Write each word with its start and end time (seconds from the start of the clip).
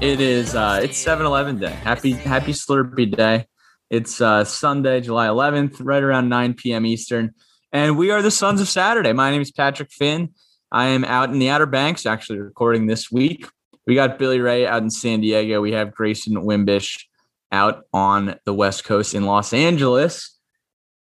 It 0.00 0.22
is 0.22 0.54
uh 0.54 0.80
it's 0.82 1.04
7-Eleven 1.04 1.58
day. 1.58 1.68
Happy 1.68 2.12
happy 2.12 2.52
Slurpee 2.52 3.14
day. 3.14 3.44
It's 3.90 4.18
uh 4.22 4.44
Sunday, 4.44 5.02
July 5.02 5.26
11th, 5.26 5.76
right 5.80 6.02
around 6.02 6.30
9 6.30 6.54
p.m. 6.54 6.86
Eastern. 6.86 7.34
And 7.70 7.98
we 7.98 8.10
are 8.10 8.22
the 8.22 8.30
Sons 8.30 8.62
of 8.62 8.68
Saturday. 8.68 9.12
My 9.12 9.30
name 9.30 9.42
is 9.42 9.50
Patrick 9.50 9.92
Finn. 9.92 10.30
I 10.72 10.86
am 10.86 11.04
out 11.04 11.28
in 11.28 11.38
the 11.38 11.50
Outer 11.50 11.66
Banks, 11.66 12.06
actually 12.06 12.38
recording 12.38 12.86
this 12.86 13.12
week. 13.12 13.46
We 13.86 13.94
got 13.94 14.18
Billy 14.18 14.40
Ray 14.40 14.66
out 14.66 14.82
in 14.82 14.88
San 14.88 15.20
Diego. 15.20 15.60
We 15.60 15.72
have 15.72 15.94
Grayson 15.94 16.34
Wimbish 16.34 17.04
out 17.52 17.84
on 17.92 18.36
the 18.46 18.54
West 18.54 18.84
Coast 18.84 19.14
in 19.14 19.26
Los 19.26 19.52
Angeles. 19.52 20.34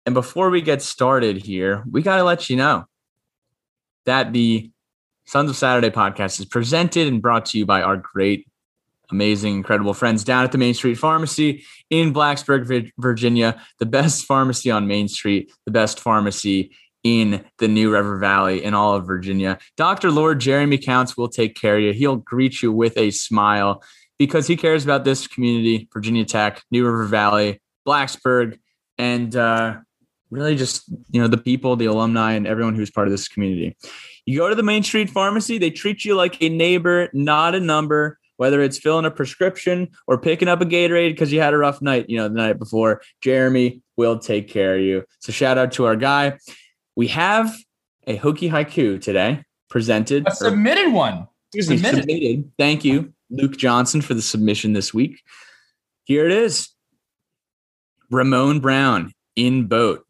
And 0.08 0.16
before 0.16 0.50
we 0.50 0.62
get 0.62 0.82
started 0.82 1.38
here, 1.38 1.84
we 1.90 2.02
got 2.02 2.16
to 2.16 2.24
let 2.24 2.50
you 2.50 2.56
know 2.56 2.86
that 4.06 4.34
the 4.34 4.72
Sons 5.26 5.52
of 5.52 5.56
Saturday 5.56 5.92
podcast 5.92 6.40
is 6.40 6.46
presented 6.46 7.08
and 7.08 7.22
brought 7.22 7.46
to 7.46 7.60
you 7.60 7.66
by 7.66 7.84
our 7.84 7.96
great, 7.96 8.48
amazing, 9.12 9.56
incredible 9.56 9.94
friends 9.94 10.24
down 10.24 10.44
at 10.44 10.52
the 10.52 10.58
Main 10.58 10.74
Street 10.74 10.96
Pharmacy 10.96 11.64
in 11.90 12.14
Blacksburg, 12.14 12.92
Virginia, 12.98 13.62
the 13.80 13.86
best 13.86 14.26
pharmacy 14.26 14.72
on 14.72 14.88
Main 14.88 15.08
Street, 15.08 15.52
the 15.66 15.72
best 15.72 16.00
pharmacy 16.00 16.72
in 17.04 17.44
the 17.58 17.68
New 17.68 17.92
River 17.92 18.18
Valley 18.18 18.64
in 18.64 18.74
all 18.74 18.96
of 18.96 19.06
Virginia. 19.06 19.58
Dr. 19.76 20.12
Lord 20.12 20.40
Jeremy 20.40 20.78
Counts 20.78 21.18
will 21.18 21.30
take 21.30 21.56
care 21.56 21.78
of 21.78 21.84
you. 21.84 21.94
He'll 21.94 22.18
greet 22.18 22.62
you 22.62 22.72
with 22.72 22.98
a 22.98 23.12
smile 23.12 23.84
because 24.20 24.46
he 24.46 24.56
cares 24.56 24.84
about 24.84 25.04
this 25.04 25.26
community, 25.26 25.90
Virginia 25.92 26.26
Tech, 26.26 26.62
New 26.70 26.86
River 26.86 27.06
Valley, 27.06 27.60
Blacksburg, 27.88 28.60
and 28.98 29.36
uh, 29.36 29.78
really 30.30 30.56
just 30.56 30.88
you 31.10 31.22
know 31.22 31.28
the 31.28 31.38
people, 31.38 31.76
the 31.76 31.86
alumni, 31.86 32.34
and 32.34 32.46
everyone 32.46 32.76
who's 32.76 32.92
part 32.92 33.08
of 33.08 33.12
this 33.12 33.28
community. 33.28 33.76
You 34.26 34.38
go 34.38 34.50
to 34.50 34.56
the 34.56 34.64
Main 34.64 34.84
Street 34.84 35.10
Pharmacy, 35.10 35.58
they 35.58 35.72
treat 35.72 36.06
you 36.06 36.16
like 36.16 36.42
a 36.42 36.50
neighbor, 36.50 37.10
not 37.14 37.56
a 37.56 37.60
number. 37.60 38.20
Whether 38.42 38.64
it's 38.64 38.80
filling 38.80 39.06
a 39.06 39.12
prescription 39.12 39.90
or 40.08 40.18
picking 40.18 40.48
up 40.48 40.62
a 40.62 40.66
Gatorade 40.66 41.12
because 41.12 41.32
you 41.32 41.40
had 41.40 41.54
a 41.54 41.60
rough 41.60 41.80
night, 41.80 42.10
you 42.10 42.18
know, 42.18 42.28
the 42.28 42.34
night 42.34 42.58
before, 42.58 43.04
Jeremy 43.22 43.84
will 43.98 44.18
take 44.18 44.48
care 44.48 44.78
of 44.78 44.82
you. 44.82 45.04
So 45.20 45.32
shout 45.32 45.60
out 45.60 45.74
to 45.74 45.86
our 45.86 45.96
guy. 45.96 46.40
We 46.96 47.10
have 47.10 47.56
a 48.08 48.18
Hokie 48.18 48.50
Haiku 48.50 49.00
today 49.00 49.44
presented. 49.70 50.28
A 50.28 50.32
submitted 50.34 50.92
one. 50.92 51.28
Submitted. 51.56 52.00
submitted. 52.00 52.52
Thank 52.58 52.84
you, 52.84 53.14
Luke 53.30 53.58
Johnson, 53.58 54.02
for 54.02 54.16
the 54.16 54.24
submission 54.24 54.74
this 54.74 54.92
week. 54.92 55.22
Here 56.06 56.26
it 56.26 56.32
is 56.32 56.70
Ramon 58.10 58.60
Brown 58.60 59.14
in 59.36 59.68
boat. 59.68 60.04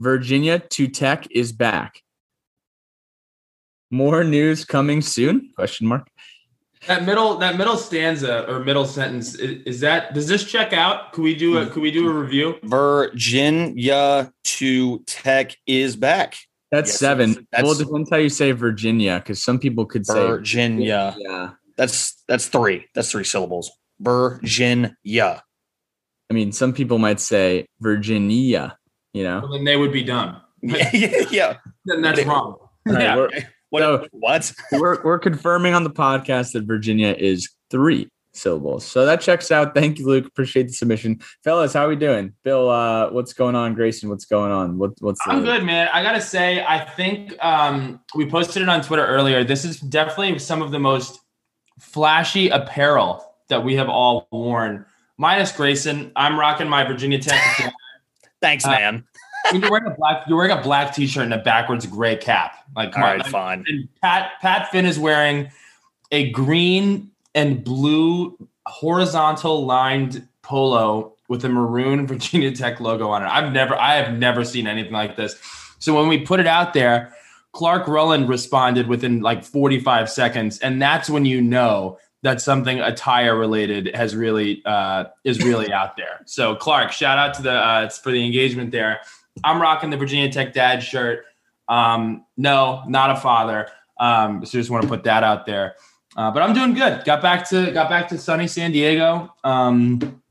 Virginia 0.00 0.58
to 0.58 0.88
Tech 0.88 1.26
is 1.30 1.50
back. 1.50 2.02
More 3.90 4.22
news 4.22 4.66
coming 4.66 5.00
soon? 5.00 5.50
Question 5.56 5.86
mark. 5.86 6.10
That 6.86 7.04
middle 7.04 7.38
that 7.38 7.56
middle 7.56 7.76
stanza 7.76 8.48
or 8.50 8.60
middle 8.60 8.84
sentence 8.84 9.34
is, 9.34 9.62
is, 9.64 9.80
that 9.80 10.12
does 10.12 10.28
this 10.28 10.44
check 10.44 10.72
out? 10.72 11.12
Could 11.12 11.22
we 11.22 11.34
do 11.34 11.58
a 11.58 11.66
could 11.66 11.82
we 11.82 11.90
do 11.90 12.08
a 12.08 12.12
review? 12.12 12.56
Virginia 12.62 14.32
to 14.44 14.98
Tech 15.06 15.56
is 15.66 15.96
back. 15.96 16.36
That's 16.70 16.90
yes, 16.90 16.98
seven. 16.98 17.46
That's, 17.52 17.64
well, 17.64 17.74
depends 17.74 18.10
how 18.10 18.16
you 18.16 18.28
say 18.28 18.52
Virginia, 18.52 19.18
because 19.18 19.42
some 19.42 19.58
people 19.58 19.86
could 19.86 20.06
say 20.06 20.26
Virginia. 20.26 21.14
Yeah, 21.16 21.50
that's 21.76 22.22
that's 22.28 22.48
three. 22.48 22.86
That's 22.94 23.10
three 23.10 23.24
syllables. 23.24 23.70
Virginia. 24.00 25.42
I 26.30 26.34
mean, 26.34 26.52
some 26.52 26.72
people 26.72 26.98
might 26.98 27.20
say 27.20 27.66
Virginia. 27.80 28.76
You 29.12 29.22
know, 29.22 29.40
well, 29.40 29.52
then 29.52 29.64
they 29.64 29.76
would 29.76 29.92
be 29.92 30.02
dumb. 30.02 30.40
yeah, 30.60 30.90
yeah. 31.30 31.56
Then 31.84 32.02
that's 32.02 32.24
wrong. 32.24 32.56
Right, 32.84 33.02
yeah. 33.02 33.44
What? 33.74 33.80
So 33.80 34.08
what? 34.12 34.52
we're 34.72 35.02
we're 35.02 35.18
confirming 35.18 35.74
on 35.74 35.82
the 35.82 35.90
podcast 35.90 36.52
that 36.52 36.62
Virginia 36.62 37.12
is 37.18 37.50
three 37.70 38.08
syllables. 38.32 38.86
So 38.86 39.04
that 39.04 39.20
checks 39.20 39.50
out. 39.50 39.74
Thank 39.74 39.98
you, 39.98 40.06
Luke. 40.06 40.26
Appreciate 40.26 40.68
the 40.68 40.72
submission, 40.72 41.20
fellas. 41.42 41.72
How 41.72 41.86
are 41.86 41.88
we 41.88 41.96
doing? 41.96 42.34
Bill, 42.44 42.70
uh, 42.70 43.10
what's 43.10 43.32
going 43.32 43.56
on? 43.56 43.74
Grayson, 43.74 44.08
what's 44.10 44.26
going 44.26 44.52
on? 44.52 44.78
What, 44.78 44.92
what's 45.00 45.18
I'm 45.26 45.40
the- 45.40 45.46
good, 45.46 45.64
man. 45.64 45.88
I 45.92 46.04
gotta 46.04 46.20
say, 46.20 46.64
I 46.64 46.84
think 46.84 47.34
um, 47.44 48.00
we 48.14 48.30
posted 48.30 48.62
it 48.62 48.68
on 48.68 48.80
Twitter 48.80 49.04
earlier. 49.04 49.42
This 49.42 49.64
is 49.64 49.80
definitely 49.80 50.38
some 50.38 50.62
of 50.62 50.70
the 50.70 50.78
most 50.78 51.18
flashy 51.80 52.50
apparel 52.50 53.24
that 53.48 53.64
we 53.64 53.74
have 53.74 53.88
all 53.88 54.28
worn. 54.30 54.86
Minus 55.18 55.50
Grayson, 55.50 56.12
I'm 56.14 56.38
rocking 56.38 56.68
my 56.68 56.84
Virginia 56.84 57.18
Tech. 57.18 57.74
Thanks, 58.40 58.64
uh, 58.64 58.70
man 58.70 59.04
you're 59.52 59.70
wearing 59.70 59.86
a 59.86 59.94
black 59.94 60.24
you're 60.26 60.36
wearing 60.36 60.56
a 60.56 60.62
black 60.62 60.94
t-shirt 60.94 61.24
and 61.24 61.34
a 61.34 61.38
backwards 61.38 61.86
gray 61.86 62.16
cap. 62.16 62.56
Like 62.74 62.96
all 62.96 63.02
right, 63.02 63.20
like, 63.20 63.30
fine. 63.30 63.64
And 63.68 63.88
Pat 64.00 64.32
Pat 64.40 64.70
Finn 64.70 64.86
is 64.86 64.98
wearing 64.98 65.50
a 66.10 66.30
green 66.30 67.10
and 67.34 67.62
blue 67.62 68.36
horizontal 68.66 69.66
lined 69.66 70.26
polo 70.42 71.14
with 71.28 71.44
a 71.44 71.48
maroon 71.48 72.06
Virginia 72.08 72.52
Tech 72.52 72.80
logo 72.80 73.08
on 73.08 73.22
it. 73.22 73.26
I've 73.26 73.52
never 73.52 73.74
I 73.74 73.94
have 73.94 74.16
never 74.16 74.44
seen 74.44 74.66
anything 74.66 74.92
like 74.92 75.16
this. 75.16 75.36
So 75.78 75.94
when 75.94 76.08
we 76.08 76.20
put 76.20 76.40
it 76.40 76.46
out 76.46 76.72
there, 76.72 77.14
Clark 77.52 77.86
Rowland 77.86 78.28
responded 78.28 78.88
within 78.88 79.20
like 79.20 79.44
45 79.44 80.10
seconds, 80.10 80.58
and 80.58 80.80
that's 80.80 81.08
when 81.10 81.24
you 81.24 81.40
know 81.40 81.98
that 82.22 82.40
something 82.40 82.80
attire 82.80 83.36
related 83.36 83.94
has 83.94 84.16
really 84.16 84.62
uh, 84.64 85.04
is 85.24 85.44
really 85.44 85.72
out 85.72 85.96
there. 85.96 86.22
So 86.24 86.56
Clark, 86.56 86.90
shout 86.90 87.18
out 87.18 87.34
to 87.34 87.42
the 87.42 87.52
uh, 87.52 87.88
for 87.90 88.10
the 88.10 88.24
engagement 88.24 88.70
there. 88.70 89.00
I'm 89.42 89.60
rocking 89.60 89.90
the 89.90 89.96
Virginia 89.96 90.30
Tech 90.30 90.52
dad 90.52 90.82
shirt. 90.82 91.24
Um, 91.68 92.24
no, 92.36 92.82
not 92.86 93.10
a 93.10 93.16
father. 93.16 93.68
Um, 93.98 94.44
so 94.44 94.58
just 94.58 94.70
want 94.70 94.82
to 94.82 94.88
put 94.88 95.04
that 95.04 95.24
out 95.24 95.46
there. 95.46 95.76
Uh, 96.16 96.30
but 96.30 96.42
I'm 96.42 96.54
doing 96.54 96.74
good. 96.74 97.04
Got 97.04 97.22
back 97.22 97.48
to 97.48 97.72
got 97.72 97.88
back 97.88 98.08
to 98.08 98.18
sunny 98.18 98.46
San 98.46 98.70
Diego. 98.70 99.32
Um, 99.42 100.22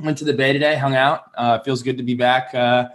went 0.00 0.18
to 0.18 0.24
the 0.24 0.32
Bay 0.32 0.52
today, 0.52 0.76
hung 0.76 0.94
out. 0.94 1.30
Uh, 1.36 1.58
feels 1.60 1.82
good 1.82 1.96
to 1.96 2.02
be 2.02 2.14
back 2.14 2.54
uh, 2.54 2.88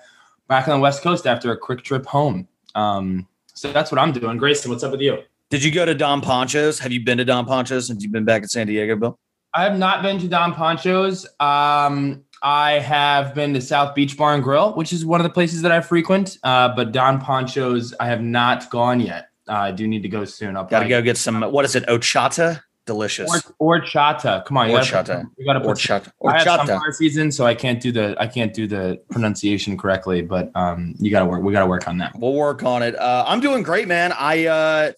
back 0.47 0.68
on 0.68 0.80
the 0.80 0.81
West 0.81 1.02
Coast 1.02 1.28
after 1.28 1.52
a 1.52 1.58
quick 1.58 1.84
trip 1.84 2.06
home. 2.06 2.47
Um, 2.76 3.28
so 3.53 3.74
that's 3.74 3.91
what 3.91 4.00
I'm 4.00 4.14
doing. 4.14 4.38
Grayson, 4.38 4.72
what's 4.72 4.84
up 4.84 4.91
with 4.91 5.02
you? 5.02 5.20
Did 5.50 5.64
you 5.64 5.72
go 5.72 5.84
to 5.84 5.96
Don 5.96 6.22
Poncho's? 6.22 6.80
Have 6.80 6.91
you 6.91 7.03
been 7.03 7.18
to 7.18 7.26
Don 7.26 7.46
Poncho's 7.46 7.88
since 7.88 8.03
you've 8.03 8.12
been 8.12 8.26
back 8.26 8.44
in 8.44 8.47
San 8.47 8.68
Diego, 8.68 8.96
Bill? 8.96 9.20
I 9.53 9.64
have 9.64 9.78
not 9.78 10.03
been 10.03 10.20
to 10.20 10.28
Don 10.28 10.53
Poncho's. 10.53 11.26
Um, 11.40 12.24
I 12.41 12.73
have 12.73 13.35
been 13.35 13.53
to 13.53 13.61
South 13.61 13.95
Beach 13.95 14.17
Bar 14.17 14.35
and 14.35 14.44
Grill, 14.44 14.73
which 14.73 14.94
is 14.94 15.05
one 15.05 15.19
of 15.19 15.23
the 15.23 15.29
places 15.29 15.61
that 15.63 15.72
I 15.72 15.81
frequent. 15.81 16.38
Uh, 16.44 16.73
but 16.75 16.91
Don 16.91 17.19
Poncho's, 17.19 17.94
I 18.00 18.07
have 18.07 18.22
not 18.22 18.69
gone 18.69 19.00
yet. 19.00 19.29
Uh, 19.47 19.53
I 19.53 19.72
do 19.72 19.88
need 19.88 20.03
to 20.03 20.09
go 20.09 20.25
soon. 20.25 20.55
I'll 20.55 20.66
gotta 20.66 20.88
go 20.88 21.01
get 21.01 21.17
some. 21.17 21.41
What 21.41 21.66
is 21.66 21.75
it? 21.75 21.85
Ochata. 21.88 22.61
Delicious. 22.85 23.29
Or, 23.59 23.79
horchata. 23.79 24.44
Come 24.45 24.57
on, 24.57 24.72
you 24.72 24.75
horchata. 24.75 25.23
You 25.38 25.45
got 25.45 25.53
to 25.53 25.59
put 25.59 25.78
horchata. 25.78 26.11
I 26.25 26.33
have 26.39 26.41
sunflower 26.41 26.91
season, 26.94 27.31
so 27.31 27.45
I 27.45 27.53
can't 27.53 27.79
do 27.79 27.91
the 27.91 28.16
I 28.19 28.25
can't 28.25 28.51
do 28.51 28.66
the 28.66 28.99
pronunciation 29.11 29.78
correctly. 29.78 30.23
But 30.23 30.49
um, 30.55 30.95
you 30.97 31.11
got 31.11 31.19
to 31.19 31.25
work. 31.25 31.44
We 31.44 31.53
got 31.53 31.59
to 31.59 31.67
work 31.67 31.88
on 31.88 31.99
that. 31.99 32.17
We'll 32.17 32.33
work 32.33 32.63
on 32.63 32.81
it. 32.81 32.95
Uh, 32.95 33.25
I'm 33.28 33.41
doing 33.41 33.61
great, 33.61 33.88
man. 33.88 34.11
I 34.11 34.47
uh, 34.47 34.91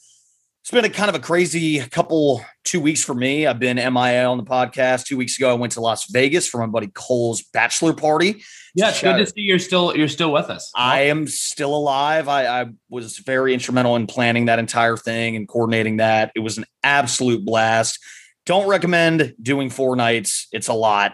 it's 0.61 0.69
been 0.69 0.85
a 0.85 0.89
kind 0.89 1.09
of 1.09 1.15
a 1.15 1.19
crazy 1.19 1.79
couple 1.79 2.45
two 2.63 2.79
weeks 2.79 3.03
for 3.03 3.15
me. 3.15 3.47
I've 3.47 3.57
been 3.57 3.77
MIA 3.77 4.25
on 4.25 4.37
the 4.37 4.43
podcast. 4.43 5.05
Two 5.05 5.17
weeks 5.17 5.35
ago, 5.37 5.49
I 5.49 5.53
went 5.55 5.73
to 5.73 5.81
Las 5.81 6.05
Vegas 6.11 6.47
for 6.47 6.59
my 6.59 6.67
buddy 6.67 6.87
Cole's 6.93 7.41
bachelor 7.41 7.93
party. 7.93 8.43
Yeah, 8.75 8.89
it's 8.89 9.01
good 9.01 9.17
to 9.17 9.25
see 9.25 9.41
you're 9.41 9.57
still 9.57 9.95
you're 9.97 10.07
still 10.07 10.31
with 10.31 10.51
us. 10.51 10.71
I 10.75 11.01
am 11.01 11.25
still 11.25 11.75
alive. 11.75 12.27
I, 12.27 12.61
I 12.61 12.65
was 12.89 13.17
very 13.17 13.55
instrumental 13.55 13.95
in 13.95 14.05
planning 14.05 14.45
that 14.45 14.59
entire 14.59 14.97
thing 14.97 15.35
and 15.35 15.47
coordinating 15.47 15.97
that. 15.97 16.31
It 16.35 16.41
was 16.41 16.59
an 16.59 16.65
absolute 16.83 17.43
blast. 17.43 17.97
Don't 18.45 18.67
recommend 18.67 19.33
doing 19.41 19.71
four 19.71 19.95
nights. 19.95 20.47
It's 20.51 20.67
a 20.67 20.73
lot. 20.73 21.13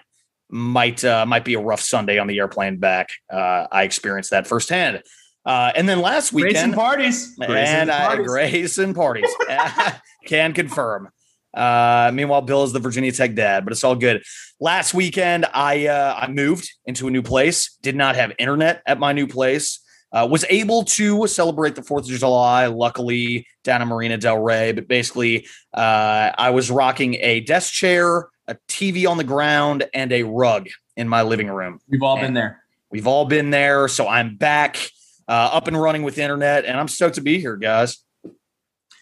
Might 0.50 1.06
uh, 1.06 1.26
might 1.26 1.46
be 1.46 1.54
a 1.54 1.60
rough 1.62 1.82
Sunday 1.82 2.20
on 2.20 2.28
the 2.28 2.38
airplane 2.38 2.78
back. 2.78 3.12
Uh, 3.32 3.68
I 3.72 3.84
experienced 3.84 4.32
that 4.32 4.46
firsthand. 4.46 5.04
Uh, 5.48 5.72
and 5.76 5.88
then 5.88 6.02
last 6.02 6.34
weekend, 6.34 6.74
parties, 6.74 7.34
and 7.70 7.90
Grace 8.28 8.78
and 8.78 8.94
parties 8.94 9.34
can 10.26 10.52
confirm. 10.54 11.08
Uh, 11.54 12.12
meanwhile, 12.14 12.42
Bill 12.42 12.66
is 12.66 12.74
the 12.74 12.80
Virginia 12.80 13.14
Tech 13.14 13.34
dad, 13.34 13.64
but 13.64 13.72
it's 13.72 13.86
all 13.86 13.96
good. 13.96 14.22
Last 14.60 14.94
weekend, 14.94 15.46
I 15.54 15.88
uh, 15.88 16.16
I 16.20 16.28
moved 16.28 16.70
into 16.86 17.08
a 17.08 17.12
new 17.12 17.22
place. 17.22 17.78
Did 17.82 17.96
not 17.96 18.18
have 18.18 18.34
internet 18.38 18.82
at 18.86 19.00
my 19.00 19.14
new 19.14 19.26
place. 19.26 19.80
Uh, 20.12 20.28
was 20.30 20.44
able 20.50 20.84
to 20.84 21.26
celebrate 21.28 21.76
the 21.76 21.82
Fourth 21.82 22.12
of 22.12 22.18
July, 22.18 22.66
luckily 22.66 23.48
down 23.64 23.82
in 23.82 23.88
Marina 23.88 24.18
Del 24.18 24.40
Rey. 24.40 24.74
But 24.74 24.90
basically, 24.90 25.48
uh, 25.74 26.32
I 26.38 26.50
was 26.50 26.70
rocking 26.70 27.16
a 27.16 27.40
desk 27.40 27.72
chair, 27.72 28.28
a 28.50 28.58
TV 28.68 29.10
on 29.10 29.16
the 29.16 29.24
ground, 29.24 29.86
and 29.94 30.12
a 30.12 30.24
rug 30.24 30.68
in 30.98 31.08
my 31.08 31.22
living 31.22 31.48
room. 31.48 31.80
We've 31.88 32.04
all 32.04 32.18
and 32.18 32.28
been 32.28 32.34
there. 32.34 32.64
We've 32.92 33.08
all 33.08 33.26
been 33.26 33.50
there. 33.50 33.88
So 33.88 34.10
I'm 34.10 34.36
back 34.36 34.92
uh, 35.28 35.32
up 35.32 35.68
and 35.68 35.80
running 35.80 36.04
with 36.04 36.18
internet, 36.18 36.66
and 36.66 36.80
I'm 36.80 36.88
stoked 36.88 37.16
to 37.16 37.22
be 37.22 37.40
here, 37.40 37.56
guys. 37.56 38.04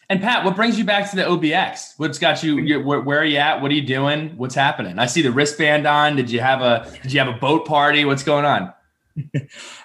And 0.07 0.21
Pat, 0.21 0.45
what 0.45 0.55
brings 0.55 0.77
you 0.77 0.83
back 0.83 1.09
to 1.09 1.15
the 1.15 1.23
OBX? 1.23 1.93
What's 1.97 2.19
got 2.19 2.43
you? 2.43 2.79
Where, 2.81 3.01
where, 3.01 3.19
are 3.19 3.25
you 3.25 3.37
at? 3.37 3.61
What 3.61 3.71
are 3.71 3.73
you 3.73 3.85
doing? 3.85 4.37
What's 4.37 4.53
happening? 4.53 4.99
I 4.99 5.07
see 5.07 5.23
the 5.23 5.31
wristband 5.31 5.87
on. 5.87 6.15
Did 6.15 6.29
you 6.29 6.41
have 6.41 6.61
a 6.61 6.87
Did 7.01 7.11
you 7.11 7.19
have 7.19 7.27
a 7.27 7.37
boat 7.37 7.65
party? 7.65 8.05
What's 8.05 8.23
going 8.23 8.45
on? 8.45 8.73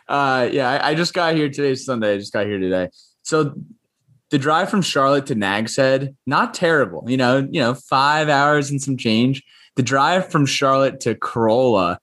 uh, 0.09 0.49
yeah, 0.53 0.69
I, 0.69 0.91
I, 0.91 0.95
just 0.95 1.15
got 1.15 1.35
here 1.37 1.49
today. 1.49 1.75
Sunday. 1.75 2.15
I 2.15 2.19
just 2.19 2.33
got 2.33 2.47
here 2.47 2.59
today. 2.59 2.91
So 3.23 3.55
the 4.31 4.39
drive 4.39 4.69
from 4.69 4.83
Charlotte 4.83 5.27
to 5.27 5.35
Nags 5.35 5.77
Head, 5.77 6.17
not 6.27 6.53
terrible. 6.53 7.05
You 7.09 7.17
know, 7.17 7.49
you 7.51 7.61
know, 7.61 7.75
five 7.75 8.29
hours 8.29 8.71
and 8.71 8.83
some 8.83 8.97
change. 8.97 9.43
The 9.77 9.83
drive 9.83 10.31
from 10.31 10.47
Charlotte 10.47 11.01
to 11.01 11.15
Corolla, 11.15 11.99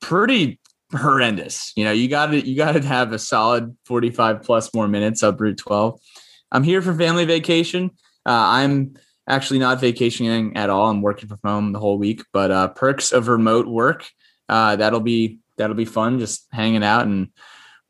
pretty 0.00 0.60
horrendous. 0.96 1.72
You 1.76 1.84
know, 1.84 1.92
you 1.92 2.08
got 2.08 2.26
to 2.26 2.46
you 2.46 2.56
got 2.56 2.72
to 2.72 2.82
have 2.82 3.12
a 3.12 3.18
solid 3.18 3.76
45 3.86 4.42
plus 4.42 4.72
more 4.74 4.88
minutes 4.88 5.22
up 5.22 5.40
Route 5.40 5.58
12. 5.58 6.00
I'm 6.52 6.62
here 6.62 6.82
for 6.82 6.94
family 6.94 7.24
vacation. 7.24 7.90
Uh, 8.26 8.30
I'm 8.32 8.94
actually 9.28 9.58
not 9.58 9.80
vacationing 9.80 10.56
at 10.56 10.70
all. 10.70 10.88
I'm 10.88 11.02
working 11.02 11.28
from 11.28 11.40
home 11.44 11.72
the 11.72 11.80
whole 11.80 11.98
week, 11.98 12.22
but 12.32 12.50
uh, 12.50 12.68
perks 12.68 13.12
of 13.12 13.28
remote 13.28 13.66
work. 13.66 14.06
Uh, 14.48 14.76
that'll 14.76 15.00
be 15.00 15.38
that'll 15.56 15.76
be 15.76 15.84
fun. 15.84 16.18
Just 16.18 16.46
hanging 16.52 16.84
out 16.84 17.06
and 17.06 17.28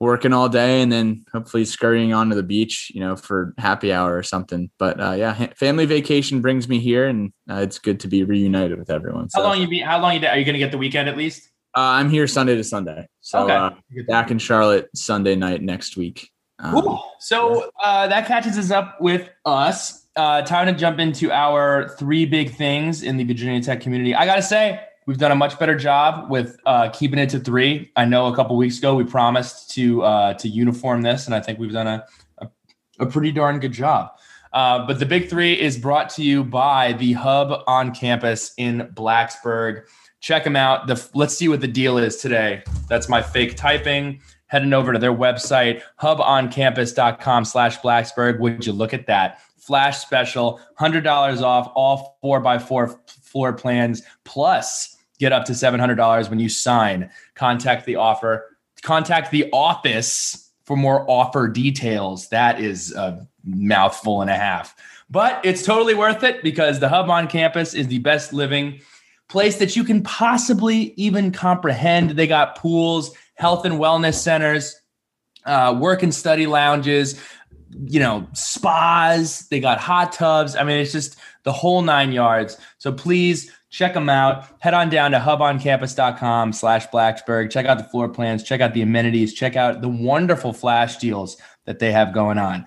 working 0.00 0.32
all 0.32 0.48
day, 0.48 0.82
and 0.82 0.92
then 0.92 1.24
hopefully 1.32 1.64
scurrying 1.64 2.12
onto 2.12 2.34
the 2.34 2.42
beach, 2.42 2.90
you 2.94 3.00
know, 3.00 3.16
for 3.16 3.54
happy 3.58 3.92
hour 3.92 4.16
or 4.16 4.22
something. 4.22 4.70
But 4.78 5.00
uh, 5.00 5.12
yeah, 5.12 5.46
family 5.56 5.86
vacation 5.86 6.40
brings 6.40 6.68
me 6.68 6.78
here, 6.78 7.06
and 7.06 7.32
uh, 7.50 7.56
it's 7.56 7.78
good 7.78 8.00
to 8.00 8.08
be 8.08 8.24
reunited 8.24 8.78
with 8.78 8.90
everyone. 8.90 9.30
So. 9.30 9.40
How 9.40 9.48
long 9.48 9.60
you 9.60 9.68
be? 9.68 9.80
How 9.80 10.00
long 10.00 10.20
you? 10.20 10.26
Are 10.26 10.38
you 10.38 10.44
going 10.44 10.54
to 10.54 10.58
get 10.58 10.70
the 10.70 10.78
weekend 10.78 11.08
at 11.08 11.16
least? 11.16 11.48
Uh, 11.76 11.98
I'm 11.98 12.08
here 12.08 12.28
Sunday 12.28 12.54
to 12.54 12.62
Sunday. 12.62 13.08
So 13.20 13.44
okay. 13.44 13.54
uh, 13.54 13.70
back 14.06 14.30
in 14.30 14.38
Charlotte 14.38 14.88
Sunday 14.94 15.34
night 15.34 15.60
next 15.60 15.96
week. 15.96 16.30
Um, 16.60 16.72
cool. 16.72 17.04
So 17.18 17.70
uh, 17.82 18.06
that 18.06 18.26
catches 18.26 18.56
us 18.56 18.70
up 18.70 19.00
with 19.00 19.28
us. 19.44 20.06
Uh, 20.14 20.42
time 20.42 20.66
to 20.68 20.72
jump 20.72 21.00
into 21.00 21.32
our 21.32 21.88
three 21.98 22.26
big 22.26 22.54
things 22.54 23.02
in 23.02 23.16
the 23.16 23.24
Virginia 23.24 23.60
Tech 23.60 23.80
community. 23.80 24.14
I 24.14 24.24
got 24.24 24.36
to 24.36 24.42
say, 24.42 24.80
we've 25.06 25.18
done 25.18 25.32
a 25.32 25.34
much 25.34 25.58
better 25.58 25.76
job 25.76 26.30
with 26.30 26.56
uh, 26.64 26.90
keeping 26.90 27.18
it 27.18 27.28
to 27.30 27.40
three. 27.40 27.90
I 27.96 28.04
know 28.04 28.26
a 28.26 28.36
couple 28.36 28.56
weeks 28.56 28.78
ago 28.78 28.94
we 28.94 29.02
promised 29.02 29.70
to 29.72 30.02
uh, 30.02 30.34
to 30.34 30.48
uniform 30.48 31.02
this, 31.02 31.26
and 31.26 31.34
I 31.34 31.40
think 31.40 31.58
we've 31.58 31.72
done 31.72 31.88
a, 31.88 32.04
a, 32.38 32.48
a 33.00 33.06
pretty 33.06 33.32
darn 33.32 33.58
good 33.58 33.72
job. 33.72 34.12
Uh, 34.52 34.86
but 34.86 35.00
the 35.00 35.06
big 35.06 35.28
three 35.28 35.60
is 35.60 35.76
brought 35.76 36.08
to 36.10 36.22
you 36.22 36.44
by 36.44 36.92
the 36.92 37.14
Hub 37.14 37.64
on 37.66 37.92
campus 37.92 38.54
in 38.56 38.88
Blacksburg 38.94 39.86
check 40.24 40.42
them 40.42 40.56
out. 40.56 40.86
The, 40.86 41.06
let's 41.12 41.36
see 41.36 41.48
what 41.48 41.60
the 41.60 41.68
deal 41.68 41.98
is 41.98 42.16
today. 42.16 42.62
That's 42.88 43.10
my 43.10 43.20
fake 43.20 43.56
typing. 43.56 44.22
Heading 44.46 44.72
over 44.72 44.92
to 44.94 44.98
their 44.98 45.12
website, 45.12 45.82
huboncampus.com 46.00 47.44
slash 47.44 47.78
Blacksburg. 47.80 48.40
Would 48.40 48.64
you 48.64 48.72
look 48.72 48.94
at 48.94 49.06
that? 49.06 49.42
Flash 49.58 49.98
special, 49.98 50.60
$100 50.80 51.42
off 51.42 51.70
all 51.74 52.16
four 52.22 52.40
by 52.40 52.58
four 52.58 52.98
floor 53.06 53.52
plans, 53.52 54.02
plus 54.24 54.96
get 55.18 55.32
up 55.32 55.44
to 55.46 55.52
$700 55.52 56.30
when 56.30 56.38
you 56.38 56.48
sign. 56.48 57.10
Contact 57.34 57.84
the 57.84 57.96
offer, 57.96 58.56
contact 58.82 59.30
the 59.30 59.50
office 59.52 60.52
for 60.64 60.76
more 60.76 61.04
offer 61.10 61.48
details. 61.48 62.28
That 62.28 62.60
is 62.60 62.94
a 62.94 63.26
mouthful 63.44 64.22
and 64.22 64.30
a 64.30 64.36
half. 64.36 64.74
But 65.10 65.44
it's 65.44 65.62
totally 65.62 65.94
worth 65.94 66.22
it 66.22 66.42
because 66.42 66.80
the 66.80 66.88
Hub 66.88 67.10
on 67.10 67.28
campus 67.28 67.74
is 67.74 67.88
the 67.88 67.98
best 67.98 68.32
living 68.32 68.80
place 69.34 69.56
that 69.56 69.74
you 69.74 69.82
can 69.82 70.00
possibly 70.04 70.94
even 70.96 71.32
comprehend. 71.32 72.10
They 72.10 72.28
got 72.28 72.56
pools, 72.56 73.12
health 73.34 73.64
and 73.64 73.80
wellness 73.80 74.14
centers, 74.14 74.80
uh, 75.44 75.76
work 75.76 76.04
and 76.04 76.14
study 76.14 76.46
lounges, 76.46 77.20
you 77.84 77.98
know, 77.98 78.28
spas. 78.32 79.48
They 79.48 79.58
got 79.58 79.78
hot 79.78 80.12
tubs. 80.12 80.54
I 80.54 80.62
mean, 80.62 80.78
it's 80.78 80.92
just 80.92 81.16
the 81.42 81.50
whole 81.50 81.82
nine 81.82 82.12
yards. 82.12 82.58
So 82.78 82.92
please 82.92 83.50
check 83.70 83.92
them 83.92 84.08
out. 84.08 84.46
Head 84.60 84.72
on 84.72 84.88
down 84.88 85.10
to 85.10 85.18
huboncampus.com 85.18 86.52
slash 86.52 86.86
Blacksburg. 86.90 87.50
Check 87.50 87.66
out 87.66 87.78
the 87.78 87.90
floor 87.90 88.08
plans. 88.08 88.44
Check 88.44 88.60
out 88.60 88.72
the 88.72 88.82
amenities. 88.82 89.34
Check 89.34 89.56
out 89.56 89.80
the 89.80 89.88
wonderful 89.88 90.52
flash 90.52 90.98
deals 90.98 91.36
that 91.64 91.80
they 91.80 91.90
have 91.90 92.14
going 92.14 92.38
on. 92.38 92.66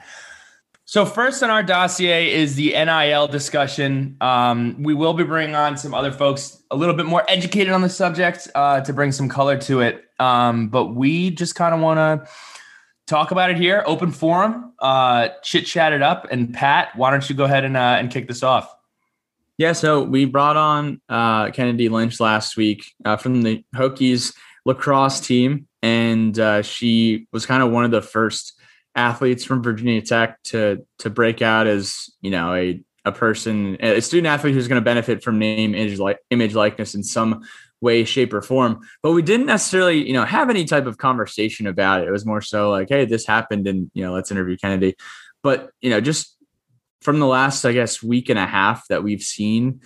So 0.89 1.05
first 1.05 1.43
on 1.43 1.49
our 1.49 1.63
dossier 1.63 2.33
is 2.33 2.55
the 2.55 2.69
NIL 2.69 3.27
discussion. 3.27 4.15
Um, 4.21 4.81
we 4.81 4.93
will 4.93 5.13
be 5.13 5.25
bringing 5.25 5.53
on 5.53 5.75
some 5.75 5.93
other 5.93 6.13
folks 6.13 6.63
a 6.71 6.77
little 6.77 6.95
bit 6.95 7.05
more 7.05 7.25
educated 7.27 7.73
on 7.73 7.81
the 7.81 7.89
subject 7.89 8.47
uh, 8.55 8.79
to 8.79 8.93
bring 8.93 9.11
some 9.11 9.27
color 9.27 9.57
to 9.63 9.81
it. 9.81 10.05
Um, 10.17 10.69
but 10.69 10.95
we 10.95 11.29
just 11.29 11.55
kind 11.55 11.75
of 11.75 11.81
want 11.81 11.97
to 11.97 12.31
talk 13.05 13.31
about 13.31 13.51
it 13.51 13.57
here, 13.57 13.83
open 13.85 14.13
forum, 14.13 14.71
uh, 14.79 15.27
chit 15.43 15.65
chat 15.65 15.91
it 15.91 16.01
up. 16.01 16.25
And 16.31 16.53
Pat, 16.53 16.95
why 16.95 17.11
don't 17.11 17.29
you 17.29 17.35
go 17.35 17.43
ahead 17.43 17.65
and 17.65 17.75
uh, 17.75 17.97
and 17.99 18.09
kick 18.09 18.29
this 18.29 18.41
off? 18.41 18.73
Yeah, 19.57 19.73
so 19.73 20.03
we 20.03 20.23
brought 20.23 20.55
on 20.55 21.01
uh, 21.09 21.51
Kennedy 21.51 21.89
Lynch 21.89 22.21
last 22.21 22.55
week 22.55 22.93
uh, 23.03 23.17
from 23.17 23.41
the 23.41 23.61
Hokies 23.75 24.33
lacrosse 24.63 25.19
team, 25.19 25.67
and 25.83 26.39
uh, 26.39 26.61
she 26.61 27.27
was 27.33 27.45
kind 27.45 27.61
of 27.61 27.71
one 27.71 27.83
of 27.83 27.91
the 27.91 28.01
first 28.01 28.56
athletes 28.97 29.45
from 29.45 29.63
Virginia 29.63 30.01
Tech 30.01 30.41
to 30.43 30.85
to 30.99 31.09
break 31.09 31.41
out 31.41 31.67
as 31.67 32.09
you 32.21 32.31
know 32.31 32.53
a 32.53 32.83
a 33.05 33.11
person 33.11 33.77
a 33.79 34.01
student 34.01 34.27
athlete 34.27 34.53
who's 34.53 34.67
going 34.67 34.81
to 34.81 34.85
benefit 34.85 35.23
from 35.23 35.39
name 35.39 35.73
image 35.73 35.99
like 35.99 36.19
image 36.29 36.55
likeness 36.55 36.95
in 36.95 37.03
some 37.03 37.43
way 37.79 38.03
shape 38.03 38.33
or 38.33 38.41
form. 38.41 38.81
But 39.03 39.11
we 39.11 39.21
didn't 39.21 39.45
necessarily 39.45 40.05
you 40.05 40.13
know 40.13 40.25
have 40.25 40.49
any 40.49 40.65
type 40.65 40.87
of 40.87 40.97
conversation 40.97 41.67
about 41.67 42.01
it. 42.01 42.07
It 42.07 42.11
was 42.11 42.25
more 42.25 42.41
so 42.41 42.71
like 42.71 42.89
hey 42.89 43.05
this 43.05 43.25
happened 43.25 43.67
and 43.67 43.89
you 43.93 44.03
know 44.03 44.13
let's 44.13 44.31
interview 44.31 44.57
kennedy. 44.57 44.95
But 45.43 45.69
you 45.79 45.89
know 45.89 46.01
just 46.01 46.35
from 47.01 47.19
the 47.19 47.27
last 47.27 47.63
i 47.63 47.71
guess 47.71 48.01
week 48.03 48.27
and 48.27 48.39
a 48.39 48.45
half 48.45 48.87
that 48.89 49.03
we've 49.03 49.21
seen 49.21 49.81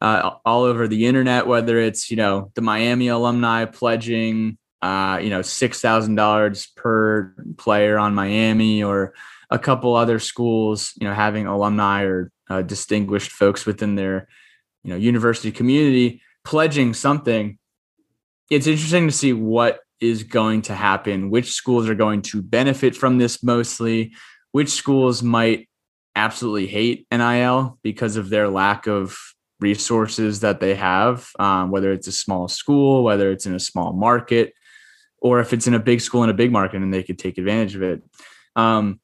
uh, 0.00 0.32
all 0.44 0.64
over 0.64 0.86
the 0.86 1.06
internet 1.06 1.46
whether 1.46 1.78
it's 1.78 2.10
you 2.10 2.16
know 2.16 2.50
the 2.54 2.60
miami 2.60 3.08
alumni 3.08 3.64
pledging 3.64 4.58
uh, 4.86 5.18
you 5.18 5.30
know, 5.30 5.42
six 5.42 5.80
thousand 5.80 6.14
dollars 6.14 6.68
per 6.76 7.34
player 7.56 7.98
on 7.98 8.14
Miami 8.14 8.84
or 8.84 9.14
a 9.50 9.58
couple 9.58 9.96
other 9.96 10.20
schools, 10.20 10.92
you 11.00 11.08
know, 11.08 11.14
having 11.14 11.46
alumni 11.46 12.02
or 12.04 12.30
uh, 12.48 12.62
distinguished 12.62 13.32
folks 13.32 13.66
within 13.66 13.96
their, 13.96 14.28
you 14.84 14.90
know, 14.90 14.96
university 14.96 15.50
community 15.50 16.22
pledging 16.44 16.94
something. 16.94 17.58
It's 18.48 18.68
interesting 18.68 19.08
to 19.08 19.12
see 19.12 19.32
what 19.32 19.80
is 19.98 20.22
going 20.22 20.62
to 20.62 20.74
happen, 20.74 21.30
which 21.30 21.50
schools 21.50 21.88
are 21.88 21.96
going 21.96 22.22
to 22.22 22.40
benefit 22.40 22.94
from 22.94 23.18
this 23.18 23.42
mostly, 23.42 24.12
which 24.52 24.68
schools 24.68 25.20
might 25.20 25.68
absolutely 26.14 26.68
hate 26.68 27.08
NIL 27.10 27.76
because 27.82 28.14
of 28.14 28.28
their 28.28 28.48
lack 28.48 28.86
of 28.86 29.18
resources 29.58 30.40
that 30.40 30.60
they 30.60 30.76
have, 30.76 31.28
um, 31.40 31.72
whether 31.72 31.90
it's 31.90 32.06
a 32.06 32.12
small 32.12 32.46
school, 32.46 33.02
whether 33.02 33.32
it's 33.32 33.46
in 33.46 33.54
a 33.54 33.60
small 33.60 33.92
market 33.92 34.52
or 35.20 35.40
if 35.40 35.52
it's 35.52 35.66
in 35.66 35.74
a 35.74 35.78
big 35.78 36.00
school 36.00 36.22
in 36.22 36.30
a 36.30 36.34
big 36.34 36.52
market 36.52 36.82
and 36.82 36.92
they 36.92 37.02
could 37.02 37.18
take 37.18 37.38
advantage 37.38 37.74
of 37.74 37.82
it. 37.82 38.02
Um, 38.54 39.00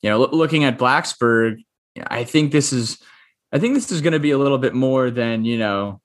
you 0.00 0.10
know, 0.10 0.18
looking 0.18 0.64
at 0.64 0.78
Blacksburg, 0.78 1.64
I 2.06 2.24
think 2.24 2.52
this 2.52 2.72
is, 2.72 2.98
I 3.52 3.58
think 3.58 3.74
this 3.74 3.92
is 3.92 4.00
going 4.00 4.14
to 4.14 4.20
be 4.20 4.32
a 4.32 4.38
little 4.38 4.58
bit 4.58 4.74
more 4.74 5.10
than 5.10 5.44
you 5.44 5.58
know, 5.58 6.00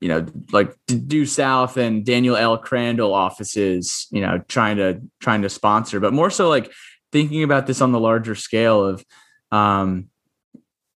you 0.00 0.08
know, 0.08 0.26
like 0.52 0.74
Due 0.86 1.26
South 1.26 1.76
and 1.76 2.04
Daniel 2.04 2.36
L. 2.36 2.58
Crandall 2.58 3.14
offices, 3.14 4.06
you 4.10 4.20
know, 4.20 4.42
trying 4.48 4.76
to 4.78 5.00
trying 5.20 5.42
to 5.42 5.48
sponsor, 5.48 6.00
but 6.00 6.12
more 6.12 6.30
so 6.30 6.48
like 6.48 6.72
thinking 7.12 7.42
about 7.42 7.66
this 7.66 7.80
on 7.80 7.92
the 7.92 8.00
larger 8.00 8.34
scale 8.34 8.84
of, 8.84 9.04
um, 9.50 10.08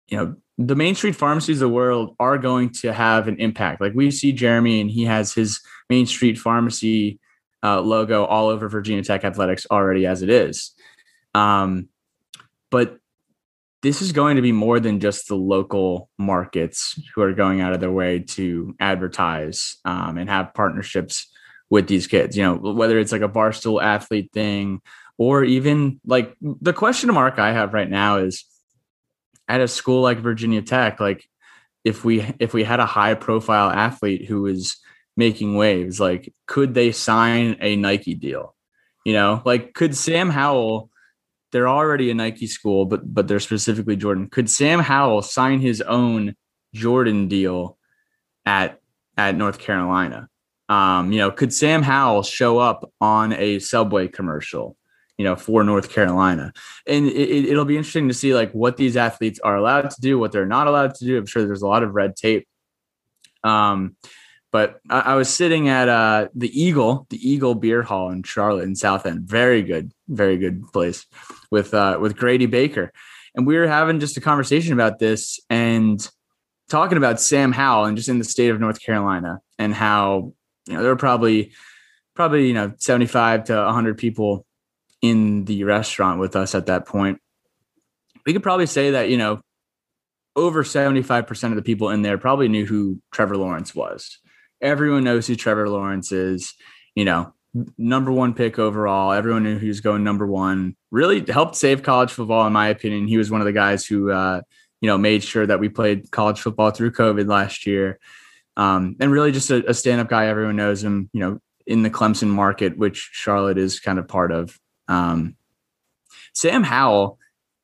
you 0.08 0.16
know, 0.16 0.36
the 0.58 0.76
Main 0.76 0.94
Street 0.94 1.16
pharmacies 1.16 1.62
of 1.62 1.68
the 1.68 1.74
world 1.74 2.16
are 2.18 2.36
going 2.36 2.70
to 2.70 2.92
have 2.92 3.28
an 3.28 3.36
impact. 3.38 3.80
Like 3.80 3.94
we 3.94 4.10
see 4.10 4.32
Jeremy 4.32 4.80
and 4.80 4.90
he 4.90 5.04
has 5.04 5.32
his 5.32 5.60
Main 5.88 6.06
Street 6.06 6.38
pharmacy 6.38 7.19
uh, 7.62 7.80
logo 7.80 8.24
all 8.24 8.48
over 8.48 8.68
Virginia 8.68 9.02
Tech 9.02 9.24
athletics 9.24 9.66
already 9.70 10.06
as 10.06 10.22
it 10.22 10.30
is. 10.30 10.72
Um, 11.34 11.88
but 12.70 12.98
this 13.82 14.02
is 14.02 14.12
going 14.12 14.36
to 14.36 14.42
be 14.42 14.52
more 14.52 14.78
than 14.78 15.00
just 15.00 15.28
the 15.28 15.36
local 15.36 16.10
markets 16.18 17.00
who 17.14 17.22
are 17.22 17.32
going 17.32 17.60
out 17.60 17.72
of 17.72 17.80
their 17.80 17.90
way 17.90 18.20
to 18.20 18.74
advertise 18.78 19.78
um, 19.84 20.18
and 20.18 20.28
have 20.28 20.54
partnerships 20.54 21.30
with 21.70 21.86
these 21.86 22.06
kids. 22.06 22.36
You 22.36 22.42
know, 22.42 22.72
whether 22.72 22.98
it's 22.98 23.12
like 23.12 23.22
a 23.22 23.28
barstool 23.28 23.82
athlete 23.82 24.30
thing 24.32 24.82
or 25.16 25.44
even 25.44 26.00
like 26.04 26.34
the 26.40 26.72
question 26.72 27.12
mark 27.12 27.38
I 27.38 27.52
have 27.52 27.72
right 27.72 27.88
now 27.88 28.18
is 28.18 28.44
at 29.48 29.60
a 29.60 29.68
school 29.68 30.02
like 30.02 30.18
Virginia 30.18 30.62
Tech, 30.62 31.00
like 31.00 31.24
if 31.84 32.04
we 32.04 32.24
if 32.38 32.52
we 32.52 32.64
had 32.64 32.80
a 32.80 32.86
high 32.86 33.14
profile 33.14 33.70
athlete 33.70 34.26
who 34.26 34.42
was 34.42 34.76
making 35.20 35.54
waves. 35.54 36.00
Like, 36.00 36.34
could 36.46 36.74
they 36.74 36.90
sign 36.90 37.56
a 37.60 37.76
Nike 37.76 38.14
deal? 38.14 38.56
You 39.04 39.12
know, 39.12 39.42
like 39.44 39.72
could 39.74 39.96
Sam 39.96 40.30
Howell? 40.30 40.90
They're 41.52 41.68
already 41.68 42.10
a 42.10 42.14
Nike 42.14 42.46
school, 42.46 42.86
but 42.86 43.02
but 43.14 43.28
they're 43.28 43.40
specifically 43.40 43.96
Jordan. 43.96 44.28
Could 44.28 44.50
Sam 44.50 44.80
Howell 44.80 45.22
sign 45.22 45.60
his 45.60 45.80
own 45.80 46.34
Jordan 46.74 47.28
deal 47.28 47.78
at 48.44 48.80
at 49.16 49.36
North 49.36 49.58
Carolina? 49.58 50.28
Um, 50.68 51.12
you 51.12 51.18
know, 51.18 51.30
could 51.30 51.52
Sam 51.52 51.82
Howell 51.82 52.22
show 52.22 52.58
up 52.58 52.92
on 53.00 53.32
a 53.32 53.58
Subway 53.58 54.08
commercial? 54.08 54.76
You 55.18 55.24
know, 55.24 55.36
for 55.36 55.62
North 55.64 55.90
Carolina, 55.90 56.52
and 56.86 57.06
it, 57.06 57.44
it'll 57.50 57.66
be 57.66 57.76
interesting 57.76 58.08
to 58.08 58.14
see 58.14 58.34
like 58.34 58.52
what 58.52 58.78
these 58.78 58.96
athletes 58.96 59.38
are 59.40 59.56
allowed 59.56 59.90
to 59.90 60.00
do, 60.00 60.18
what 60.18 60.32
they're 60.32 60.46
not 60.46 60.66
allowed 60.66 60.94
to 60.94 61.04
do. 61.04 61.18
I'm 61.18 61.26
sure 61.26 61.44
there's 61.44 61.60
a 61.60 61.66
lot 61.66 61.82
of 61.82 61.94
red 61.94 62.16
tape. 62.16 62.48
Um, 63.44 63.96
but 64.52 64.80
I, 64.88 65.00
I 65.00 65.14
was 65.14 65.32
sitting 65.32 65.68
at 65.68 65.88
uh, 65.88 66.28
the 66.34 66.50
Eagle, 66.60 67.06
the 67.10 67.28
Eagle 67.28 67.54
Beer 67.54 67.82
Hall 67.82 68.10
in 68.10 68.22
Charlotte 68.22 68.64
in 68.64 68.76
South 68.76 69.06
End. 69.06 69.22
Very 69.22 69.62
good, 69.62 69.92
very 70.08 70.36
good 70.36 70.62
place 70.72 71.06
with 71.50 71.74
uh, 71.74 71.98
with 72.00 72.16
Grady 72.16 72.46
Baker, 72.46 72.92
and 73.34 73.46
we 73.46 73.56
were 73.56 73.68
having 73.68 74.00
just 74.00 74.16
a 74.16 74.20
conversation 74.20 74.72
about 74.72 74.98
this 74.98 75.40
and 75.48 76.08
talking 76.68 76.98
about 76.98 77.20
Sam 77.20 77.52
Howell 77.52 77.86
and 77.86 77.96
just 77.96 78.08
in 78.08 78.18
the 78.18 78.24
state 78.24 78.50
of 78.50 78.60
North 78.60 78.80
Carolina 78.80 79.40
and 79.58 79.74
how 79.74 80.32
you 80.66 80.74
know 80.74 80.82
there 80.82 80.92
were 80.92 80.96
probably 80.96 81.52
probably 82.14 82.46
you 82.46 82.54
know 82.54 82.72
75 82.76 83.44
to 83.44 83.56
100 83.56 83.98
people 83.98 84.46
in 85.02 85.44
the 85.46 85.64
restaurant 85.64 86.20
with 86.20 86.36
us 86.36 86.54
at 86.54 86.66
that 86.66 86.86
point 86.86 87.18
we 88.26 88.32
could 88.32 88.42
probably 88.42 88.66
say 88.66 88.90
that 88.90 89.08
you 89.08 89.16
know 89.16 89.40
over 90.36 90.62
75% 90.62 91.44
of 91.50 91.56
the 91.56 91.62
people 91.62 91.90
in 91.90 92.02
there 92.02 92.18
probably 92.18 92.48
knew 92.48 92.64
who 92.64 93.00
Trevor 93.12 93.36
Lawrence 93.36 93.74
was. 93.74 94.18
Everyone 94.60 95.04
knows 95.04 95.26
who 95.26 95.36
Trevor 95.36 95.68
Lawrence 95.68 96.12
is, 96.12 96.54
you 96.94 97.04
know, 97.04 97.32
number 97.76 98.12
one 98.12 98.34
pick 98.34 98.58
overall. 98.58 99.12
Everyone 99.12 99.42
knew 99.42 99.58
he 99.58 99.68
was 99.68 99.80
going 99.80 100.04
number 100.04 100.26
one. 100.26 100.76
Really 100.90 101.24
helped 101.30 101.56
save 101.56 101.82
college 101.82 102.12
football, 102.12 102.46
in 102.46 102.52
my 102.52 102.68
opinion. 102.68 103.08
He 103.08 103.18
was 103.18 103.30
one 103.30 103.40
of 103.40 103.46
the 103.46 103.52
guys 103.52 103.86
who, 103.86 104.10
uh, 104.10 104.42
you 104.80 104.86
know, 104.86 104.98
made 104.98 105.22
sure 105.22 105.46
that 105.46 105.60
we 105.60 105.68
played 105.68 106.10
college 106.10 106.40
football 106.40 106.70
through 106.70 106.92
COVID 106.92 107.28
last 107.28 107.66
year. 107.66 107.98
Um, 108.56 108.96
and 109.00 109.10
really 109.10 109.32
just 109.32 109.50
a, 109.50 109.68
a 109.68 109.74
stand 109.74 110.00
up 110.00 110.08
guy. 110.08 110.26
Everyone 110.26 110.56
knows 110.56 110.82
him, 110.82 111.08
you 111.12 111.20
know, 111.20 111.40
in 111.66 111.82
the 111.82 111.90
Clemson 111.90 112.28
market, 112.28 112.76
which 112.76 113.10
Charlotte 113.12 113.58
is 113.58 113.80
kind 113.80 113.98
of 113.98 114.08
part 114.08 114.32
of. 114.32 114.58
Um, 114.88 115.36
Sam 116.34 116.62
Howell 116.62 117.18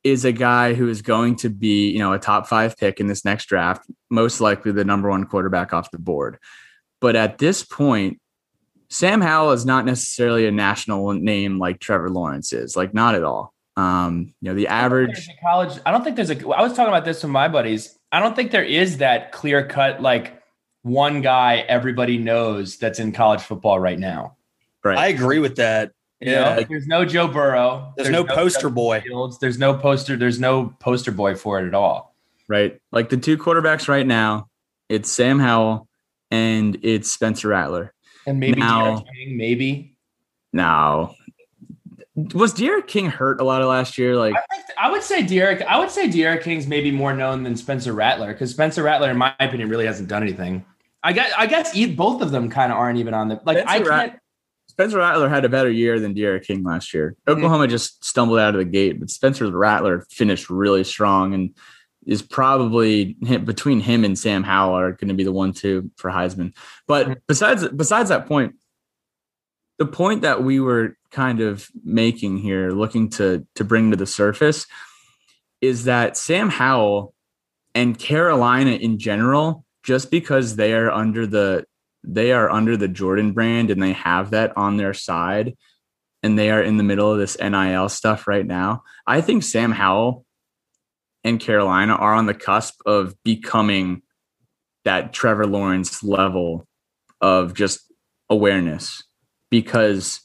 is 0.04 0.24
a 0.24 0.32
guy 0.32 0.74
who 0.74 0.88
is 0.88 1.02
going 1.02 1.36
to 1.36 1.48
be, 1.48 1.90
you 1.90 1.98
know, 1.98 2.12
a 2.12 2.18
top 2.18 2.46
five 2.46 2.76
pick 2.76 3.00
in 3.00 3.08
this 3.08 3.24
next 3.24 3.46
draft, 3.46 3.84
most 4.10 4.40
likely 4.40 4.70
the 4.70 4.84
number 4.84 5.10
one 5.10 5.24
quarterback 5.24 5.72
off 5.72 5.90
the 5.90 5.98
board. 5.98 6.38
But 7.06 7.14
at 7.14 7.38
this 7.38 7.62
point, 7.62 8.18
Sam 8.90 9.20
Howell 9.20 9.52
is 9.52 9.64
not 9.64 9.84
necessarily 9.84 10.44
a 10.48 10.50
national 10.50 11.12
name 11.12 11.56
like 11.56 11.78
Trevor 11.78 12.10
Lawrence 12.10 12.52
is, 12.52 12.76
like 12.76 12.94
not 12.94 13.14
at 13.14 13.22
all. 13.22 13.54
Um, 13.76 14.34
you 14.40 14.48
know, 14.48 14.56
the 14.56 14.66
average 14.66 15.28
college. 15.40 15.78
I 15.86 15.92
don't 15.92 16.02
think 16.02 16.16
there's 16.16 16.30
a. 16.30 16.48
I 16.48 16.62
was 16.62 16.72
talking 16.72 16.88
about 16.88 17.04
this 17.04 17.22
with 17.22 17.30
my 17.30 17.46
buddies. 17.46 17.96
I 18.10 18.18
don't 18.18 18.34
think 18.34 18.50
there 18.50 18.64
is 18.64 18.98
that 18.98 19.30
clear 19.30 19.64
cut 19.64 20.02
like 20.02 20.42
one 20.82 21.20
guy 21.20 21.58
everybody 21.68 22.18
knows 22.18 22.76
that's 22.76 22.98
in 22.98 23.12
college 23.12 23.42
football 23.42 23.78
right 23.78 24.00
now. 24.00 24.34
Right. 24.82 24.98
I 24.98 25.06
agree 25.06 25.38
with 25.38 25.54
that. 25.58 25.92
You 26.20 26.32
yeah, 26.32 26.56
know, 26.56 26.64
there's 26.68 26.88
no 26.88 27.04
Joe 27.04 27.28
Burrow. 27.28 27.92
There's, 27.96 28.08
there's 28.08 28.12
no, 28.12 28.24
no, 28.24 28.34
poster 28.34 28.68
boy. 28.68 29.00
Fields, 29.02 29.38
there's 29.38 29.60
no 29.60 29.74
poster. 29.74 30.16
There's 30.16 30.40
no 30.40 30.74
poster 30.80 31.12
boy 31.12 31.36
for 31.36 31.60
it 31.60 31.68
at 31.68 31.74
all. 31.74 32.16
Right, 32.48 32.80
like 32.90 33.10
the 33.10 33.16
two 33.16 33.38
quarterbacks 33.38 33.86
right 33.86 34.04
now, 34.04 34.48
it's 34.88 35.08
Sam 35.08 35.38
Howell 35.38 35.85
and 36.30 36.78
it's 36.82 37.10
Spencer 37.12 37.48
Rattler. 37.48 37.92
And 38.26 38.40
maybe 38.40 38.58
now, 38.58 39.04
King, 39.14 39.36
maybe. 39.36 39.96
No, 40.52 41.14
was 42.16 42.54
D'Eriq 42.54 42.86
King 42.86 43.06
hurt 43.10 43.40
a 43.40 43.44
lot 43.44 43.60
of 43.60 43.68
last 43.68 43.98
year? 43.98 44.16
Like 44.16 44.34
I, 44.34 44.86
I 44.88 44.90
would 44.90 45.02
say 45.02 45.22
D'Eriq. 45.22 45.64
I 45.66 45.78
would 45.78 45.90
say 45.90 46.08
D'Eriq 46.08 46.42
King's 46.42 46.66
maybe 46.66 46.90
more 46.90 47.12
known 47.12 47.42
than 47.42 47.56
Spencer 47.56 47.92
Rattler 47.92 48.32
because 48.32 48.50
Spencer 48.50 48.82
Rattler, 48.82 49.10
in 49.10 49.18
my 49.18 49.34
opinion, 49.38 49.68
really 49.68 49.86
hasn't 49.86 50.08
done 50.08 50.22
anything. 50.22 50.64
I 51.02 51.12
guess 51.12 51.30
I 51.36 51.46
guess 51.46 51.76
both 51.94 52.22
of 52.22 52.30
them 52.30 52.48
kind 52.48 52.72
of 52.72 52.78
aren't 52.78 52.98
even 52.98 53.12
on 53.12 53.28
the 53.28 53.40
like. 53.44 53.58
Spencer 53.58 53.70
I 53.70 53.76
can't. 53.78 54.12
Rat- 54.12 54.20
Spencer 54.68 54.98
Rattler 54.98 55.28
had 55.28 55.44
a 55.44 55.48
better 55.48 55.70
year 55.70 56.00
than 56.00 56.14
D'Eriq 56.14 56.44
King 56.44 56.62
last 56.62 56.92
year. 56.92 57.12
Mm-hmm. 57.12 57.32
Oklahoma 57.32 57.64
mm-hmm. 57.64 57.70
just 57.70 58.04
stumbled 58.04 58.38
out 58.38 58.54
of 58.54 58.58
the 58.58 58.64
gate, 58.64 58.98
but 58.98 59.10
Spencer 59.10 59.50
Rattler 59.50 60.06
finished 60.10 60.50
really 60.50 60.84
strong 60.84 61.34
and 61.34 61.54
is 62.06 62.22
probably 62.22 63.14
between 63.44 63.80
him 63.80 64.04
and 64.04 64.18
Sam 64.18 64.44
Howell 64.44 64.78
are 64.78 64.92
going 64.92 65.08
to 65.08 65.14
be 65.14 65.24
the 65.24 65.32
one 65.32 65.52
two 65.52 65.90
for 65.96 66.10
Heisman. 66.10 66.54
But 66.86 67.06
mm-hmm. 67.06 67.14
besides 67.26 67.68
besides 67.68 68.08
that 68.08 68.26
point, 68.26 68.54
the 69.78 69.86
point 69.86 70.22
that 70.22 70.42
we 70.42 70.60
were 70.60 70.96
kind 71.10 71.40
of 71.40 71.68
making 71.84 72.38
here, 72.38 72.70
looking 72.70 73.10
to 73.10 73.46
to 73.56 73.64
bring 73.64 73.90
to 73.90 73.96
the 73.96 74.06
surface, 74.06 74.66
is 75.60 75.84
that 75.84 76.16
Sam 76.16 76.48
Howell 76.48 77.12
and 77.74 77.98
Carolina 77.98 78.72
in 78.72 78.98
general, 78.98 79.64
just 79.82 80.10
because 80.10 80.56
they 80.56 80.74
are 80.74 80.90
under 80.90 81.26
the 81.26 81.66
they 82.04 82.32
are 82.32 82.48
under 82.48 82.76
the 82.76 82.88
Jordan 82.88 83.32
brand 83.32 83.70
and 83.70 83.82
they 83.82 83.92
have 83.92 84.30
that 84.30 84.56
on 84.56 84.76
their 84.76 84.94
side 84.94 85.56
and 86.22 86.38
they 86.38 86.50
are 86.50 86.62
in 86.62 86.76
the 86.76 86.82
middle 86.82 87.10
of 87.12 87.18
this 87.18 87.36
NIL 87.40 87.88
stuff 87.88 88.26
right 88.26 88.46
now. 88.46 88.82
I 89.06 89.20
think 89.20 89.42
Sam 89.42 89.72
Howell 89.72 90.25
and 91.26 91.40
Carolina 91.40 91.94
are 91.94 92.14
on 92.14 92.26
the 92.26 92.34
cusp 92.34 92.80
of 92.86 93.14
becoming 93.24 94.02
that 94.84 95.12
Trevor 95.12 95.46
Lawrence 95.46 96.02
level 96.04 96.66
of 97.20 97.52
just 97.54 97.92
awareness 98.30 99.02
because 99.50 100.20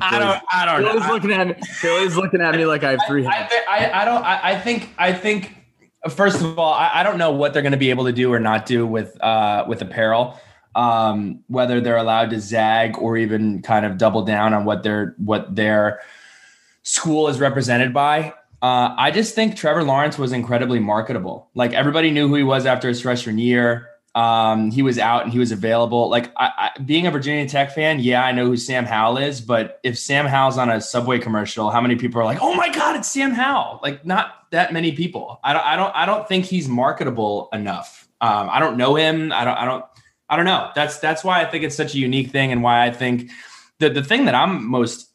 I 0.00 0.18
don't. 0.18 0.42
I 0.52 0.66
don't 0.66 0.82
Billy's 0.82 1.06
know. 1.06 1.14
looking 1.14 1.32
at 1.32 1.48
me. 1.48 1.54
Billy's 1.82 2.16
looking 2.16 2.40
at 2.40 2.54
me 2.54 2.64
like 2.66 2.84
I 2.84 2.92
have 2.92 3.00
three. 3.08 3.26
I, 3.26 3.48
I, 3.68 4.02
I, 4.02 4.04
don't. 4.04 4.22
I, 4.22 4.40
I 4.50 4.60
think. 4.60 4.90
I 4.96 5.12
think 5.12 5.56
First 6.08 6.40
of 6.40 6.58
all, 6.58 6.72
I, 6.72 6.90
I 6.94 7.02
don't 7.02 7.18
know 7.18 7.32
what 7.32 7.52
they're 7.52 7.62
going 7.62 7.72
to 7.72 7.78
be 7.78 7.90
able 7.90 8.06
to 8.06 8.12
do 8.12 8.32
or 8.32 8.40
not 8.40 8.64
do 8.64 8.86
with 8.86 9.20
uh, 9.22 9.64
with 9.68 9.82
apparel. 9.82 10.40
Um, 10.74 11.42
whether 11.48 11.80
they're 11.80 11.96
allowed 11.96 12.30
to 12.30 12.40
zag 12.40 12.96
or 12.96 13.16
even 13.16 13.60
kind 13.60 13.84
of 13.84 13.98
double 13.98 14.22
down 14.22 14.54
on 14.54 14.64
what 14.64 14.82
their 14.82 15.14
what 15.18 15.54
their 15.54 16.00
school 16.82 17.28
is 17.28 17.40
represented 17.40 17.92
by. 17.92 18.34
Uh, 18.62 18.94
I 18.96 19.10
just 19.10 19.34
think 19.34 19.56
Trevor 19.56 19.84
Lawrence 19.84 20.18
was 20.18 20.32
incredibly 20.32 20.80
marketable. 20.80 21.48
Like 21.54 21.72
everybody 21.72 22.10
knew 22.10 22.28
who 22.28 22.34
he 22.34 22.42
was 22.42 22.66
after 22.66 22.88
his 22.88 23.00
freshman 23.00 23.38
year. 23.38 23.86
Um, 24.14 24.70
he 24.72 24.82
was 24.82 24.98
out 24.98 25.22
and 25.22 25.32
he 25.32 25.38
was 25.38 25.52
available. 25.52 26.10
Like 26.10 26.32
I, 26.36 26.70
I, 26.76 26.80
being 26.80 27.06
a 27.06 27.10
Virginia 27.10 27.48
Tech 27.48 27.72
fan, 27.72 28.00
yeah, 28.00 28.24
I 28.24 28.32
know 28.32 28.44
who 28.44 28.56
Sam 28.56 28.84
Howell 28.84 29.18
is, 29.18 29.40
but 29.40 29.78
if 29.84 29.96
Sam 29.98 30.26
Howell's 30.26 30.58
on 30.58 30.68
a 30.68 30.80
Subway 30.80 31.20
commercial, 31.20 31.70
how 31.70 31.80
many 31.80 31.94
people 31.94 32.20
are 32.20 32.24
like, 32.24 32.38
"Oh 32.42 32.54
my 32.54 32.68
God, 32.70 32.96
it's 32.96 33.08
Sam 33.08 33.30
Howell"? 33.30 33.78
Like 33.82 34.04
not 34.04 34.50
that 34.50 34.72
many 34.72 34.92
people. 34.92 35.38
I 35.44 35.52
don't, 35.52 35.64
I 35.64 35.76
don't, 35.76 35.94
I 35.94 36.06
don't 36.06 36.26
think 36.26 36.44
he's 36.44 36.68
marketable 36.68 37.48
enough. 37.52 38.08
Um, 38.20 38.48
I 38.50 38.58
don't 38.58 38.76
know 38.76 38.96
him. 38.96 39.32
I 39.32 39.44
don't, 39.44 39.56
I 39.56 39.64
don't, 39.64 39.84
I 40.28 40.36
don't 40.36 40.44
know. 40.44 40.70
That's 40.74 40.98
that's 40.98 41.22
why 41.22 41.40
I 41.40 41.44
think 41.44 41.62
it's 41.62 41.76
such 41.76 41.94
a 41.94 41.98
unique 41.98 42.30
thing, 42.30 42.50
and 42.50 42.64
why 42.64 42.84
I 42.84 42.90
think 42.90 43.30
the 43.78 43.90
the 43.90 44.02
thing 44.02 44.24
that 44.24 44.34
I'm 44.34 44.66
most 44.66 45.09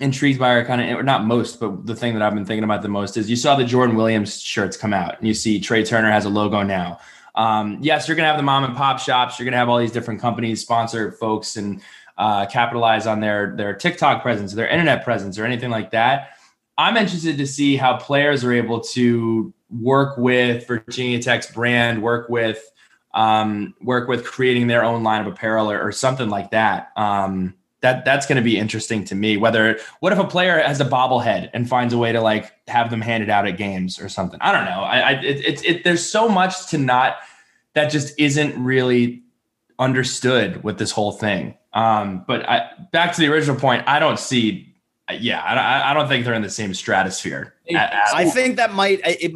intrigued 0.00 0.38
by, 0.38 0.52
or 0.52 0.64
kind 0.64 0.80
of, 0.80 0.98
or 0.98 1.02
not 1.02 1.24
most, 1.24 1.60
but 1.60 1.86
the 1.86 1.94
thing 1.94 2.14
that 2.14 2.22
I've 2.22 2.34
been 2.34 2.44
thinking 2.44 2.64
about 2.64 2.82
the 2.82 2.88
most 2.88 3.16
is 3.16 3.28
you 3.28 3.36
saw 3.36 3.56
the 3.56 3.64
Jordan 3.64 3.96
Williams 3.96 4.40
shirts 4.40 4.76
come 4.76 4.92
out, 4.92 5.18
and 5.18 5.26
you 5.26 5.34
see 5.34 5.60
Trey 5.60 5.84
Turner 5.84 6.10
has 6.10 6.24
a 6.24 6.28
logo 6.28 6.62
now. 6.62 6.98
Um, 7.34 7.78
yes, 7.80 8.08
you're 8.08 8.16
to 8.16 8.24
have 8.24 8.36
the 8.36 8.42
mom 8.42 8.64
and 8.64 8.76
pop 8.76 8.98
shops. 8.98 9.38
You're 9.38 9.50
to 9.50 9.56
have 9.56 9.68
all 9.68 9.78
these 9.78 9.92
different 9.92 10.20
companies 10.20 10.60
sponsor 10.60 11.12
folks 11.12 11.56
and 11.56 11.80
uh, 12.16 12.46
capitalize 12.46 13.06
on 13.06 13.20
their 13.20 13.54
their 13.56 13.74
TikTok 13.74 14.22
presence, 14.22 14.52
their 14.52 14.68
internet 14.68 15.04
presence, 15.04 15.38
or 15.38 15.44
anything 15.44 15.70
like 15.70 15.92
that. 15.92 16.30
I'm 16.76 16.96
interested 16.96 17.38
to 17.38 17.46
see 17.46 17.76
how 17.76 17.96
players 17.96 18.44
are 18.44 18.52
able 18.52 18.80
to 18.80 19.52
work 19.70 20.16
with 20.16 20.66
Virginia 20.66 21.20
Tech's 21.20 21.50
brand, 21.50 22.02
work 22.02 22.28
with 22.28 22.70
um, 23.14 23.74
work 23.80 24.08
with 24.08 24.24
creating 24.24 24.66
their 24.66 24.84
own 24.84 25.02
line 25.02 25.20
of 25.20 25.26
apparel 25.26 25.70
or, 25.70 25.80
or 25.80 25.92
something 25.92 26.28
like 26.28 26.50
that. 26.50 26.90
Um, 26.96 27.54
that 27.80 28.04
that's 28.04 28.26
going 28.26 28.36
to 28.36 28.42
be 28.42 28.58
interesting 28.58 29.04
to 29.04 29.14
me. 29.14 29.36
Whether 29.36 29.78
what 30.00 30.12
if 30.12 30.18
a 30.18 30.26
player 30.26 30.58
has 30.60 30.80
a 30.80 30.84
bobblehead 30.84 31.50
and 31.54 31.68
finds 31.68 31.94
a 31.94 31.98
way 31.98 32.12
to 32.12 32.20
like 32.20 32.52
have 32.66 32.90
them 32.90 33.00
handed 33.00 33.30
out 33.30 33.46
at 33.46 33.56
games 33.56 34.00
or 34.00 34.08
something? 34.08 34.38
I 34.42 34.52
don't 34.52 34.64
know. 34.64 34.82
I, 34.82 34.98
I 34.98 35.10
it, 35.20 35.44
it, 35.44 35.64
it 35.64 35.84
there's 35.84 36.04
so 36.04 36.28
much 36.28 36.68
to 36.70 36.78
not 36.78 37.18
that 37.74 37.90
just 37.90 38.18
isn't 38.18 38.62
really 38.62 39.22
understood 39.78 40.64
with 40.64 40.78
this 40.78 40.90
whole 40.90 41.12
thing. 41.12 41.56
Um, 41.72 42.24
but 42.26 42.48
I, 42.48 42.70
back 42.92 43.12
to 43.14 43.20
the 43.20 43.28
original 43.28 43.56
point, 43.56 43.84
I 43.86 43.98
don't 43.98 44.18
see. 44.18 44.74
Yeah, 45.10 45.40
I, 45.40 45.90
I 45.90 45.94
don't 45.94 46.08
think 46.08 46.24
they're 46.24 46.34
in 46.34 46.42
the 46.42 46.50
same 46.50 46.74
stratosphere. 46.74 47.54
At, 47.70 47.92
at 47.92 48.14
I 48.14 48.28
think 48.28 48.56
that 48.56 48.72
might 48.72 49.00
it, 49.04 49.32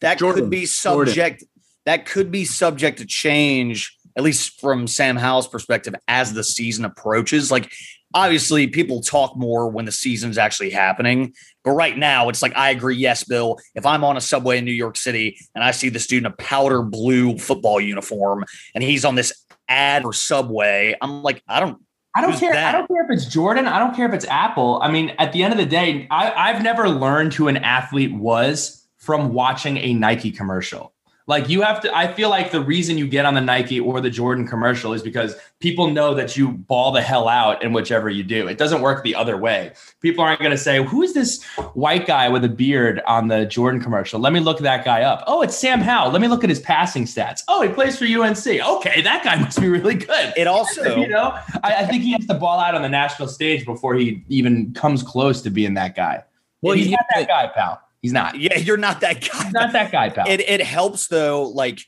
that 0.00 0.18
Jordan, 0.18 0.44
could 0.44 0.50
be 0.50 0.66
subject. 0.66 1.40
Jordan. 1.40 1.48
That 1.84 2.06
could 2.06 2.30
be 2.30 2.44
subject 2.44 2.98
to 2.98 3.06
change, 3.06 3.98
at 4.16 4.22
least 4.22 4.60
from 4.60 4.86
Sam 4.86 5.16
Howell's 5.16 5.48
perspective, 5.48 5.94
as 6.08 6.32
the 6.32 6.44
season 6.44 6.84
approaches. 6.84 7.50
Like 7.50 7.72
obviously 8.14 8.66
people 8.66 9.00
talk 9.00 9.36
more 9.36 9.68
when 9.68 9.84
the 9.84 9.92
season's 9.92 10.38
actually 10.38 10.70
happening. 10.70 11.34
But 11.64 11.72
right 11.72 11.96
now, 11.96 12.28
it's 12.28 12.42
like, 12.42 12.56
I 12.56 12.70
agree. 12.70 12.96
Yes, 12.96 13.24
Bill. 13.24 13.58
If 13.74 13.86
I'm 13.86 14.04
on 14.04 14.16
a 14.16 14.20
subway 14.20 14.58
in 14.58 14.64
New 14.64 14.72
York 14.72 14.96
City 14.96 15.38
and 15.54 15.62
I 15.62 15.70
see 15.70 15.88
this 15.88 16.06
dude 16.06 16.24
in 16.24 16.26
a 16.26 16.36
powder 16.36 16.82
blue 16.82 17.38
football 17.38 17.80
uniform 17.80 18.44
and 18.74 18.82
he's 18.82 19.04
on 19.04 19.14
this 19.14 19.44
ad 19.68 20.02
for 20.02 20.12
Subway, 20.12 20.96
I'm 21.00 21.22
like, 21.22 21.42
I 21.48 21.60
don't. 21.60 21.82
I 22.14 22.20
don't 22.20 22.38
care. 22.38 22.52
That? 22.52 22.74
I 22.74 22.78
don't 22.78 22.86
care 22.88 23.04
if 23.04 23.10
it's 23.10 23.24
Jordan. 23.24 23.66
I 23.66 23.78
don't 23.78 23.96
care 23.96 24.06
if 24.06 24.12
it's 24.12 24.26
Apple. 24.26 24.78
I 24.82 24.90
mean, 24.90 25.14
at 25.18 25.32
the 25.32 25.42
end 25.42 25.54
of 25.54 25.58
the 25.58 25.64
day, 25.64 26.06
I, 26.10 26.50
I've 26.50 26.62
never 26.62 26.90
learned 26.90 27.32
who 27.32 27.48
an 27.48 27.56
athlete 27.56 28.12
was 28.12 28.86
from 28.98 29.32
watching 29.32 29.78
a 29.78 29.94
Nike 29.94 30.30
commercial. 30.30 30.92
Like 31.26 31.48
you 31.48 31.62
have 31.62 31.80
to, 31.82 31.96
I 31.96 32.12
feel 32.12 32.30
like 32.30 32.50
the 32.50 32.60
reason 32.60 32.98
you 32.98 33.06
get 33.06 33.24
on 33.24 33.34
the 33.34 33.40
Nike 33.40 33.78
or 33.78 34.00
the 34.00 34.10
Jordan 34.10 34.46
commercial 34.46 34.92
is 34.92 35.02
because 35.02 35.36
people 35.60 35.88
know 35.88 36.14
that 36.14 36.36
you 36.36 36.48
ball 36.48 36.90
the 36.90 37.00
hell 37.00 37.28
out 37.28 37.62
in 37.62 37.72
whichever 37.72 38.10
you 38.10 38.24
do. 38.24 38.48
It 38.48 38.58
doesn't 38.58 38.82
work 38.82 39.04
the 39.04 39.14
other 39.14 39.36
way. 39.36 39.72
People 40.00 40.24
aren't 40.24 40.40
going 40.40 40.50
to 40.50 40.58
say, 40.58 40.82
who 40.82 41.02
is 41.02 41.14
this 41.14 41.42
white 41.74 42.06
guy 42.06 42.28
with 42.28 42.44
a 42.44 42.48
beard 42.48 43.00
on 43.06 43.28
the 43.28 43.46
Jordan 43.46 43.80
commercial? 43.80 44.18
Let 44.18 44.32
me 44.32 44.40
look 44.40 44.58
that 44.58 44.84
guy 44.84 45.02
up. 45.02 45.22
Oh, 45.26 45.42
it's 45.42 45.56
Sam 45.56 45.80
Howell. 45.80 46.10
Let 46.10 46.20
me 46.20 46.28
look 46.28 46.42
at 46.42 46.50
his 46.50 46.60
passing 46.60 47.04
stats. 47.04 47.42
Oh, 47.46 47.62
he 47.62 47.68
plays 47.68 47.96
for 47.96 48.04
UNC. 48.04 48.46
Okay, 48.46 49.00
that 49.02 49.22
guy 49.22 49.36
must 49.40 49.60
be 49.60 49.68
really 49.68 49.94
good. 49.94 50.32
It 50.36 50.48
also, 50.48 50.96
you 51.00 51.08
know, 51.08 51.38
I, 51.62 51.76
I 51.76 51.86
think 51.86 52.02
he 52.02 52.12
has 52.12 52.26
to 52.26 52.34
ball 52.34 52.58
out 52.58 52.74
on 52.74 52.82
the 52.82 52.88
national 52.88 53.28
stage 53.28 53.64
before 53.64 53.94
he 53.94 54.24
even 54.28 54.74
comes 54.74 55.02
close 55.02 55.40
to 55.42 55.50
being 55.50 55.74
that 55.74 55.94
guy. 55.94 56.24
Well, 56.62 56.76
he's 56.76 56.90
not 56.90 57.04
that 57.14 57.26
guy, 57.26 57.48
pal. 57.48 57.80
He's 58.02 58.12
not. 58.12 58.38
Yeah, 58.38 58.58
you're 58.58 58.76
not 58.76 59.00
that 59.00 59.20
guy. 59.20 59.44
He's 59.44 59.52
not 59.52 59.72
that 59.72 59.92
guy, 59.92 60.10
pal. 60.10 60.28
It 60.28 60.40
it 60.40 60.60
helps 60.60 61.06
though. 61.06 61.44
Like 61.44 61.80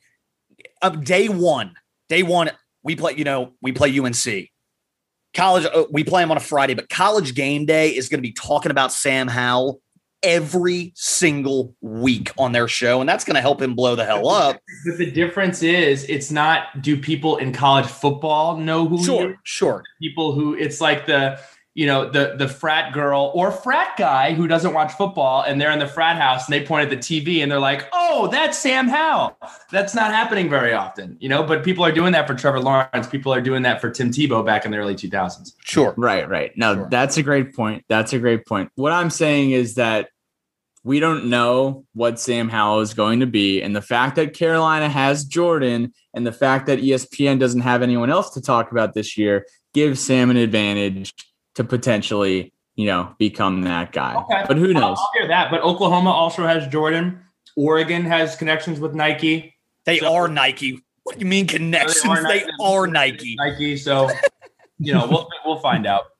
uh, 0.81 0.91
day 0.91 1.29
one, 1.29 1.75
day 2.09 2.23
one, 2.23 2.51
we 2.85 2.95
play. 2.95 3.15
You 3.17 3.25
know, 3.25 3.53
we 3.61 3.73
play 3.73 3.99
UNC. 3.99 4.49
College, 5.35 5.67
uh, 5.67 5.85
we 5.91 6.05
play 6.05 6.23
them 6.23 6.31
on 6.31 6.37
a 6.37 6.41
Friday, 6.41 6.75
but 6.75 6.89
college 6.89 7.35
game 7.35 7.67
day 7.67 7.91
is 7.91 8.09
going 8.09 8.19
to 8.19 8.23
be 8.23 8.33
talking 8.33 8.71
about 8.71 8.93
Sam 8.93 9.27
Howell 9.27 9.81
every 10.23 10.93
single 10.95 11.75
week 11.81 12.31
on 12.39 12.53
their 12.53 12.69
show, 12.69 13.01
and 13.01 13.09
that's 13.09 13.25
going 13.25 13.35
to 13.35 13.41
help 13.41 13.61
him 13.61 13.75
blow 13.75 13.97
the 13.97 14.05
hell 14.05 14.29
up. 14.29 14.59
But 14.87 14.99
the 14.99 15.11
difference 15.11 15.65
is, 15.65 16.05
it's 16.05 16.31
not. 16.31 16.81
Do 16.81 16.97
people 16.97 17.39
in 17.39 17.53
college 17.53 17.87
football 17.87 18.57
know 18.57 18.87
who? 18.87 19.05
Sure, 19.05 19.35
sure. 19.43 19.83
People 20.01 20.33
who 20.33 20.55
it's 20.55 20.81
like 20.81 21.07
the 21.07 21.41
you 21.75 21.87
know 21.87 22.09
the 22.09 22.35
the 22.39 22.49
frat 22.49 22.93
girl 22.93 23.33
or 23.35 23.51
frat 23.51 23.97
guy 23.99 24.33
who 24.33 24.47
doesn't 24.47 24.73
watch 24.73 24.93
football 24.93 25.43
and 25.43 25.61
they're 25.61 25.73
in 25.73 25.81
the 25.81 25.89
frat 25.89 26.17
house 26.17 26.47
and 26.47 26.53
they 26.53 26.65
point 26.65 26.85
at 26.85 26.91
the 26.91 26.97
TV 26.97 27.43
and 27.43 27.51
they're 27.51 27.59
like, 27.59 27.89
"Oh, 27.93 28.29
that's 28.29 28.57
Sam 28.59 28.89
Howell." 28.89 29.37
That's 29.73 29.95
not 29.95 30.13
happening 30.13 30.49
very 30.49 30.73
often, 30.73 31.17
you 31.21 31.29
know. 31.29 31.43
But 31.43 31.65
people 31.65 31.85
are 31.85 31.93
doing 31.93 32.13
that 32.13 32.29
for 32.29 32.35
Trevor 32.35 32.61
Lawrence. 32.61 33.09
People 33.09 33.35
are 33.35 33.41
doing 33.41 33.63
that 33.63 33.81
for 33.81 33.91
Tim 33.91 34.13
Tebow 34.13 34.47
back 34.47 34.65
in 34.65 34.71
the 34.71 34.77
early 34.79 34.95
2000s. 34.95 35.53
Sure, 35.65 35.95
right, 35.97 36.29
right. 36.29 36.57
No, 36.57 36.75
sure. 36.75 36.89
that's 36.91 37.17
a 37.17 37.25
great 37.25 37.55
point. 37.55 37.85
That's 37.89 38.13
a 38.13 38.21
great 38.21 38.47
point. 38.47 38.71
What 38.77 38.93
I'm 38.93 39.11
saying 39.11 39.51
is 39.51 39.75
that 39.75 40.11
we 40.85 41.01
don't 41.01 41.27
know 41.27 41.87
what 41.95 42.21
Sam 42.21 42.49
Howell 42.49 42.81
is 42.81 42.95
going 42.95 43.19
to 43.19 43.27
be, 43.27 43.63
and 43.63 43.75
the 43.75 43.83
fact 43.83 44.15
that 44.15 44.35
Carolina 44.35 44.89
has 44.89 45.25
Jordan 45.25 45.93
and 46.15 46.25
the 46.25 46.33
fact 46.33 46.67
that 46.67 46.79
ESPN 46.79 47.41
doesn't 47.41 47.63
have 47.63 47.83
anyone 47.83 48.11
else 48.11 48.31
to 48.35 48.41
talk 48.41 48.71
about 48.71 48.95
this 48.95 49.19
year 49.19 49.45
gives 49.73 49.99
Sam 49.99 50.31
an 50.31 50.37
advantage 50.37 51.13
to 51.55 51.65
potentially, 51.65 52.53
you 52.75 52.87
know, 52.87 53.15
become 53.19 53.63
that 53.63 53.93
guy. 53.93 54.15
Okay. 54.15 54.45
But 54.47 54.57
who 54.57 54.73
knows? 54.73 54.99
I'll, 54.99 55.11
hear 55.15 55.29
that. 55.29 55.51
But 55.51 55.63
Oklahoma 55.63 56.11
also 56.11 56.47
has 56.47 56.67
Jordan. 56.69 57.21
Oregon 57.57 58.05
has 58.05 58.37
connections 58.37 58.81
with 58.81 58.95
Nike. 58.95 59.55
They 59.85 59.99
so, 59.99 60.13
are 60.13 60.29
Nike. 60.29 60.83
What 61.05 61.19
do 61.19 61.21
you 61.21 61.27
mean 61.27 61.47
connections? 61.47 62.03
They 62.03 62.11
are, 62.11 62.23
they 62.23 62.45
are 62.61 62.87
Nike. 62.87 63.37
Nike. 63.39 63.77
So, 63.77 64.11
you 64.79 64.95
know, 64.95 65.07
we'll 65.07 65.29
we'll 65.45 65.61
find 65.61 65.87
out. 65.87 66.05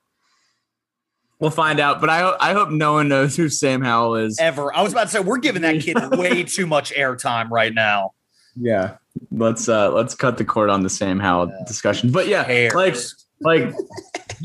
We'll 1.37 1.51
find 1.51 1.81
out, 1.81 1.99
but 1.99 2.09
I 2.09 2.33
I 2.39 2.53
hope 2.53 2.69
no 2.69 2.93
one 2.93 3.09
knows 3.09 3.35
who 3.35 3.49
Sam 3.49 3.81
Howell 3.81 4.15
is 4.15 4.39
ever. 4.39 4.73
I 4.73 4.81
was 4.81 4.93
about 4.93 5.03
to 5.03 5.09
say 5.09 5.19
we're 5.19 5.37
giving 5.37 5.63
that 5.63 5.81
kid 5.81 5.97
way 6.17 6.43
too 6.43 6.65
much 6.65 6.93
airtime 6.93 7.49
right 7.49 7.73
now. 7.73 8.13
Yeah, 8.55 8.95
let's 9.31 9.67
uh 9.67 9.91
let's 9.91 10.15
cut 10.15 10.37
the 10.37 10.45
cord 10.45 10.69
on 10.69 10.83
the 10.83 10.89
Sam 10.89 11.19
Howell 11.19 11.49
yeah. 11.49 11.65
discussion. 11.67 12.09
But 12.09 12.29
yeah, 12.29 12.45
Cares. 12.45 12.73
like 12.73 12.95
like 13.41 13.75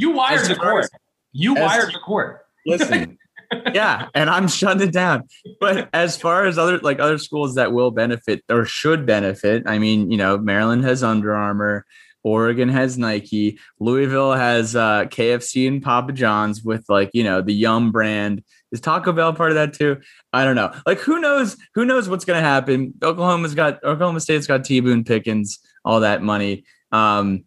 you 0.00 0.11
wired 0.12 0.47
the 0.47 0.54
court. 0.54 0.87
You 1.33 1.57
as, 1.57 1.62
wired 1.62 1.95
the 1.95 1.99
court. 1.99 2.47
Listen. 2.66 3.19
yeah, 3.75 4.09
and 4.14 4.30
I'm 4.30 4.49
shutting 4.49 4.88
it 4.88 4.92
down. 4.92 5.25
But 5.61 5.90
as 5.92 6.16
far 6.16 6.47
as 6.47 6.57
other 6.57 6.78
like 6.78 7.00
other 7.00 7.19
schools 7.19 7.57
that 7.57 7.73
will 7.73 7.90
benefit 7.90 8.42
or 8.49 8.64
should 8.64 9.04
benefit, 9.04 9.64
I 9.66 9.79
mean, 9.79 10.11
you 10.11 10.16
know, 10.16 10.38
Maryland 10.38 10.85
has 10.85 11.03
Under 11.03 11.35
Armour, 11.35 11.85
Oregon 12.22 12.70
has 12.70 12.96
Nike, 12.96 13.59
Louisville 13.79 14.33
has 14.33 14.75
uh, 14.75 15.05
KFC 15.05 15.68
and 15.68 15.83
Papa 15.83 16.12
John's 16.12 16.62
with 16.62 16.85
like 16.88 17.11
you 17.12 17.25
know 17.25 17.42
the 17.42 17.55
Yum 17.55 17.92
brand. 17.92 18.42
Is 18.72 18.81
Taco 18.81 19.12
Bell 19.12 19.35
part 19.35 19.51
of 19.51 19.57
that 19.57 19.75
too? 19.75 20.01
I 20.33 20.44
don't 20.44 20.57
know. 20.57 20.72
Like 20.87 21.01
who 21.01 21.20
knows? 21.20 21.59
Who 21.75 21.85
knows 21.85 22.09
what's 22.09 22.25
going 22.25 22.40
to 22.40 22.48
happen? 22.48 22.94
Oklahoma's 23.03 23.55
got 23.55 23.85
Oklahoma 23.85 24.20
State's 24.20 24.46
got 24.46 24.64
T 24.64 24.81
Boone 24.81 25.05
Pickens, 25.05 25.59
all 25.85 26.01
that 26.01 26.22
money. 26.22 26.64
Um, 26.90 27.44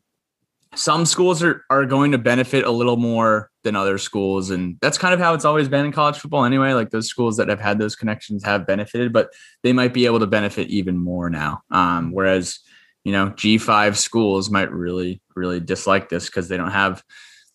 some 0.75 1.05
schools 1.05 1.43
are, 1.43 1.63
are 1.69 1.85
going 1.85 2.11
to 2.11 2.17
benefit 2.17 2.65
a 2.65 2.71
little 2.71 2.97
more 2.97 3.49
than 3.63 3.75
other 3.75 3.97
schools. 3.97 4.49
And 4.49 4.77
that's 4.81 4.97
kind 4.97 5.13
of 5.13 5.19
how 5.19 5.33
it's 5.33 5.45
always 5.45 5.67
been 5.67 5.85
in 5.85 5.91
college 5.91 6.17
football 6.17 6.45
anyway. 6.45 6.73
Like 6.73 6.89
those 6.89 7.07
schools 7.07 7.37
that 7.37 7.49
have 7.49 7.59
had 7.59 7.79
those 7.79 7.95
connections 7.95 8.43
have 8.43 8.67
benefited, 8.67 9.13
but 9.13 9.29
they 9.61 9.73
might 9.73 9.93
be 9.93 10.05
able 10.05 10.19
to 10.19 10.27
benefit 10.27 10.69
even 10.69 10.97
more 10.97 11.29
now. 11.29 11.61
Um, 11.71 12.11
whereas, 12.11 12.59
you 13.03 13.11
know, 13.11 13.29
G5 13.31 13.95
schools 13.95 14.49
might 14.49 14.71
really, 14.71 15.21
really 15.35 15.59
dislike 15.59 16.09
this 16.09 16.25
because 16.25 16.49
they 16.49 16.57
don't 16.57 16.71
have 16.71 17.03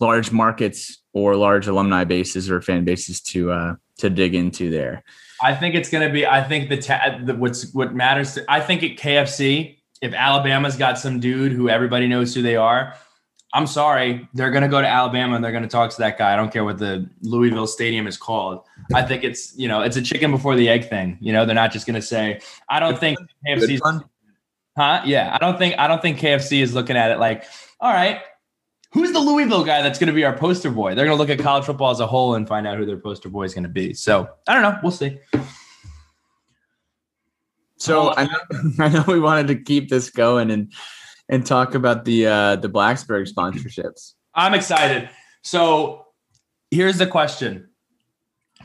large 0.00 0.30
markets 0.30 0.98
or 1.12 1.36
large 1.36 1.66
alumni 1.66 2.04
bases 2.04 2.50
or 2.50 2.60
fan 2.60 2.84
bases 2.84 3.20
to 3.20 3.50
uh, 3.50 3.74
to 3.98 4.08
dig 4.08 4.34
into 4.34 4.70
there. 4.70 5.02
I 5.42 5.54
think 5.54 5.74
it's 5.74 5.90
going 5.90 6.06
to 6.06 6.12
be. 6.12 6.26
I 6.26 6.42
think 6.42 6.68
the, 6.68 6.76
ta- 6.76 7.18
the 7.22 7.34
what's 7.34 7.72
what 7.72 7.94
matters. 7.94 8.34
To, 8.34 8.44
I 8.48 8.60
think 8.60 8.82
at 8.82 8.96
KFC, 8.96 9.78
if 10.00 10.12
Alabama's 10.14 10.76
got 10.76 10.98
some 10.98 11.20
dude 11.20 11.52
who 11.52 11.68
everybody 11.68 12.06
knows 12.06 12.34
who 12.34 12.42
they 12.42 12.56
are, 12.56 12.94
I'm 13.54 13.66
sorry, 13.66 14.28
they're 14.34 14.50
going 14.50 14.62
to 14.62 14.68
go 14.68 14.80
to 14.80 14.86
Alabama 14.86 15.34
and 15.34 15.42
they're 15.42 15.52
going 15.52 15.62
to 15.62 15.68
talk 15.68 15.90
to 15.90 15.98
that 15.98 16.18
guy. 16.18 16.34
I 16.34 16.36
don't 16.36 16.52
care 16.52 16.64
what 16.64 16.78
the 16.78 17.08
Louisville 17.22 17.66
Stadium 17.66 18.06
is 18.06 18.18
called. 18.18 18.62
I 18.94 19.02
think 19.02 19.24
it's 19.24 19.56
you 19.56 19.68
know 19.68 19.80
it's 19.80 19.96
a 19.96 20.02
chicken 20.02 20.30
before 20.30 20.54
the 20.54 20.68
egg 20.68 20.88
thing. 20.88 21.16
You 21.20 21.32
know 21.32 21.46
they're 21.46 21.54
not 21.54 21.72
just 21.72 21.86
going 21.86 21.94
to 21.94 22.02
say. 22.02 22.40
I 22.68 22.78
don't 22.80 22.98
think 22.98 23.18
KFC's. 23.46 23.80
Huh? 24.76 25.02
Yeah, 25.04 25.34
I 25.34 25.38
don't 25.38 25.58
think 25.58 25.76
I 25.78 25.88
don't 25.88 26.02
think 26.02 26.18
KFC 26.18 26.60
is 26.62 26.74
looking 26.74 26.96
at 26.96 27.10
it 27.10 27.18
like, 27.18 27.44
all 27.80 27.92
right, 27.92 28.20
who's 28.92 29.12
the 29.12 29.18
Louisville 29.18 29.64
guy 29.64 29.82
that's 29.82 29.98
going 29.98 30.08
to 30.08 30.12
be 30.12 30.24
our 30.24 30.36
poster 30.36 30.70
boy? 30.70 30.94
They're 30.94 31.06
going 31.06 31.16
to 31.16 31.20
look 31.20 31.30
at 31.30 31.42
college 31.42 31.64
football 31.64 31.90
as 31.90 32.00
a 32.00 32.06
whole 32.06 32.34
and 32.34 32.46
find 32.46 32.66
out 32.66 32.78
who 32.78 32.86
their 32.86 32.98
poster 32.98 33.28
boy 33.28 33.44
is 33.44 33.54
going 33.54 33.64
to 33.64 33.70
be. 33.70 33.94
So 33.94 34.28
I 34.46 34.54
don't 34.54 34.62
know. 34.62 34.78
We'll 34.82 34.92
see. 34.92 35.18
So 37.76 38.14
I 38.14 38.24
know, 38.24 38.40
I 38.78 38.88
know 38.88 39.04
we 39.08 39.20
wanted 39.20 39.48
to 39.48 39.56
keep 39.56 39.88
this 39.88 40.10
going 40.10 40.50
and 40.50 40.72
and 41.28 41.44
talk 41.44 41.74
about 41.74 42.04
the 42.04 42.26
uh, 42.26 42.56
the 42.56 42.68
Blacksburg 42.68 43.32
sponsorships. 43.32 44.14
I'm 44.34 44.54
excited. 44.54 45.08
So 45.42 46.06
here's 46.70 46.98
the 46.98 47.06
question, 47.06 47.68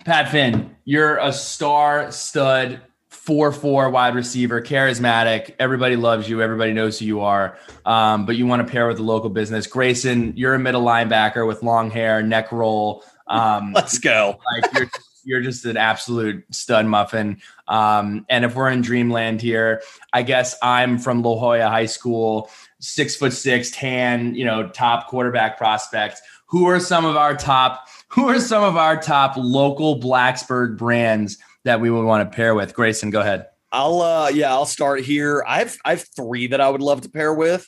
Pat 0.05 0.29
Finn, 0.29 0.75
you're 0.85 1.17
a 1.17 1.31
star 1.31 2.11
stud 2.11 2.81
four 3.09 3.51
four 3.51 3.89
wide 3.89 4.15
receiver, 4.15 4.61
charismatic. 4.61 5.55
Everybody 5.59 5.95
loves 5.95 6.27
you. 6.27 6.41
Everybody 6.41 6.73
knows 6.73 6.99
who 6.99 7.05
you 7.05 7.21
are. 7.21 7.57
Um, 7.85 8.25
but 8.25 8.35
you 8.35 8.45
want 8.45 8.65
to 8.65 8.71
pair 8.71 8.87
with 8.87 8.99
a 8.99 9.03
local 9.03 9.29
business. 9.29 9.65
Grayson, 9.67 10.33
you're 10.35 10.55
a 10.55 10.59
middle 10.59 10.83
linebacker 10.83 11.47
with 11.47 11.63
long 11.63 11.89
hair, 11.89 12.21
neck 12.21 12.51
roll. 12.51 13.03
Um, 13.27 13.71
Let's 13.75 13.97
go. 13.97 14.39
Like 14.51 14.73
you're 14.73 14.89
you're 15.23 15.41
just 15.41 15.65
an 15.65 15.77
absolute 15.77 16.43
stud 16.53 16.85
muffin. 16.85 17.41
Um, 17.67 18.25
and 18.29 18.45
if 18.45 18.55
we're 18.55 18.69
in 18.69 18.81
dreamland 18.81 19.41
here, 19.41 19.81
I 20.11 20.23
guess 20.23 20.55
I'm 20.61 20.97
from 20.97 21.21
La 21.21 21.35
Jolla 21.35 21.69
High 21.69 21.85
School, 21.85 22.49
six 22.79 23.15
foot 23.15 23.33
six, 23.33 23.71
tan, 23.71 24.35
you 24.35 24.45
know, 24.45 24.69
top 24.69 25.07
quarterback 25.07 25.57
prospect. 25.57 26.21
Who 26.47 26.65
are 26.65 26.79
some 26.79 27.05
of 27.05 27.15
our 27.15 27.35
top? 27.35 27.87
Who 28.09 28.29
are 28.29 28.39
some 28.39 28.63
of 28.63 28.77
our 28.77 29.01
top 29.01 29.35
local 29.37 29.99
Blacksburg 29.99 30.77
brands 30.77 31.37
that 31.63 31.81
we 31.81 31.89
would 31.89 32.05
want 32.05 32.29
to 32.29 32.35
pair 32.35 32.53
with? 32.53 32.73
Grayson, 32.73 33.09
go 33.09 33.21
ahead. 33.21 33.47
I'll 33.71 34.01
uh 34.01 34.29
yeah, 34.29 34.51
I'll 34.51 34.67
start 34.67 35.01
here. 35.01 35.43
I 35.47 35.59
have 35.59 35.77
I 35.83 35.91
have 35.91 36.05
three 36.15 36.47
that 36.47 36.61
I 36.61 36.69
would 36.69 36.81
love 36.81 37.01
to 37.01 37.09
pair 37.09 37.33
with. 37.33 37.67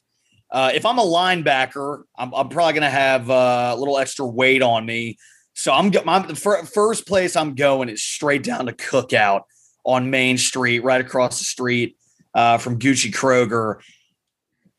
Uh, 0.52 0.72
if 0.74 0.86
I'm 0.86 1.00
a 1.00 1.04
linebacker, 1.04 2.04
I'm, 2.16 2.34
I'm 2.34 2.50
probably 2.50 2.74
going 2.74 2.84
to 2.84 2.90
have 2.90 3.30
uh, 3.30 3.74
a 3.76 3.78
little 3.78 3.98
extra 3.98 4.26
weight 4.26 4.62
on 4.62 4.86
me. 4.86 5.18
So 5.56 5.74
I'm 5.74 5.92
my 6.04 6.20
the 6.20 6.36
first 6.36 7.08
place 7.08 7.36
I'm 7.36 7.56
going 7.56 7.90
is 7.90 8.04
straight 8.04 8.44
down 8.44 8.66
to 8.66 8.74
Cookout 8.74 9.44
on 9.86 10.10
Main 10.10 10.38
Street, 10.38 10.84
right 10.84 11.00
across 11.00 11.40
the 11.40 11.46
street 11.46 11.98
uh, 12.34 12.58
from 12.58 12.78
Gucci 12.78 13.12
Kroger. 13.12 13.82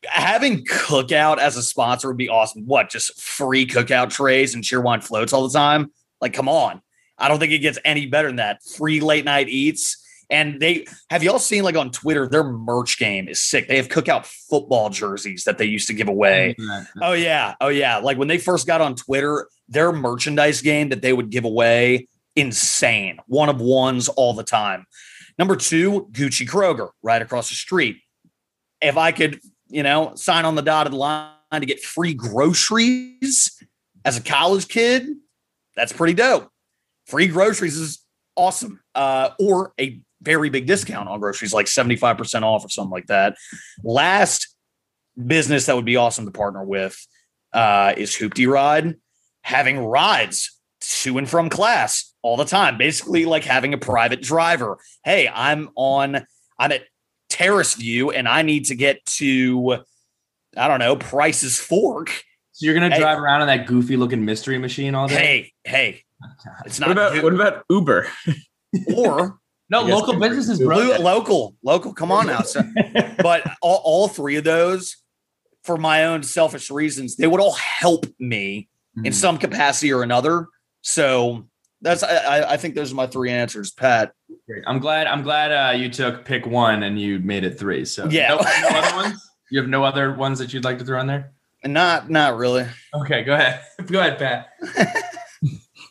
Having 0.05 0.65
Cookout 0.65 1.39
as 1.39 1.57
a 1.57 1.63
sponsor 1.63 2.07
would 2.07 2.17
be 2.17 2.29
awesome. 2.29 2.65
What, 2.67 2.91
just 2.91 3.19
free 3.19 3.65
Cookout 3.65 4.11
trays 4.11 4.53
and 4.53 4.63
Cheerwine 4.63 5.03
floats 5.03 5.33
all 5.33 5.47
the 5.47 5.57
time? 5.57 5.91
Like, 6.21 6.33
come 6.33 6.47
on! 6.47 6.81
I 7.17 7.27
don't 7.27 7.39
think 7.39 7.53
it 7.53 7.59
gets 7.59 7.79
any 7.83 8.05
better 8.05 8.27
than 8.27 8.37
that. 8.37 8.63
Free 8.63 8.99
late 8.99 9.25
night 9.25 9.49
eats. 9.49 10.03
And 10.29 10.59
they 10.59 10.85
have 11.09 11.23
y'all 11.23 11.39
seen 11.39 11.63
like 11.63 11.77
on 11.77 11.89
Twitter, 11.89 12.27
their 12.27 12.43
merch 12.43 12.99
game 12.99 13.29
is 13.29 13.39
sick. 13.39 13.67
They 13.67 13.77
have 13.77 13.87
cookout 13.87 14.25
football 14.25 14.89
jerseys 14.89 15.45
that 15.45 15.57
they 15.57 15.65
used 15.65 15.87
to 15.87 15.93
give 15.93 16.09
away. 16.09 16.55
Oh 17.01 17.13
yeah. 17.13 17.55
Oh 17.61 17.69
yeah. 17.69 17.97
Like 17.97 18.17
when 18.17 18.27
they 18.27 18.37
first 18.37 18.67
got 18.67 18.81
on 18.81 18.95
Twitter, 18.95 19.47
their 19.69 19.91
merchandise 19.91 20.61
game 20.61 20.89
that 20.89 21.01
they 21.01 21.13
would 21.13 21.29
give 21.29 21.45
away, 21.45 22.07
insane. 22.35 23.19
One 23.27 23.49
of 23.49 23.59
ones 23.59 24.07
all 24.07 24.33
the 24.33 24.43
time. 24.43 24.85
Number 25.37 25.55
two, 25.55 26.07
Gucci 26.11 26.47
Kroger, 26.47 26.89
right 27.03 27.21
across 27.21 27.49
the 27.49 27.55
street. 27.55 27.97
If 28.81 28.97
I 28.97 29.11
could, 29.11 29.39
you 29.69 29.83
know, 29.83 30.13
sign 30.15 30.45
on 30.45 30.55
the 30.55 30.61
dotted 30.61 30.93
line 30.93 31.31
to 31.51 31.65
get 31.65 31.81
free 31.81 32.13
groceries 32.13 33.63
as 34.05 34.17
a 34.17 34.21
college 34.21 34.67
kid, 34.67 35.07
that's 35.75 35.93
pretty 35.93 36.13
dope. 36.13 36.49
Free 37.05 37.27
groceries 37.27 37.77
is 37.77 38.03
awesome. 38.35 38.79
Uh, 38.95 39.29
or 39.39 39.73
a 39.79 39.99
very 40.21 40.49
big 40.49 40.65
discount 40.65 41.07
on 41.07 41.19
groceries, 41.19 41.53
like 41.53 41.67
75% 41.67 42.41
off 42.43 42.65
or 42.65 42.69
something 42.69 42.91
like 42.91 43.07
that. 43.07 43.35
Last 43.83 44.55
business 45.25 45.65
that 45.65 45.75
would 45.75 45.85
be 45.85 45.95
awesome 45.95 46.25
to 46.25 46.31
partner 46.31 46.63
with 46.63 46.97
uh, 47.53 47.93
is 47.97 48.11
Hoopty 48.11 48.47
Ride, 48.49 48.95
having 49.47 49.79
rides 49.79 50.59
to 50.81 51.17
and 51.17 51.29
from 51.29 51.49
class 51.49 52.13
all 52.21 52.35
the 52.35 52.43
time, 52.43 52.77
basically 52.77 53.23
like 53.23 53.45
having 53.45 53.73
a 53.73 53.77
private 53.77 54.21
driver. 54.21 54.77
Hey, 55.05 55.29
I'm 55.33 55.69
on, 55.77 56.25
I'm 56.59 56.71
at 56.73 56.83
Terrace 57.29 57.75
View 57.75 58.11
and 58.11 58.27
I 58.27 58.41
need 58.41 58.65
to 58.65 58.75
get 58.75 59.05
to, 59.05 59.77
I 60.57 60.67
don't 60.67 60.79
know, 60.79 60.97
Price's 60.97 61.57
Fork. 61.59 62.09
So 62.51 62.65
you're 62.65 62.73
gonna 62.75 62.89
Hey. 62.93 62.99
drive 62.99 63.19
around 63.19 63.39
on 63.39 63.47
that 63.47 63.67
goofy 63.67 63.95
looking 63.95 64.25
mystery 64.25 64.57
machine 64.57 64.95
all 64.95 65.07
day? 65.07 65.15
Hey, 65.15 65.53
hey, 65.63 66.03
it's 66.65 66.77
What 66.81 66.87
not 66.87 66.91
about 66.91 67.13
Hoop- 67.13 67.23
what 67.23 67.33
about 67.33 67.63
Uber? 67.69 68.07
or 68.97 69.39
no, 69.69 69.83
local 69.83 70.19
they're 70.19 70.29
businesses, 70.29 70.59
bro. 70.59 70.77
Local, 70.99 71.55
local. 71.63 71.93
Come 71.93 72.11
on 72.11 72.27
now. 72.27 72.41
So, 72.41 72.61
but 73.23 73.43
all, 73.61 73.81
all 73.85 74.07
three 74.09 74.35
of 74.35 74.43
those, 74.43 74.97
for 75.63 75.77
my 75.77 76.03
own 76.03 76.23
selfish 76.23 76.69
reasons, 76.69 77.15
they 77.15 77.27
would 77.27 77.39
all 77.39 77.53
help 77.53 78.05
me 78.19 78.67
Hmm. 78.97 79.05
in 79.05 79.13
some 79.13 79.37
capacity 79.37 79.93
or 79.93 80.03
another. 80.03 80.47
So 80.81 81.47
that's 81.81 82.03
I, 82.03 82.15
I- 82.39 82.53
I 82.53 82.57
think 82.57 82.75
those 82.75 82.91
are 82.91 82.95
my 82.95 83.07
three 83.07 83.31
answers, 83.31 83.71
Pat. 83.71 84.11
Great. 84.47 84.63
I'm 84.67 84.79
glad. 84.79 85.07
I'm 85.07 85.21
glad 85.23 85.51
uh, 85.51 85.75
you 85.77 85.89
took 85.89 86.25
pick 86.25 86.45
one 86.45 86.83
and 86.83 86.99
you 86.99 87.19
made 87.19 87.43
it 87.43 87.59
three. 87.59 87.85
So 87.85 88.07
Yeah. 88.09 88.29
no, 88.29 88.37
no 88.37 88.77
other 88.79 88.95
ones. 88.95 89.29
You 89.51 89.59
have 89.61 89.69
no 89.69 89.83
other 89.83 90.13
ones 90.13 90.39
that 90.39 90.53
you'd 90.53 90.63
like 90.63 90.79
to 90.79 90.85
throw 90.85 90.99
in 90.99 91.07
there? 91.07 91.31
Not 91.65 92.09
not 92.09 92.37
really. 92.37 92.65
Okay, 92.93 93.23
go 93.23 93.33
ahead. 93.33 93.61
Go 93.87 93.99
ahead, 93.99 94.17
Pat. 94.17 94.47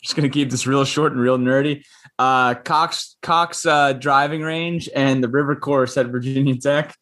Just 0.02 0.14
gonna 0.14 0.28
keep 0.28 0.50
this 0.50 0.66
real 0.66 0.84
short 0.84 1.12
and 1.12 1.20
real 1.20 1.38
nerdy. 1.38 1.84
Uh, 2.18 2.54
Cox 2.54 3.16
Cox 3.22 3.66
uh, 3.66 3.92
driving 3.92 4.42
range 4.42 4.88
and 4.94 5.22
the 5.22 5.28
river 5.28 5.56
course 5.56 5.96
at 5.96 6.06
Virginia 6.06 6.56
Tech. 6.56 6.94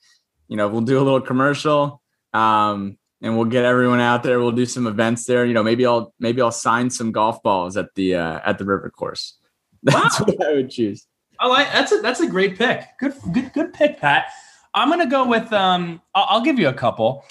You 0.49 0.57
know, 0.57 0.69
we'll 0.69 0.81
do 0.83 0.99
a 0.99 1.03
little 1.05 1.21
commercial, 1.21 2.01
um, 2.33 2.97
and 3.25 3.37
we'll 3.37 3.47
get 3.47 3.65
everyone 3.65 4.01
out 4.01 4.23
there. 4.23 4.39
We'll 4.39 4.53
do 4.53 4.67
some 4.67 4.87
events 4.87 5.25
there. 5.25 5.45
You 5.47 5.55
know, 5.55 5.63
maybe 5.63 5.85
I'll 5.87 6.15
maybe 6.21 6.41
I'll 6.43 6.53
sign 6.53 6.91
some 6.91 7.11
golf 7.11 7.43
balls 7.43 7.77
at 7.77 7.95
the 7.97 8.15
uh, 8.17 8.41
at 8.45 8.59
the 8.59 8.65
river 8.65 8.91
course. 8.91 9.39
That's 9.83 10.21
Wow. 10.21 10.27
what 10.27 10.47
I 10.47 10.53
would 10.53 10.71
choose. 10.71 11.07
I 11.41 11.49
like 11.49 11.73
that's 11.73 11.91
a 11.93 11.99
that's 12.01 12.21
a 12.21 12.29
great 12.29 12.57
pick. 12.57 12.85
Good 13.01 13.15
good 13.33 13.53
good 13.53 13.73
pick, 13.75 13.99
Pat. 14.01 14.27
I'm 14.73 14.89
gonna 14.89 15.07
go 15.11 15.27
with 15.27 15.53
um. 15.53 16.01
I'll, 16.15 16.27
I'll 16.31 16.41
give 16.43 16.59
you 16.61 16.69
a 16.69 16.73
couple. 16.73 17.25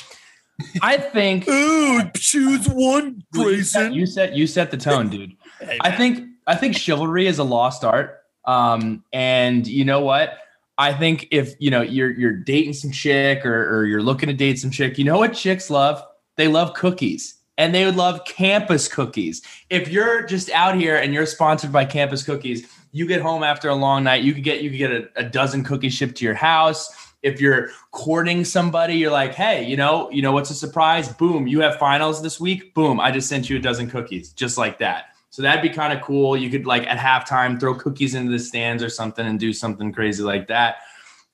I 0.82 0.97
think 0.97 1.47
Ooh, 1.49 2.01
choose 2.15 2.67
one, 2.67 3.23
Well, 3.34 3.51
you 3.51 3.63
set, 3.63 3.93
you 3.93 4.06
set 4.06 4.34
you 4.36 4.45
set 4.47 4.71
the 4.71 4.77
tone, 4.77 5.10
dude. 5.10 5.36
Hey, 5.62 5.77
I 5.82 5.91
think 5.95 6.27
I 6.45 6.56
think 6.56 6.75
chivalry 6.75 7.25
is 7.27 7.39
a 7.39 7.43
lost 7.45 7.86
art. 7.86 8.19
Um, 8.45 9.03
and 9.13 9.65
you 9.65 9.86
know 9.86 10.01
what? 10.01 10.38
I 10.77 10.93
think 10.93 11.27
if 11.31 11.53
you 11.59 11.69
know 11.69 11.81
you're 11.81 12.12
you're 12.12 12.33
dating 12.33 12.73
some 12.73 12.91
chick 12.91 13.45
or, 13.45 13.77
or 13.77 13.86
you're 13.86 14.01
looking 14.01 14.27
to 14.27 14.33
date 14.33 14.59
some 14.59 14.71
chick, 14.71 14.97
you 14.97 15.03
know 15.03 15.17
what 15.17 15.33
chicks 15.33 15.69
love? 15.69 16.03
They 16.36 16.47
love 16.47 16.73
cookies. 16.73 17.36
And 17.55 17.75
they 17.75 17.86
would 17.86 17.95
love 17.95 18.25
campus 18.25 18.88
cookies. 18.88 19.43
If 19.69 19.88
you're 19.89 20.23
just 20.23 20.49
out 20.49 20.75
here 20.75 20.97
and 20.97 21.13
you're 21.13 21.27
sponsored 21.27 21.71
by 21.71 21.86
campus 21.86 22.23
cookies, 22.23 22.67
you 22.91 23.05
get 23.05 23.21
home 23.21 23.43
after 23.43 23.69
a 23.69 23.75
long 23.75 24.03
night, 24.03 24.23
you 24.23 24.33
could 24.33 24.43
get 24.43 24.62
you 24.62 24.71
could 24.71 24.79
get 24.79 24.91
a, 24.91 25.09
a 25.17 25.23
dozen 25.23 25.63
cookies 25.63 25.93
shipped 25.93 26.15
to 26.17 26.25
your 26.25 26.33
house. 26.33 26.89
If 27.21 27.39
you're 27.39 27.69
courting 27.91 28.43
somebody, 28.43 28.95
you're 28.95 29.12
like, 29.12 29.36
hey, 29.36 29.63
you 29.63 29.77
know, 29.77 30.09
you 30.09 30.21
know 30.23 30.31
what's 30.31 30.49
a 30.49 30.55
surprise? 30.55 31.07
Boom, 31.07 31.45
you 31.47 31.62
have 31.62 31.77
finals 31.77 32.21
this 32.21 32.39
week. 32.39 32.73
Boom, 32.73 32.99
I 32.99 33.12
just 33.12 33.29
sent 33.29 33.49
you 33.49 33.57
a 33.57 33.59
dozen 33.59 33.89
cookies, 33.89 34.33
just 34.33 34.57
like 34.57 34.79
that. 34.79 35.12
So 35.33 35.41
that'd 35.41 35.63
be 35.63 35.69
kind 35.69 35.91
of 35.91 36.03
cool. 36.03 36.37
You 36.37 36.51
could 36.51 36.67
like 36.67 36.85
at 36.85 36.99
halftime 36.99 37.59
throw 37.59 37.73
cookies 37.73 38.13
into 38.13 38.31
the 38.31 38.37
stands 38.37 38.83
or 38.83 38.89
something 38.89 39.25
and 39.25 39.39
do 39.39 39.51
something 39.51 39.91
crazy 39.91 40.21
like 40.21 40.45
that. 40.49 40.75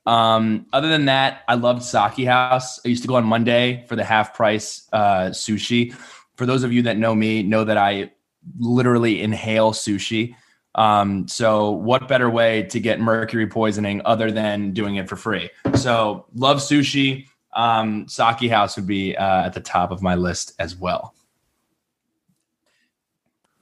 Um, 0.05 0.67
other 0.71 0.88
than 0.88 1.03
that, 1.07 1.41
I 1.49 1.55
loved 1.55 1.83
Saki 1.83 2.23
House. 2.23 2.79
I 2.85 2.88
used 2.88 3.01
to 3.01 3.09
go 3.09 3.15
on 3.15 3.25
Monday 3.25 3.83
for 3.89 3.97
the 3.97 4.05
half 4.05 4.33
price 4.33 4.88
uh, 4.93 5.31
sushi. 5.31 5.93
For 6.38 6.45
those 6.45 6.63
of 6.63 6.71
you 6.71 6.83
that 6.83 6.97
know 6.97 7.13
me, 7.13 7.43
know 7.43 7.65
that 7.65 7.75
I 7.75 8.13
literally 8.57 9.21
inhale 9.21 9.73
sushi. 9.73 10.33
Um, 10.75 11.27
so 11.27 11.71
what 11.71 12.07
better 12.07 12.29
way 12.29 12.63
to 12.67 12.79
get 12.79 13.01
mercury 13.01 13.47
poisoning 13.47 14.01
other 14.05 14.31
than 14.31 14.71
doing 14.71 14.95
it 14.95 15.09
for 15.09 15.17
free? 15.17 15.49
So 15.75 16.25
love 16.33 16.59
sushi. 16.59 17.27
Um, 17.53 18.07
Saki 18.07 18.47
House 18.47 18.77
would 18.77 18.88
be 18.88 19.17
uh, 19.17 19.47
at 19.47 19.51
the 19.51 19.59
top 19.59 19.91
of 19.91 20.01
my 20.01 20.15
list 20.15 20.53
as 20.57 20.73
well. 20.73 21.15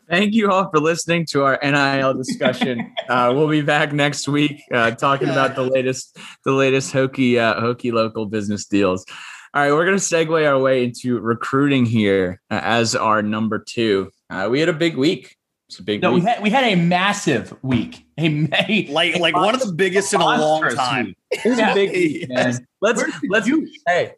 Thank 0.09 0.33
you 0.33 0.49
all 0.49 0.69
for 0.69 0.79
listening 0.79 1.25
to 1.31 1.43
our 1.43 1.59
NIL 1.61 2.13
discussion. 2.17 2.93
uh, 3.09 3.33
we'll 3.35 3.49
be 3.49 3.61
back 3.61 3.91
next 3.91 4.27
week 4.27 4.61
uh, 4.71 4.91
talking 4.91 5.27
about 5.29 5.55
the 5.55 5.63
latest, 5.63 6.17
the 6.45 6.53
latest 6.53 6.93
Hokie, 6.93 7.37
uh, 7.37 7.59
Hokie 7.59 7.91
local 7.91 8.25
business 8.25 8.65
deals. 8.65 9.05
All 9.53 9.63
right, 9.63 9.71
we're 9.71 9.85
going 9.85 9.97
to 9.97 10.03
segue 10.03 10.47
our 10.47 10.59
way 10.59 10.83
into 10.85 11.19
recruiting 11.19 11.85
here 11.85 12.41
uh, 12.49 12.61
as 12.63 12.95
our 12.95 13.21
number 13.21 13.59
two. 13.59 14.11
Uh, 14.29 14.47
we 14.49 14.59
had 14.59 14.69
a 14.69 14.73
big 14.73 14.95
week. 14.97 15.35
It's 15.67 15.79
a 15.79 15.83
big 15.83 16.01
No, 16.01 16.13
we 16.13 16.21
had 16.21 16.41
we 16.41 16.49
had 16.49 16.63
a 16.63 16.75
massive 16.75 17.53
week. 17.61 18.05
A, 18.17 18.47
a 18.53 18.87
like 18.89 19.19
like 19.19 19.35
one 19.35 19.53
of 19.53 19.59
the 19.59 19.73
biggest 19.73 20.13
in 20.13 20.21
a 20.21 20.23
long 20.23 20.61
time. 20.69 21.07
week. 21.07 21.17
It 21.31 21.49
was 21.49 21.59
a 21.59 21.73
big 21.73 21.91
week, 21.91 22.29
man. 22.29 22.65
Let's 22.79 23.03
let's 23.29 23.45
juice? 23.47 23.69
hey 23.85 24.13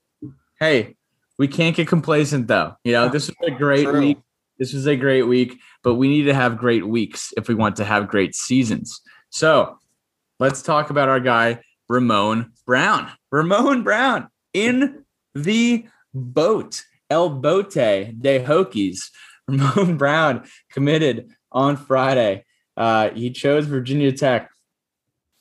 hey. 0.60 0.96
We 1.40 1.48
can't 1.48 1.76
get 1.76 1.88
complacent 1.88 2.48
though. 2.48 2.76
You 2.84 2.92
know, 2.92 3.10
this 3.10 3.30
was 3.30 3.36
a 3.48 3.52
great 3.52 3.86
True. 3.86 4.00
week. 4.00 4.18
This 4.60 4.74
was 4.74 4.86
a 4.86 4.96
great 4.96 5.24
week, 5.24 5.58
but 5.84 5.96
we 5.96 6.10
need 6.10 6.24
to 6.24 6.34
have 6.34 6.58
great 6.58 6.86
weeks 6.86 7.34
if 7.38 7.48
we 7.48 7.56
want 7.56 7.78
to 7.78 7.86
have 7.86 8.10
great 8.10 8.36
seasons. 8.36 9.02
So 9.30 9.78
let's 10.40 10.62
talk 10.62 10.90
about 10.90 11.08
our 11.08 11.22
guy, 11.22 11.62
Ramon 11.88 12.52
Brown. 12.66 13.10
Ramon 13.32 13.84
Brown 13.84 14.28
in 14.54 15.06
the 15.34 15.88
boat, 16.14 16.84
El 17.10 17.30
Bote 17.30 17.74
de 17.74 18.44
Hokies. 18.44 19.10
Ramon 19.48 19.98
Brown 19.98 20.44
committed 20.72 21.30
on 21.52 21.78
Friday. 21.78 22.44
Uh, 22.76 23.10
he 23.12 23.32
chose 23.32 23.66
Virginia 23.66 24.12
Tech 24.12 24.50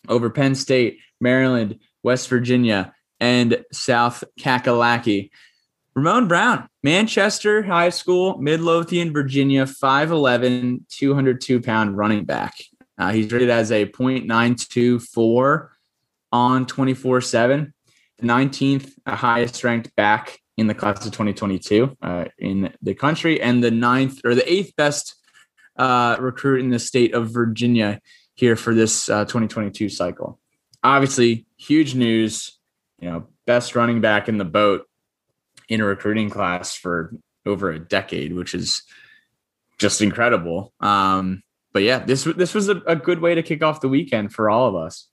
over 0.09 0.31
Penn 0.31 0.55
State, 0.55 0.99
Maryland, 1.21 1.81
West 2.03 2.29
Virginia, 2.29 2.95
and 3.21 3.65
South 3.73 4.25
Kakalaki. 4.39 5.31
Ramon 5.99 6.29
Brown, 6.29 6.69
Manchester 6.85 7.65
High 7.65 7.89
School, 7.89 8.39
Midlothian, 8.39 9.13
Virginia, 9.13 9.65
5'11, 9.65 10.89
202 10.89 11.61
pound 11.61 11.97
running 11.97 12.25
back. 12.25 12.55
Uh, 12.97 13.11
he's 13.11 13.33
rated 13.33 13.51
as 13.51 13.73
a 13.73 13.85
0.924 13.85 15.69
on 16.31 16.67
24 16.67 17.21
7, 17.21 17.75
the 18.19 18.27
19th 18.29 18.93
highest 19.09 19.65
ranked 19.65 19.95
back 19.97 20.39
in 20.57 20.69
the 20.69 20.75
class 20.75 21.05
of 21.05 21.11
2022 21.11 21.97
uh, 22.01 22.27
in 22.39 22.73
the 22.81 22.95
country, 22.95 23.41
and 23.41 23.65
the 23.65 23.73
ninth 23.73 24.21
or 24.25 24.37
the 24.37 24.53
eighth 24.53 24.77
best 24.77 25.17
uh, 25.79 26.17
recruit 26.21 26.61
in 26.61 26.71
the 26.71 26.79
state 26.79 27.13
of 27.13 27.31
Virginia 27.31 28.01
here 28.35 28.55
for 28.55 28.73
this 28.73 29.09
uh, 29.09 29.25
2022 29.25 29.89
cycle. 29.89 30.39
Obviously, 30.85 31.45
huge 31.57 31.97
news. 31.97 32.57
You 33.01 33.11
know, 33.11 33.27
best 33.49 33.75
running 33.75 34.01
back 34.01 34.29
in 34.29 34.39
the 34.39 34.45
boat 34.45 34.89
in 35.69 35.81
a 35.81 35.85
recruiting 35.85 36.31
class 36.31 36.75
for 36.75 37.15
over 37.47 37.71
a 37.71 37.79
decade, 37.79 38.33
which 38.35 38.55
is 38.55 38.83
just 39.79 40.01
incredible. 40.01 40.73
Um, 40.81 41.43
but 41.73 41.83
yeah, 41.83 41.99
this 42.01 42.25
this 42.25 42.55
was 42.55 42.69
a, 42.69 42.77
a 42.87 42.97
good 42.97 43.21
way 43.21 43.35
to 43.35 43.43
kick 43.43 43.63
off 43.63 43.81
the 43.81 43.89
weekend 43.89 44.33
for 44.33 44.51
all 44.51 44.67
of 44.69 44.75
us. 44.75 45.09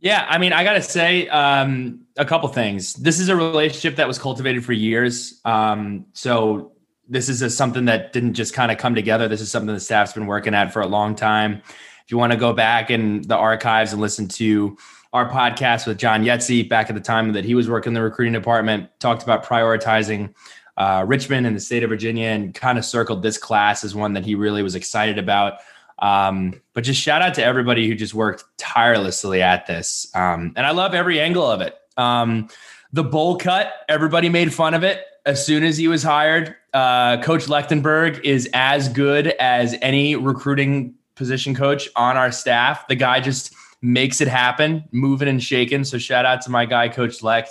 Yeah, 0.00 0.26
I 0.28 0.38
mean, 0.38 0.52
I 0.52 0.64
got 0.64 0.72
to 0.72 0.82
say 0.82 1.28
um, 1.28 2.00
a 2.16 2.24
couple 2.24 2.48
things. 2.48 2.94
This 2.94 3.20
is 3.20 3.28
a 3.28 3.36
relationship 3.36 3.96
that 3.96 4.08
was 4.08 4.18
cultivated 4.18 4.64
for 4.64 4.72
years. 4.72 5.40
Um, 5.44 6.06
so 6.12 6.72
this 7.08 7.28
is 7.28 7.40
a, 7.40 7.50
something 7.50 7.84
that 7.84 8.12
didn't 8.12 8.34
just 8.34 8.52
kind 8.52 8.72
of 8.72 8.78
come 8.78 8.96
together. 8.96 9.28
This 9.28 9.40
is 9.40 9.50
something 9.50 9.72
the 9.72 9.78
staff's 9.78 10.12
been 10.12 10.26
working 10.26 10.54
at 10.54 10.72
for 10.72 10.82
a 10.82 10.88
long 10.88 11.14
time. 11.14 11.62
If 12.04 12.10
you 12.10 12.18
want 12.18 12.32
to 12.32 12.38
go 12.38 12.52
back 12.52 12.90
in 12.90 13.22
the 13.22 13.36
archives 13.36 13.92
and 13.92 14.00
listen 14.00 14.26
to 14.28 14.76
our 15.12 15.28
podcast 15.28 15.86
with 15.86 15.98
John 15.98 16.24
Yetzi 16.24 16.66
back 16.68 16.88
at 16.88 16.94
the 16.94 17.00
time 17.00 17.32
that 17.32 17.44
he 17.44 17.54
was 17.54 17.68
working 17.68 17.90
in 17.90 17.94
the 17.94 18.02
recruiting 18.02 18.32
department, 18.32 18.88
talked 18.98 19.22
about 19.22 19.44
prioritizing 19.44 20.34
uh, 20.76 21.04
Richmond 21.06 21.46
and 21.46 21.54
the 21.54 21.60
state 21.60 21.82
of 21.82 21.90
Virginia 21.90 22.28
and 22.28 22.54
kind 22.54 22.78
of 22.78 22.84
circled 22.84 23.22
this 23.22 23.36
class 23.36 23.84
as 23.84 23.94
one 23.94 24.14
that 24.14 24.24
he 24.24 24.34
really 24.34 24.62
was 24.62 24.74
excited 24.74 25.18
about. 25.18 25.54
Um, 25.98 26.60
but 26.72 26.82
just 26.84 27.00
shout 27.00 27.22
out 27.22 27.34
to 27.34 27.44
everybody 27.44 27.86
who 27.86 27.94
just 27.94 28.14
worked 28.14 28.44
tirelessly 28.56 29.42
at 29.42 29.66
this. 29.66 30.10
Um, 30.14 30.52
and 30.56 30.66
I 30.66 30.70
love 30.70 30.94
every 30.94 31.20
angle 31.20 31.48
of 31.48 31.60
it. 31.60 31.76
Um, 31.96 32.48
the 32.92 33.04
bowl 33.04 33.36
cut, 33.36 33.72
everybody 33.88 34.28
made 34.28 34.52
fun 34.52 34.74
of 34.74 34.82
it 34.82 35.04
as 35.26 35.44
soon 35.44 35.62
as 35.62 35.76
he 35.76 35.88
was 35.88 36.02
hired. 36.02 36.56
Uh, 36.72 37.22
coach 37.22 37.46
Lechtenberg 37.46 38.24
is 38.24 38.48
as 38.54 38.88
good 38.88 39.28
as 39.38 39.76
any 39.82 40.16
recruiting 40.16 40.94
position 41.14 41.54
coach 41.54 41.88
on 41.96 42.16
our 42.16 42.32
staff. 42.32 42.88
The 42.88 42.96
guy 42.96 43.20
just 43.20 43.54
makes 43.82 44.20
it 44.20 44.28
happen, 44.28 44.84
moving 44.92 45.28
and 45.28 45.42
shaking. 45.42 45.84
So 45.84 45.98
shout 45.98 46.24
out 46.24 46.40
to 46.42 46.50
my 46.50 46.64
guy, 46.64 46.88
Coach 46.88 47.18
Lecht. 47.18 47.50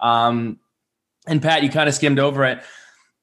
Um, 0.00 0.58
and 1.26 1.42
Pat, 1.42 1.62
you 1.62 1.68
kind 1.68 1.88
of 1.88 1.94
skimmed 1.94 2.18
over 2.18 2.44
it. 2.44 2.62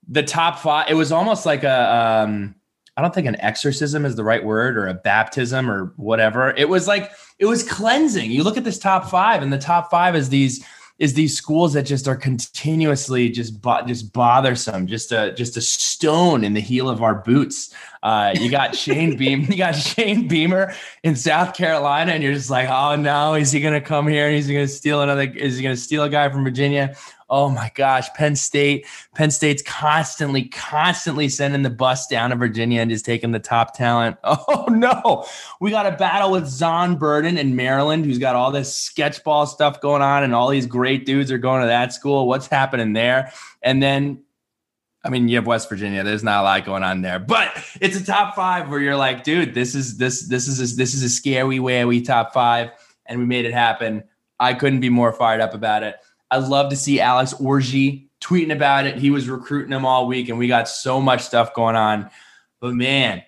The 0.07 0.23
top 0.23 0.59
five, 0.59 0.89
it 0.89 0.93
was 0.93 1.11
almost 1.11 1.45
like 1.45 1.63
a, 1.63 2.25
um, 2.25 2.55
I 2.97 3.01
don't 3.01 3.13
think 3.13 3.27
an 3.27 3.39
exorcism 3.39 4.05
is 4.05 4.17
the 4.17 4.25
right 4.25 4.43
word 4.43 4.77
or 4.77 4.87
a 4.87 4.93
baptism 4.93 5.71
or 5.71 5.93
whatever. 5.95 6.53
It 6.57 6.67
was 6.67 6.85
like 6.85 7.11
it 7.37 7.45
was 7.45 7.63
cleansing. 7.63 8.29
You 8.29 8.43
look 8.43 8.57
at 8.57 8.65
this 8.65 8.77
top 8.77 9.09
five, 9.09 9.41
and 9.41 9.53
the 9.53 9.57
top 9.57 9.89
five 9.89 10.17
is 10.17 10.27
these 10.27 10.65
is 10.99 11.13
these 11.13 11.35
schools 11.35 11.73
that 11.73 11.83
just 11.83 12.07
are 12.07 12.15
continuously 12.15 13.29
just 13.29 13.61
bo- 13.61 13.81
just 13.85 14.11
bothersome, 14.11 14.85
just 14.85 15.11
a 15.13 15.33
just 15.33 15.55
a 15.55 15.61
stone 15.61 16.43
in 16.43 16.53
the 16.53 16.59
heel 16.59 16.89
of 16.89 17.01
our 17.01 17.15
boots. 17.15 17.73
Uh, 18.03 18.33
you 18.37 18.51
got 18.51 18.75
Shane 18.75 19.17
Beam, 19.17 19.41
you 19.49 19.57
got 19.57 19.75
Shane 19.75 20.27
Beamer 20.27 20.73
in 21.03 21.15
South 21.15 21.55
Carolina, 21.55 22.11
and 22.11 22.21
you're 22.21 22.33
just 22.33 22.49
like, 22.49 22.69
oh 22.69 22.95
no, 22.97 23.33
is 23.33 23.51
he 23.51 23.61
gonna 23.61 23.81
come 23.81 24.07
here 24.07 24.27
and 24.27 24.35
he's 24.35 24.47
gonna 24.47 24.67
steal 24.67 25.01
another? 25.01 25.23
Is 25.23 25.57
he 25.57 25.63
gonna 25.63 25.77
steal 25.77 26.03
a 26.03 26.09
guy 26.09 26.29
from 26.29 26.43
Virginia? 26.43 26.95
Oh 27.29 27.49
my 27.49 27.71
gosh, 27.75 28.11
Penn 28.13 28.35
State. 28.35 28.87
Penn 29.15 29.31
State's 29.31 29.61
constantly, 29.61 30.45
constantly 30.45 31.29
sending 31.29 31.61
the 31.61 31.69
bus 31.69 32.07
down 32.07 32.31
to 32.31 32.35
Virginia 32.35 32.81
and 32.81 32.89
just 32.89 33.05
taking 33.05 33.31
the 33.31 33.39
top 33.39 33.75
talent. 33.75 34.17
Oh 34.51 34.65
no, 34.69 35.25
we 35.59 35.69
got 35.69 35.85
a 35.85 35.91
battle 35.95 36.31
with 36.31 36.47
Zon 36.47 36.95
Burden 36.95 37.37
in 37.37 37.55
Maryland, 37.55 38.05
who's 38.05 38.17
got 38.17 38.35
all 38.35 38.51
this 38.51 38.73
sketchball 38.73 39.47
stuff 39.47 39.79
going 39.81 40.01
on, 40.01 40.23
and 40.23 40.33
all 40.33 40.49
these 40.49 40.65
great 40.65 41.05
dudes 41.05 41.31
are 41.31 41.37
going 41.37 41.61
to 41.61 41.67
that 41.67 41.93
school. 41.93 42.27
What's 42.27 42.47
happening 42.47 42.93
there? 42.93 43.31
And 43.61 43.81
then 43.81 44.23
I 45.03 45.09
mean, 45.09 45.29
you 45.29 45.37
have 45.37 45.47
West 45.47 45.69
Virginia. 45.69 46.03
There's 46.03 46.23
not 46.23 46.41
a 46.41 46.43
lot 46.43 46.65
going 46.65 46.83
on 46.83 47.01
there, 47.01 47.19
but 47.19 47.51
it's 47.79 47.97
a 47.97 48.03
top 48.03 48.35
five 48.35 48.69
where 48.69 48.79
you're 48.79 48.97
like, 48.97 49.23
dude, 49.23 49.53
this 49.53 49.73
is 49.75 49.97
this 49.97 50.27
this 50.27 50.47
is 50.47 50.59
a, 50.59 50.75
this 50.75 50.93
is 50.93 51.03
a 51.03 51.09
scary 51.09 51.59
way 51.59 51.85
we 51.85 52.01
top 52.01 52.33
five, 52.33 52.71
and 53.05 53.19
we 53.19 53.25
made 53.25 53.45
it 53.45 53.53
happen. 53.53 54.03
I 54.39 54.53
couldn't 54.53 54.81
be 54.81 54.89
more 54.89 55.13
fired 55.13 55.41
up 55.41 55.53
about 55.53 55.83
it. 55.83 55.95
I'd 56.31 56.43
love 56.43 56.69
to 56.69 56.75
see 56.75 56.99
Alex 56.99 57.33
Orji 57.33 58.07
tweeting 58.21 58.53
about 58.53 58.85
it. 58.85 58.97
He 58.97 59.09
was 59.09 59.29
recruiting 59.29 59.71
them 59.71 59.85
all 59.85 60.07
week, 60.07 60.29
and 60.29 60.37
we 60.37 60.47
got 60.47 60.67
so 60.67 61.01
much 61.01 61.21
stuff 61.21 61.53
going 61.53 61.75
on. 61.75 62.09
But 62.59 62.73
man, 62.73 63.23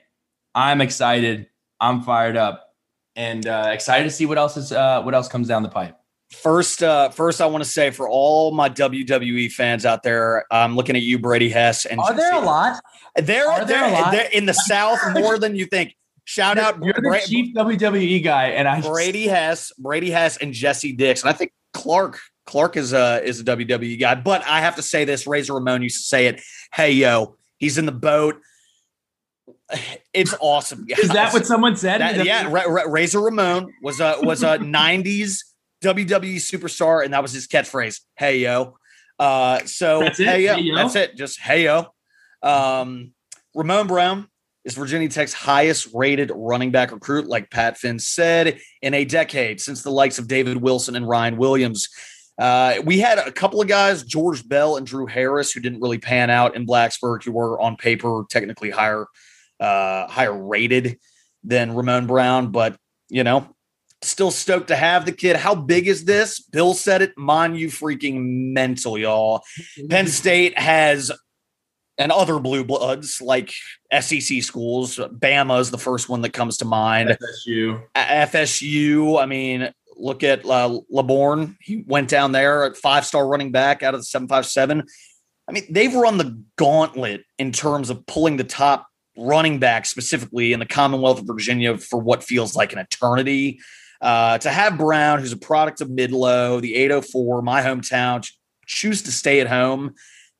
I'm 0.54 0.82
excited. 0.82 1.48
I'm 1.80 2.02
fired 2.02 2.38
up, 2.38 2.74
and 3.16 3.46
uh, 3.48 3.70
excited 3.72 4.04
to 4.04 4.12
see 4.12 4.26
what 4.26 4.38
else 4.38 4.58
is 4.58 4.72
uh, 4.72 5.02
what 5.02 5.14
else 5.14 5.28
comes 5.28 5.48
down 5.48 5.64
the 5.64 5.70
pipe. 5.70 5.98
First, 6.32 6.82
uh, 6.82 7.10
first, 7.10 7.42
I 7.42 7.46
want 7.48 7.64
to 7.64 7.70
say 7.70 7.92
for 7.92 8.08
all 8.08 8.52
my 8.52 8.70
WWE 8.70 9.52
fans 9.52 9.86
out 9.86 10.04
there, 10.04 10.46
I'm 10.50 10.76
looking 10.78 10.96
at 10.96 11.02
you, 11.02 11.20
Brady 11.20 11.50
Hess. 11.50 11.86
And 11.86 12.00
are 12.00 12.14
there 12.14 12.34
a 12.34 12.40
lot? 12.40 12.82
There 13.16 13.50
are 13.50 13.66
there, 13.66 13.90
there, 13.90 13.92
lot? 13.92 14.34
in 14.34 14.46
the 14.46 14.54
South 14.54 15.00
more 15.14 15.38
than 15.38 15.56
you 15.56 15.66
think. 15.66 15.96
Shout 16.24 16.58
out, 16.58 16.82
you're 16.82 16.94
the 16.94 17.22
chief 17.26 17.54
WWE 17.54 18.24
guy, 18.24 18.50
and 18.50 18.68
I 18.68 18.80
Brady 18.80 19.28
Hess, 19.28 19.74
Brady 19.78 20.10
Hess, 20.10 20.38
and 20.38 20.54
Jesse 20.54 20.94
Dix, 20.94 21.24
and 21.24 21.30
I 21.30 21.34
think 21.34 21.52
Clark 21.74 22.20
Clark 22.46 22.78
is 22.78 22.94
a 22.94 23.22
is 23.24 23.40
a 23.40 23.44
WWE 23.44 24.00
guy, 24.00 24.16
but 24.16 24.44
I 24.46 24.62
have 24.62 24.76
to 24.76 24.82
say 24.82 25.06
this. 25.06 25.28
Razor 25.28 25.54
Ramon 25.54 25.82
used 25.82 25.98
to 25.98 26.04
say 26.04 26.28
it. 26.28 26.42
Hey 26.74 26.94
yo, 26.94 27.36
he's 27.58 27.78
in 27.78 27.86
the 27.86 27.92
boat. 27.92 28.42
It's 30.14 30.36
awesome. 30.42 30.86
Is 30.90 31.08
that 31.12 31.32
what 31.32 31.46
someone 31.46 31.78
said? 31.78 32.02
That, 32.02 32.26
yeah, 32.26 32.50
Razor 32.52 33.22
Ramon 33.22 33.74
was 33.82 34.02
a 34.02 34.18
was 34.22 34.44
a 34.44 34.58
'90s 34.60 35.38
WWE 35.82 36.36
superstar, 36.36 37.06
and 37.06 37.14
that 37.14 37.22
was 37.22 37.32
his 37.32 37.48
catchphrase. 37.48 38.02
Hey 38.16 38.40
yo. 38.40 38.78
Uh, 39.18 39.60
so 39.66 40.00
that's 40.00 40.20
it. 40.20 40.28
Hey 40.28 40.46
yo, 40.46 40.56
hey, 40.56 40.62
yo. 40.62 40.76
that's 40.76 40.96
it. 40.96 41.16
Just 41.16 41.40
hey 41.40 41.64
yo. 41.64 41.86
Um, 42.44 43.14
Ramon 43.56 43.88
Brown 43.88 44.28
is 44.64 44.76
Virginia 44.76 45.10
Tech's 45.10 45.34
highest 45.34 45.88
rated 45.94 46.32
running 46.36 46.72
back 46.72 46.92
recruit, 46.92 47.28
like 47.28 47.50
Pat 47.50 47.78
Finn 47.78 48.00
said, 48.00 48.60
in 48.82 48.94
a 48.94 49.06
decade 49.06 49.60
since 49.60 49.82
the 49.82 49.90
likes 49.90 50.20
of 50.20 50.28
David 50.28 50.58
Wilson 50.58 50.96
and 50.96 51.08
Ryan 51.08 51.38
Williams. 51.38 51.90
Uh, 52.42 52.82
we 52.84 52.98
had 52.98 53.20
a 53.20 53.32
couple 53.32 53.62
of 53.62 53.68
guys, 53.68 54.02
George 54.02 54.48
Bell 54.48 54.76
and 54.76 54.88
Drew 54.88 55.06
Harris, 55.06 55.52
who 55.52 55.60
didn't 55.60 55.80
really 55.80 56.00
pan 56.00 56.32
out 56.32 56.56
in 56.56 56.66
Blacksburg, 56.66 57.24
who 57.24 57.32
were 57.32 57.62
on 57.62 57.76
paper 57.76 58.26
technically 58.32 58.72
higher, 58.72 59.06
uh, 59.60 60.08
higher 60.08 60.36
rated 60.36 60.98
than 61.44 61.76
Ramon 61.76 62.08
Brown, 62.08 62.52
but 62.52 62.76
you 63.10 63.24
know, 63.24 63.48
still 64.02 64.32
stoked 64.32 64.70
to 64.70 64.76
have 64.76 65.06
the 65.06 65.12
kid. 65.12 65.36
How 65.36 65.54
big 65.54 65.88
is 65.88 66.06
this? 66.06 66.40
Bill 66.40 66.74
said 66.74 67.04
it. 67.04 67.16
Mon 67.16 67.54
you 67.54 67.68
freaking 67.68 68.54
mental, 68.54 68.98
y'all. 68.98 69.44
Penn 69.88 70.08
State 70.08 70.58
has 70.58 71.12
and 72.00 72.12
other 72.12 72.40
blue 72.40 72.64
bloods 72.64 73.22
like 73.22 73.54
SEC 74.00 74.42
schools. 74.42 74.98
Bama 74.98 75.60
is 75.60 75.70
the 75.70 75.78
first 75.78 76.10
one 76.10 76.22
that 76.22 76.34
comes 76.34 76.58
to 76.58 76.66
mind. 76.66 77.10
FSU. 77.10 77.84
FSU. 77.96 79.22
I 79.22 79.28
mean, 79.28 79.72
look 80.02 80.24
at 80.24 80.46
uh, 80.46 80.80
Laborn. 80.90 81.58
He 81.62 81.84
went 81.86 82.10
down 82.10 82.32
there 82.32 82.64
at 82.64 82.78
five 82.78 83.06
star 83.06 83.28
running 83.28 83.52
back 83.52 83.84
out 83.84 83.94
of 83.94 84.00
the 84.00 84.06
757. 84.06 84.84
I 85.48 85.52
mean, 85.52 85.66
they've 85.70 85.94
run 85.94 86.18
the 86.18 86.44
gauntlet 86.58 87.24
in 87.38 87.52
terms 87.52 87.90
of 87.90 88.06
pulling 88.06 88.38
the 88.38 88.44
top 88.44 88.88
running 89.18 89.60
back 89.60 89.86
specifically 89.86 90.54
in 90.54 90.60
the 90.60 90.66
Commonwealth 90.66 91.20
of 91.20 91.28
Virginia 91.28 91.78
for 91.78 92.00
what 92.00 92.24
feels 92.24 92.56
like 92.56 92.74
an 92.74 92.80
eternity. 92.80 93.60
Uh, 94.00 94.38
to 94.40 94.50
have 94.50 94.78
Brown, 94.78 95.20
who's 95.20 95.32
a 95.32 95.38
product 95.38 95.82
of 95.82 95.90
Midlow, 95.90 96.60
the 96.62 96.76
804, 96.76 97.42
my 97.42 97.62
hometown, 97.62 98.28
choose 98.66 99.04
to 99.04 99.12
stay 99.12 99.42
at 99.42 99.48
home 99.48 99.94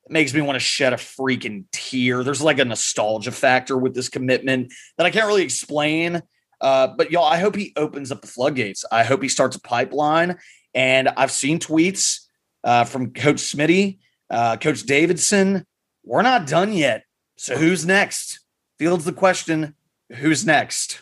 makes 0.10 0.34
me 0.34 0.42
want 0.42 0.56
to 0.56 0.60
shed 0.60 0.94
a 0.94 0.98
freaking 0.98 1.66
tear. 1.72 2.24
There's 2.24 2.42
like 2.42 2.60
a 2.60 2.66
nostalgia 2.66 3.32
factor 3.32 3.78
with 3.78 3.96
this 3.96 4.10
commitment 4.10 4.74
that 4.98 5.06
I 5.06 5.10
can't 5.10 5.28
really 5.28 5.44
explain. 5.44 6.22
Uh, 6.62 6.88
but 6.96 7.12
y'all, 7.12 7.26
I 7.26 7.38
hope 7.38 7.56
he 7.56 7.74
opens 7.76 8.12
up 8.12 8.22
the 8.22 8.28
floodgates. 8.28 8.86
I 8.92 9.04
hope 9.04 9.22
he 9.22 9.30
starts 9.30 9.56
a 9.56 9.62
pipeline. 9.62 10.38
And 10.74 11.10
I've 11.10 11.32
seen 11.32 11.60
tweets 11.60 12.20
uh, 12.64 12.86
from 12.86 13.14
Coach 13.14 13.38
Smitty, 13.38 14.00
uh, 14.30 14.58
Coach 14.58 14.84
Davidson. 14.84 15.66
We're 16.06 16.22
not 16.22 16.48
done 16.48 16.72
yet. 16.74 17.04
So 17.36 17.58
who's 17.58 17.86
next? 17.86 18.40
Fields 18.78 19.06
the 19.06 19.14
question. 19.14 19.76
Who's 20.16 20.46
next? 20.46 21.02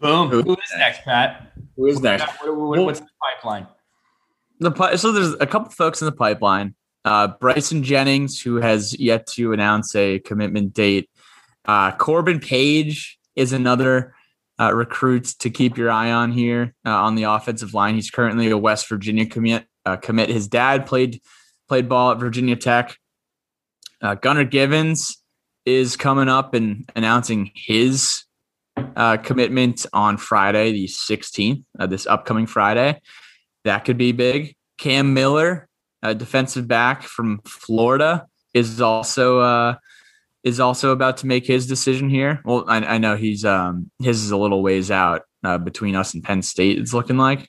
Boom. 0.00 0.30
Who 0.30 0.52
is 0.52 0.72
next, 0.76 1.02
Pat? 1.02 1.52
Who 1.76 1.86
is 1.86 2.00
next? 2.00 2.24
What, 2.42 2.56
what, 2.56 2.84
what's 2.84 3.00
the 3.00 3.06
pipeline? 3.36 3.66
The 4.60 4.96
so 4.96 5.12
there's 5.12 5.34
a 5.40 5.46
couple 5.46 5.70
folks 5.70 6.02
in 6.02 6.06
the 6.06 6.12
pipeline. 6.12 6.74
Uh, 7.04 7.28
Bryson 7.28 7.82
Jennings, 7.82 8.40
who 8.40 8.56
has 8.56 8.98
yet 8.98 9.26
to 9.28 9.52
announce 9.52 9.94
a 9.94 10.18
commitment 10.20 10.74
date. 10.74 11.08
Uh, 11.64 11.92
Corbin 11.92 12.40
Page 12.40 13.17
is 13.38 13.52
another 13.52 14.14
uh, 14.60 14.74
recruit 14.74 15.24
to 15.38 15.48
keep 15.48 15.78
your 15.78 15.90
eye 15.90 16.10
on 16.10 16.32
here 16.32 16.74
uh, 16.84 16.90
on 16.90 17.14
the 17.14 17.22
offensive 17.22 17.72
line. 17.72 17.94
He's 17.94 18.10
currently 18.10 18.50
a 18.50 18.58
West 18.58 18.88
Virginia 18.88 19.24
commit. 19.24 19.66
Uh, 19.86 19.96
commit. 19.96 20.28
His 20.28 20.48
dad 20.48 20.84
played 20.84 21.22
played 21.68 21.88
ball 21.88 22.10
at 22.10 22.18
Virginia 22.18 22.56
Tech. 22.56 22.98
Uh, 24.02 24.16
Gunnar 24.16 24.44
Givens 24.44 25.16
is 25.64 25.96
coming 25.96 26.28
up 26.28 26.54
and 26.54 26.90
announcing 26.96 27.50
his 27.54 28.24
uh, 28.96 29.16
commitment 29.18 29.86
on 29.92 30.16
Friday, 30.16 30.72
the 30.72 30.86
16th, 30.86 31.64
uh, 31.78 31.86
this 31.86 32.06
upcoming 32.06 32.46
Friday. 32.46 33.00
That 33.64 33.84
could 33.84 33.98
be 33.98 34.12
big. 34.12 34.56
Cam 34.78 35.14
Miller, 35.14 35.68
a 36.02 36.14
defensive 36.14 36.68
back 36.68 37.02
from 37.02 37.40
Florida, 37.44 38.26
is 38.54 38.80
also 38.80 39.76
is 40.48 40.60
also 40.60 40.90
about 40.90 41.18
to 41.18 41.26
make 41.26 41.46
his 41.46 41.66
decision 41.66 42.08
here. 42.08 42.40
Well, 42.44 42.64
I, 42.66 42.78
I 42.78 42.98
know 42.98 43.16
he's 43.16 43.44
um 43.44 43.90
his 44.02 44.22
is 44.24 44.30
a 44.30 44.36
little 44.36 44.62
ways 44.62 44.90
out 44.90 45.22
uh, 45.44 45.58
between 45.58 45.94
us 45.94 46.14
and 46.14 46.24
Penn 46.24 46.42
State. 46.42 46.78
It's 46.78 46.94
looking 46.94 47.16
like. 47.16 47.48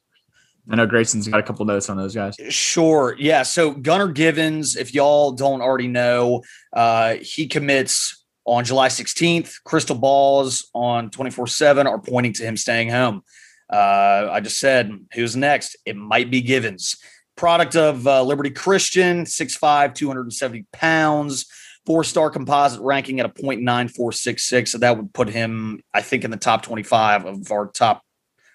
I 0.72 0.76
know 0.76 0.86
Grayson's 0.86 1.28
got 1.28 1.40
a 1.40 1.44
couple 1.44 1.66
notes 1.66 1.90
on 1.90 1.98
those 1.98 2.14
guys. 2.14 2.36
Sure. 2.50 3.16
Yeah. 3.18 3.42
So 3.42 3.72
Gunnar 3.72 4.10
Givens, 4.10 4.76
if 4.76 4.94
y'all 4.94 5.32
don't 5.32 5.62
already 5.62 5.88
know, 5.88 6.44
uh, 6.74 7.16
he 7.16 7.48
commits 7.48 8.24
on 8.46 8.66
July 8.66 8.90
16th. 8.90 9.64
Crystal 9.64 9.96
balls 9.96 10.70
on 10.76 11.10
24 11.10 11.48
7 11.48 11.88
are 11.88 12.00
pointing 12.00 12.34
to 12.34 12.44
him 12.44 12.56
staying 12.56 12.90
home. 12.90 13.24
Uh, 13.72 14.30
I 14.32 14.42
just 14.42 14.60
said, 14.60 14.92
who's 15.14 15.36
next? 15.36 15.76
It 15.86 15.96
might 15.96 16.30
be 16.30 16.42
Givens. 16.42 16.98
Product 17.36 17.76
of 17.76 18.06
uh, 18.06 18.22
Liberty 18.24 18.50
Christian, 18.50 19.24
6'5, 19.24 19.96
270 19.96 20.66
pounds 20.74 21.46
four 21.90 22.04
star 22.04 22.30
composite 22.30 22.80
ranking 22.82 23.20
at 23.20 23.26
a 23.26 23.30
0.9466. 23.30 24.68
So 24.68 24.78
that 24.78 24.96
would 24.96 25.12
put 25.12 25.28
him, 25.28 25.82
I 25.92 26.04
think, 26.04 26.24
in 26.24 26.30
the 26.30 26.38
top 26.38 26.62
25 26.62 27.26
of 27.26 27.52
our 27.52 27.66
top 27.66 28.04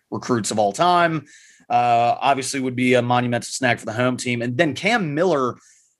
recruits 0.08 0.52
of 0.52 0.60
all 0.60 0.72
time. 0.72 1.26
Uh, 1.68 2.14
obviously, 2.20 2.60
would 2.60 2.76
be 2.76 2.94
a 2.94 3.02
monumental 3.02 3.48
snag 3.48 3.80
for 3.80 3.86
the 3.86 3.92
home 3.92 4.16
team. 4.16 4.40
And 4.40 4.56
then 4.56 4.72
Cam 4.74 5.16
Miller, 5.16 5.54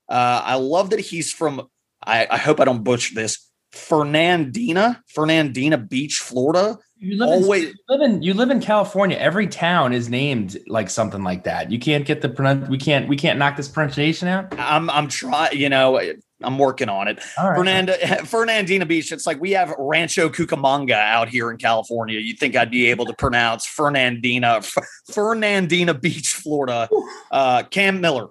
uh, 0.09 0.42
I 0.44 0.55
love 0.55 0.90
that 0.90 1.01
he's 1.01 1.33
from, 1.33 1.66
I, 2.07 2.29
I 2.31 2.37
hope 2.37 2.61
I 2.61 2.66
don't 2.66 2.85
butcher 2.85 3.16
this, 3.16 3.51
Fernandina, 3.73 5.03
Fernandina 5.09 5.79
Beach, 5.79 6.20
Florida. 6.20 6.79
You 6.99 7.18
live, 7.18 7.29
Always, 7.29 7.64
in, 7.64 7.68
you 7.70 7.75
live 7.88 8.01
in 8.01 8.23
you 8.23 8.35
live 8.35 8.51
in 8.51 8.61
California. 8.61 9.16
Every 9.16 9.49
town 9.49 9.92
is 9.92 10.09
named 10.09 10.57
like 10.68 10.88
something 10.88 11.25
like 11.25 11.42
that. 11.44 11.73
You 11.73 11.81
can't 11.81 12.07
get 12.07 12.23
the 12.23 12.66
we 12.70 12.79
can't 12.79 13.09
we 13.09 13.16
can't 13.16 13.38
knock 13.38 13.57
this 13.57 13.68
pronunciation 13.68 14.29
out. 14.29 14.55
I'm 14.59 14.88
I'm 14.88 15.09
trying. 15.09 15.59
You 15.59 15.68
know, 15.68 16.01
I'm 16.44 16.59
working 16.59 16.88
on 16.88 17.09
it. 17.09 17.18
Right. 17.38 17.57
Fernanda, 17.57 17.96
Fernandina 18.26 18.87
Beach. 18.87 19.11
It's 19.12 19.26
like 19.26 19.40
we 19.40 19.52
have 19.52 19.74
Rancho 19.78 20.28
Cucamonga 20.28 20.92
out 20.92 21.28
here 21.28 21.50
in 21.50 21.57
California. 21.57 22.18
You'd 22.20 22.38
think 22.38 22.57
I'd 22.57 22.70
be 22.70 22.87
able 22.90 23.07
to 23.07 23.14
pronounce 23.14 23.66
Fernandina, 23.66 24.57
F- 24.59 24.76
Fernandina 25.12 25.94
Beach, 25.94 26.35
Florida. 26.35 26.88
Uh, 27.30 27.62
Cam 27.64 28.00
Miller. 28.00 28.28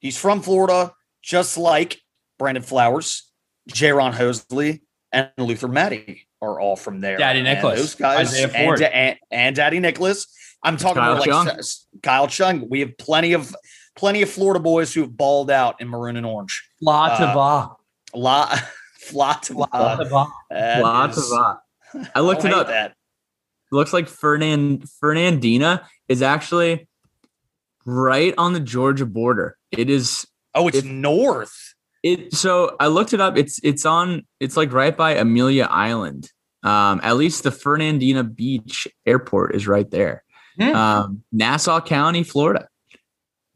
He's 0.00 0.18
from 0.18 0.42
Florida, 0.42 0.92
just 1.22 1.56
like 1.56 2.00
Brandon 2.38 2.62
Flowers, 2.62 3.30
Jayron 3.70 4.12
Hosley, 4.12 4.80
and 5.12 5.30
Luther 5.38 5.68
Maddy 5.68 6.26
are 6.42 6.60
all 6.60 6.76
from 6.76 7.00
there. 7.00 7.16
Dadi 7.18 7.36
And 7.36 7.44
Nicolas, 7.44 7.78
those 7.80 7.94
guys, 7.94 8.28
Isaiah 8.28 8.48
and, 8.48 8.66
Ford. 8.66 8.82
and, 8.82 9.18
and 9.30 9.56
Dadi 9.56 9.80
Nicolas. 9.80 10.26
I'm 10.62 10.76
talking 10.76 11.02
Kyle 11.02 11.12
about 11.22 11.26
like 11.26 11.46
Chung. 11.56 11.60
Kyle 12.02 12.26
Chung. 12.28 12.66
We 12.68 12.80
have 12.80 12.96
plenty 12.98 13.32
of 13.32 13.54
plenty 13.96 14.22
of 14.22 14.30
Florida 14.30 14.60
boys 14.60 14.92
who 14.92 15.00
have 15.02 15.16
balled 15.16 15.50
out 15.50 15.80
in 15.80 15.88
maroon 15.88 16.16
and 16.16 16.26
orange. 16.26 16.62
Lots 16.80 17.20
Uh, 17.20 17.24
of 17.24 17.36
uh, 17.36 17.68
A 18.14 18.18
lot, 18.18 18.62
lots 19.12 19.50
of 19.50 19.56
lots 19.56 20.00
of 20.00 20.12
uh. 20.12 20.26
Of 20.50 21.32
uh, 21.32 21.54
I 22.14 22.20
looked 22.20 22.44
it 22.44 22.52
up. 22.52 22.66
That. 22.68 22.94
looks 23.72 23.92
like 23.92 24.08
Fernand 24.08 24.88
Fernandina 25.00 25.86
is 26.08 26.22
actually 26.22 26.88
right 27.84 28.34
on 28.38 28.52
the 28.52 28.60
Georgia 28.60 29.06
border. 29.06 29.56
It 29.70 29.90
is 29.90 30.26
Oh, 30.54 30.68
it's 30.68 30.78
If- 30.78 30.84
north. 30.84 31.74
it 32.04 32.32
so 32.34 32.76
I 32.78 32.86
looked 32.86 33.12
it 33.12 33.20
up. 33.20 33.36
It's 33.36 33.58
it's 33.64 33.84
on 33.84 34.26
it's 34.40 34.56
like 34.56 34.72
right 34.72 34.96
by 34.96 35.14
Amelia 35.16 35.66
Island. 35.70 36.30
Um, 36.62 37.00
at 37.02 37.16
least 37.16 37.42
the 37.42 37.50
Fernandina 37.50 38.24
Beach 38.24 38.88
Airport 39.04 39.54
is 39.54 39.66
right 39.68 39.90
there. 39.90 40.22
Hmm. 40.58 40.74
Um, 40.74 41.22
Nassau 41.32 41.80
County, 41.80 42.22
Florida. 42.22 42.68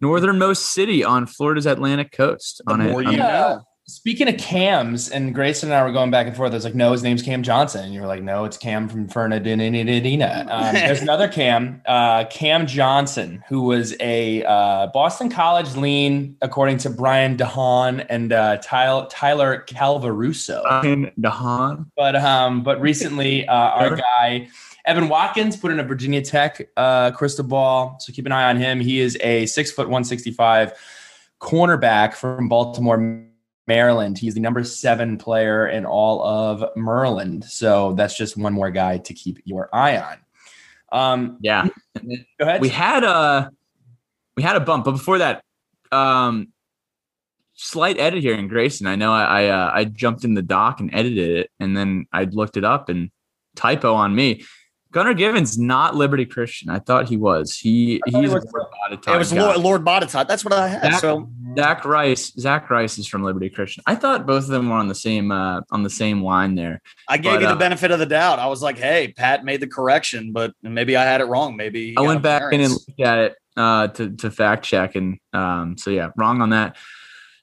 Northernmost 0.00 0.66
city 0.66 1.04
on 1.04 1.26
Florida's 1.26 1.66
Atlantic 1.66 2.12
coast. 2.12 2.62
The 2.66 2.72
on 2.72 2.80
it. 2.80 2.90
more 2.90 3.04
on 3.04 3.12
you 3.12 3.12
it. 3.12 3.18
know. 3.18 3.62
Speaking 3.86 4.28
of 4.28 4.36
Cams, 4.36 5.10
and 5.10 5.34
Grayson 5.34 5.70
and 5.70 5.74
I 5.74 5.82
were 5.82 5.92
going 5.92 6.10
back 6.10 6.26
and 6.26 6.36
forth. 6.36 6.52
I 6.52 6.56
was 6.56 6.64
like, 6.64 6.74
no, 6.74 6.92
his 6.92 7.02
name's 7.02 7.22
Cam 7.22 7.42
Johnson. 7.42 7.86
And 7.86 7.94
you 7.94 8.02
were 8.02 8.06
like, 8.06 8.22
no, 8.22 8.44
it's 8.44 8.58
Cam 8.58 8.86
from 8.86 9.08
Fernandina. 9.08 10.46
Um, 10.50 10.74
there's 10.74 11.00
another 11.00 11.26
Cam, 11.26 11.80
uh, 11.86 12.26
Cam 12.26 12.66
Johnson, 12.66 13.42
who 13.48 13.62
was 13.62 13.96
a 13.98 14.44
uh, 14.44 14.88
Boston 14.88 15.30
College 15.30 15.74
lean, 15.74 16.36
according 16.42 16.76
to 16.78 16.90
Brian 16.90 17.38
DeHaan 17.38 18.04
and 18.10 18.30
uh, 18.30 18.58
Tyler, 18.58 19.06
Tyler 19.10 19.64
Calvaruso. 19.66 20.62
Ryan 20.64 21.10
Dahan. 21.18 21.86
But 21.96 22.14
um, 22.14 22.62
but 22.62 22.82
recently, 22.82 23.48
uh, 23.48 23.54
our 23.54 23.96
guy 23.96 24.48
Evan 24.88 25.10
Watkins 25.10 25.54
put 25.54 25.70
in 25.70 25.78
a 25.78 25.82
Virginia 25.82 26.22
Tech 26.22 26.66
uh, 26.78 27.10
crystal 27.10 27.44
ball, 27.44 27.98
so 28.00 28.10
keep 28.10 28.24
an 28.24 28.32
eye 28.32 28.48
on 28.48 28.56
him. 28.56 28.80
He 28.80 29.00
is 29.00 29.18
a 29.20 29.44
six 29.44 29.70
foot 29.70 29.88
one 29.88 30.02
sixty 30.02 30.30
five 30.30 30.72
cornerback 31.40 32.14
from 32.14 32.48
Baltimore, 32.48 33.22
Maryland. 33.66 34.16
He's 34.16 34.32
the 34.32 34.40
number 34.40 34.64
seven 34.64 35.18
player 35.18 35.68
in 35.68 35.84
all 35.84 36.24
of 36.24 36.64
Maryland, 36.74 37.44
so 37.44 37.92
that's 37.92 38.16
just 38.16 38.38
one 38.38 38.54
more 38.54 38.70
guy 38.70 38.96
to 38.96 39.12
keep 39.12 39.40
your 39.44 39.68
eye 39.74 39.98
on. 39.98 40.16
Um, 40.90 41.36
Yeah. 41.42 41.68
go 41.94 42.46
ahead. 42.46 42.62
we 42.62 42.70
had 42.70 43.04
a 43.04 43.50
we 44.38 44.42
had 44.42 44.56
a 44.56 44.60
bump, 44.60 44.86
but 44.86 44.92
before 44.92 45.18
that, 45.18 45.42
um, 45.92 46.48
slight 47.52 47.98
edit 47.98 48.22
here 48.22 48.34
in 48.34 48.48
Grayson. 48.48 48.86
I 48.86 48.96
know 48.96 49.12
I 49.12 49.42
I, 49.42 49.46
uh, 49.48 49.70
I 49.74 49.84
jumped 49.84 50.24
in 50.24 50.32
the 50.32 50.42
doc 50.42 50.80
and 50.80 50.88
edited 50.94 51.30
it, 51.30 51.50
and 51.60 51.76
then 51.76 52.06
I 52.10 52.24
looked 52.24 52.56
it 52.56 52.64
up 52.64 52.88
and 52.88 53.10
typo 53.54 53.92
on 53.92 54.14
me. 54.14 54.44
Gunnar 54.90 55.12
Givens 55.12 55.58
not 55.58 55.94
Liberty 55.94 56.24
Christian. 56.24 56.70
I 56.70 56.78
thought 56.78 57.08
he 57.08 57.16
was. 57.16 57.56
He 57.56 58.00
he's 58.06 58.14
was 58.14 58.32
Lord 58.32 58.44
Botetourt 58.90 59.14
It 59.14 59.18
was 59.18 59.32
guy. 59.32 59.40
Lord, 59.42 59.56
Lord 59.58 59.84
Botetourt. 59.84 60.28
That's 60.28 60.44
what 60.44 60.54
I 60.54 60.68
had. 60.68 60.82
That- 60.82 61.00
so 61.00 61.28
Zach 61.56 61.84
Rice. 61.84 62.32
Zach 62.38 62.70
Rice 62.70 62.98
is 62.98 63.06
from 63.06 63.22
Liberty 63.22 63.50
Christian. 63.50 63.82
I 63.86 63.94
thought 63.94 64.26
both 64.26 64.44
of 64.44 64.50
them 64.50 64.70
were 64.70 64.76
on 64.76 64.88
the 64.88 64.94
same 64.94 65.30
uh, 65.30 65.60
on 65.70 65.82
the 65.82 65.90
same 65.90 66.22
line 66.22 66.54
there. 66.54 66.80
I 67.08 67.18
gave 67.18 67.34
But, 67.34 67.40
you 67.42 67.46
the 67.48 67.52
uh, 67.52 67.56
benefit 67.56 67.90
of 67.90 67.98
the 67.98 68.06
doubt. 68.06 68.38
I 68.38 68.46
was 68.46 68.62
like, 68.62 68.78
hey, 68.78 69.12
Pat 69.16 69.44
made 69.44 69.60
the 69.60 69.66
correction, 69.66 70.32
but 70.32 70.52
maybe 70.62 70.96
I 70.96 71.04
had 71.04 71.20
it 71.20 71.24
wrong. 71.24 71.56
Maybe 71.56 71.94
I 71.96 72.00
went 72.00 72.22
back 72.22 72.52
in 72.52 72.60
and 72.60 72.72
looked 72.72 73.00
at 73.00 73.18
it 73.18 73.36
uh, 73.56 73.88
to 73.88 74.10
to 74.16 74.30
fact 74.30 74.64
check, 74.64 74.94
and 74.94 75.18
um, 75.32 75.76
so 75.76 75.90
yeah, 75.90 76.10
wrong 76.16 76.40
on 76.40 76.50
that. 76.50 76.76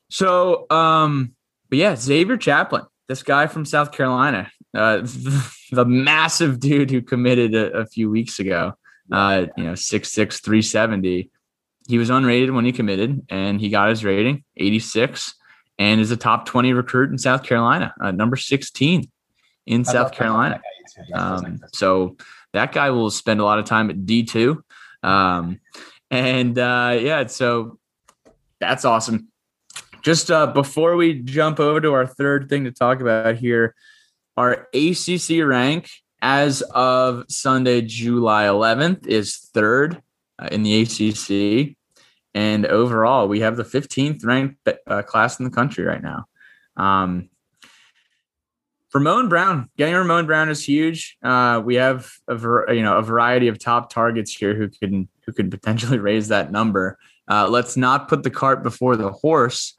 So, 0.10 0.66
um, 0.70 1.36
but 1.70 1.78
yeah, 1.78 1.96
Xavier 1.96 2.38
Chaplin, 2.38 2.84
this 3.08 3.22
guy 3.22 3.48
from 3.48 3.66
South 3.66 3.92
Carolina, 3.92 4.50
uh, 4.74 5.06
the 5.72 5.86
massive 5.86 6.60
dude 6.68 6.92
who 6.92 7.02
committed 7.02 7.56
a, 7.56 7.72
a 7.80 7.86
few 7.86 8.10
weeks 8.10 8.40
ago, 8.40 8.74
uh, 9.12 9.46
you 9.58 9.64
know, 9.64 9.76
six 9.76 10.12
six 10.12 10.40
three 10.40 10.62
seventy. 10.62 11.30
He 11.88 11.98
was 12.00 12.10
unrated 12.10 12.54
when 12.54 12.66
he 12.66 12.72
committed, 12.72 13.26
and 13.30 13.62
he 13.62 13.70
got 13.70 13.90
his 13.90 14.04
rating 14.04 14.44
eighty 14.58 14.80
six, 14.80 15.36
and 15.78 16.02
is 16.02 16.12
a 16.12 16.18
top 16.18 16.46
twenty 16.46 16.74
recruit 16.74 17.12
in 17.12 17.18
South 17.18 17.44
Carolina, 17.44 17.94
uh, 18.02 18.12
number 18.12 18.36
sixteen 18.36 19.10
in 19.66 19.82
I 19.82 19.92
South 19.92 20.12
Carolina. 20.12 20.56
guy, 20.56 20.62
too. 20.96 21.10
Yeah, 21.10 21.34
Um, 21.36 21.60
so 21.74 22.18
that 22.54 22.72
guy 22.72 22.90
will 22.90 23.12
spend 23.12 23.40
a 23.40 23.44
lot 23.44 23.60
of 23.60 23.66
time 23.66 23.90
at 23.90 23.98
D2. 23.98 24.62
Um, 25.04 25.60
and 26.10 26.58
uh, 26.58 26.98
yeah, 27.00 27.28
so 27.28 27.78
that's 28.60 28.86
awesome. 28.86 29.28
Just 30.02 30.30
uh, 30.30 30.48
before 30.48 30.96
we 30.96 31.16
jump 31.22 31.60
over 31.60 31.82
to 31.82 31.94
our 31.94 32.06
third 32.08 32.48
thing 32.48 32.64
to 32.66 32.72
talk 32.72 33.02
about 33.02 33.36
here, 33.36 33.76
our 34.38 34.68
ACC 34.74 35.44
rank 35.44 35.90
as 36.22 36.62
of 36.62 37.26
Sunday, 37.30 37.82
July 37.82 38.46
11th, 38.46 39.08
is 39.08 39.38
third 39.54 40.02
uh, 40.40 40.50
in 40.52 40.64
the 40.64 40.82
ACC. 40.82 41.76
And 42.34 42.66
overall, 42.66 43.28
we 43.28 43.40
have 43.42 43.56
the 43.56 43.64
15th 43.64 44.26
ranked 44.26 44.68
uh, 44.88 45.02
class 45.04 45.40
in 45.40 45.46
the 45.46 45.52
country 45.52 45.86
right 45.86 46.02
now. 46.02 46.26
Um, 46.76 47.30
Ramon 48.96 49.28
Brown, 49.28 49.70
getting 49.78 49.94
Ramon 49.94 50.26
Brown 50.26 50.48
is 50.48 50.66
huge. 50.66 51.18
Uh, 51.22 51.62
we 51.64 51.76
have 51.76 52.14
a 52.30 52.36
var- 52.36 52.74
you 52.74 52.82
know 52.82 52.98
a 52.98 53.02
variety 53.02 53.50
of 53.50 53.60
top 53.60 53.90
targets 53.90 54.34
here 54.34 54.56
who 54.56 54.70
can 54.70 55.10
who 55.26 55.34
can 55.34 55.50
potentially 55.50 55.98
raise 56.10 56.30
that 56.30 56.50
number. 56.50 56.98
Uh, 57.28 57.46
let's 57.50 57.76
not 57.76 58.08
put 58.08 58.24
the 58.24 58.30
cart 58.30 58.64
before 58.64 58.96
the 58.96 59.12
horse, 59.12 59.75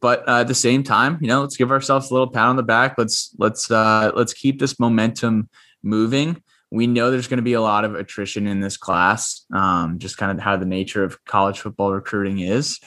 but 0.00 0.28
uh, 0.28 0.40
at 0.40 0.48
the 0.48 0.54
same 0.54 0.82
time, 0.82 1.18
you 1.20 1.28
know, 1.28 1.40
let's 1.40 1.56
give 1.56 1.70
ourselves 1.70 2.10
a 2.10 2.14
little 2.14 2.28
pat 2.28 2.44
on 2.44 2.56
the 2.56 2.62
back. 2.62 2.96
Let's 2.98 3.34
let's 3.38 3.70
uh, 3.70 4.12
let's 4.14 4.32
keep 4.32 4.58
this 4.58 4.78
momentum 4.78 5.48
moving. 5.82 6.42
We 6.70 6.86
know 6.86 7.10
there's 7.10 7.28
going 7.28 7.38
to 7.38 7.42
be 7.42 7.54
a 7.54 7.60
lot 7.60 7.84
of 7.84 7.94
attrition 7.94 8.46
in 8.46 8.60
this 8.60 8.76
class, 8.76 9.46
um, 9.54 9.98
just 9.98 10.18
kind 10.18 10.32
of 10.32 10.42
how 10.42 10.56
the 10.56 10.66
nature 10.66 11.04
of 11.04 11.24
college 11.24 11.60
football 11.60 11.92
recruiting 11.92 12.40
is. 12.40 12.80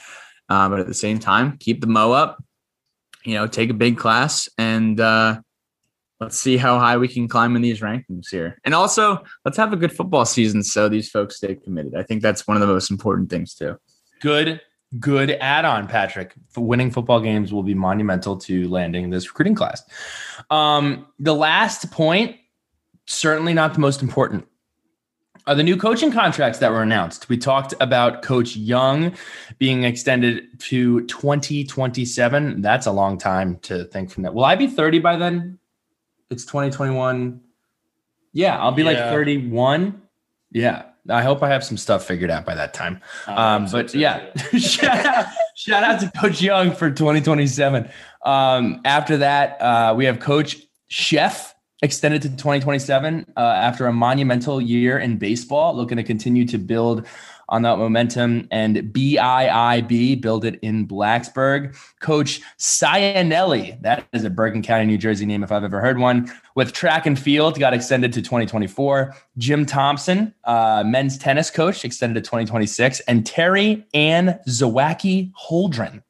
Uh, 0.48 0.68
but 0.68 0.80
at 0.80 0.86
the 0.86 0.94
same 0.94 1.18
time, 1.18 1.56
keep 1.58 1.80
the 1.80 1.86
mo 1.86 2.12
up. 2.12 2.42
You 3.24 3.34
know, 3.34 3.46
take 3.46 3.70
a 3.70 3.74
big 3.74 3.98
class 3.98 4.48
and 4.56 4.98
uh, 4.98 5.40
let's 6.20 6.38
see 6.38 6.56
how 6.56 6.78
high 6.78 6.96
we 6.96 7.08
can 7.08 7.28
climb 7.28 7.54
in 7.54 7.62
these 7.62 7.80
rankings 7.80 8.30
here. 8.30 8.58
And 8.64 8.74
also, 8.74 9.24
let's 9.44 9.58
have 9.58 9.74
a 9.74 9.76
good 9.76 9.92
football 9.92 10.24
season 10.24 10.62
so 10.62 10.88
these 10.88 11.10
folks 11.10 11.36
stay 11.36 11.54
committed. 11.54 11.94
I 11.94 12.02
think 12.02 12.22
that's 12.22 12.46
one 12.46 12.56
of 12.56 12.62
the 12.62 12.66
most 12.66 12.90
important 12.90 13.28
things 13.28 13.54
too. 13.54 13.76
good 14.20 14.60
good 14.98 15.30
add-on 15.40 15.86
patrick. 15.86 16.34
Winning 16.56 16.90
football 16.90 17.20
games 17.20 17.52
will 17.52 17.62
be 17.62 17.74
monumental 17.74 18.36
to 18.38 18.68
landing 18.68 19.10
this 19.10 19.28
recruiting 19.28 19.54
class. 19.54 19.82
Um, 20.50 21.06
the 21.18 21.34
last 21.34 21.90
point 21.90 22.36
certainly 23.06 23.52
not 23.52 23.74
the 23.74 23.80
most 23.80 24.02
important 24.02 24.46
are 25.46 25.54
the 25.54 25.62
new 25.62 25.76
coaching 25.76 26.12
contracts 26.12 26.58
that 26.58 26.70
were 26.70 26.82
announced. 26.82 27.28
We 27.28 27.38
talked 27.38 27.74
about 27.80 28.22
coach 28.22 28.54
young 28.54 29.16
being 29.58 29.84
extended 29.84 30.60
to 30.60 31.06
2027 31.06 32.60
that's 32.60 32.86
a 32.86 32.92
long 32.92 33.18
time 33.18 33.56
to 33.60 33.84
think 33.86 34.10
from 34.10 34.22
that. 34.24 34.34
Will 34.34 34.44
i 34.44 34.54
be 34.54 34.66
30 34.66 34.98
by 34.98 35.16
then? 35.16 35.58
It's 36.30 36.44
2021 36.44 37.40
yeah 38.32 38.58
i'll 38.58 38.72
be 38.72 38.82
like 38.82 38.96
31 38.96 40.00
yeah 40.52 40.84
i 41.10 41.22
hope 41.22 41.42
i 41.42 41.48
have 41.48 41.64
some 41.64 41.76
stuff 41.76 42.04
figured 42.04 42.30
out 42.30 42.44
by 42.44 42.54
that 42.54 42.72
time 42.72 43.00
um, 43.26 43.66
but 43.70 43.94
yeah, 43.94 44.32
shout 44.58 45.06
out, 45.06 45.26
shout 45.54 45.82
out 45.82 46.00
to 46.00 46.10
Coach 46.20 46.42
Young 46.42 46.72
for 46.72 46.90
2027. 46.90 47.90
Um, 48.24 48.80
after 48.84 49.18
that, 49.18 49.60
uh, 49.60 49.94
we 49.96 50.04
have 50.04 50.20
Coach 50.20 50.56
Szefc 50.90 51.52
extended 51.82 52.22
to 52.22 52.28
2027 52.28 53.26
uh, 53.36 53.40
after 53.40 53.86
a 53.86 53.92
monumental 53.92 54.60
year 54.60 54.98
in 54.98 55.16
baseball, 55.16 55.74
looking 55.74 55.96
to 55.96 56.04
continue 56.04 56.46
to 56.46 56.58
build 56.58 57.06
on 57.50 57.62
that 57.62 57.76
momentum 57.76 58.48
and 58.50 58.76
BIIB, 58.76 60.20
build 60.20 60.44
it 60.44 60.58
in 60.62 60.86
Blacksburg. 60.86 61.76
Coach 62.00 62.40
Cianelli, 62.58 63.80
that 63.82 64.06
is 64.12 64.24
a 64.24 64.30
Bergen 64.30 64.62
County, 64.62 64.86
New 64.86 64.96
Jersey 64.96 65.26
name 65.26 65.42
if 65.42 65.52
I've 65.52 65.64
ever 65.64 65.80
heard 65.80 65.98
one, 65.98 66.32
with 66.54 66.72
track 66.72 67.06
and 67.06 67.18
field, 67.18 67.58
got 67.58 67.74
extended 67.74 68.12
to 68.14 68.22
2024. 68.22 69.14
Jim 69.36 69.66
Thompson, 69.66 70.32
uh, 70.44 70.84
men's 70.86 71.18
tennis 71.18 71.50
coach, 71.50 71.84
extended 71.84 72.22
to 72.22 72.28
2026. 72.28 73.00
And 73.00 73.26
Terry 73.26 73.86
Ann 73.92 74.38
Zawacki 74.48 75.32
Holdren, 75.32 76.02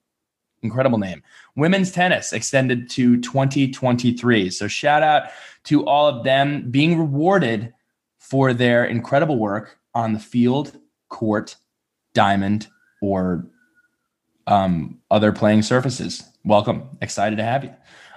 incredible 0.63 0.99
name. 0.99 1.23
Women's 1.57 1.91
tennis 1.91 2.33
extended 2.33 2.89
to 2.91 3.21
2023. 3.21 4.51
So 4.51 4.69
shout 4.69 5.03
out 5.03 5.31
to 5.65 5.85
all 5.87 6.07
of 6.07 6.25
them 6.25 6.71
being 6.71 6.99
rewarded 6.99 7.73
for 8.19 8.55
their 8.55 8.85
incredible 8.85 9.39
work 9.39 9.79
on 9.95 10.13
the 10.13 10.21
field, 10.21 10.79
court, 11.11 11.57
diamond, 12.15 12.69
or 13.03 13.47
um, 14.47 14.99
other 15.11 15.33
playing 15.33 15.63
surfaces. 15.63 16.23
Welcome. 16.45 16.89
Excited 17.03 17.37
to 17.37 17.45
have 17.45 17.65
you. 17.65 17.75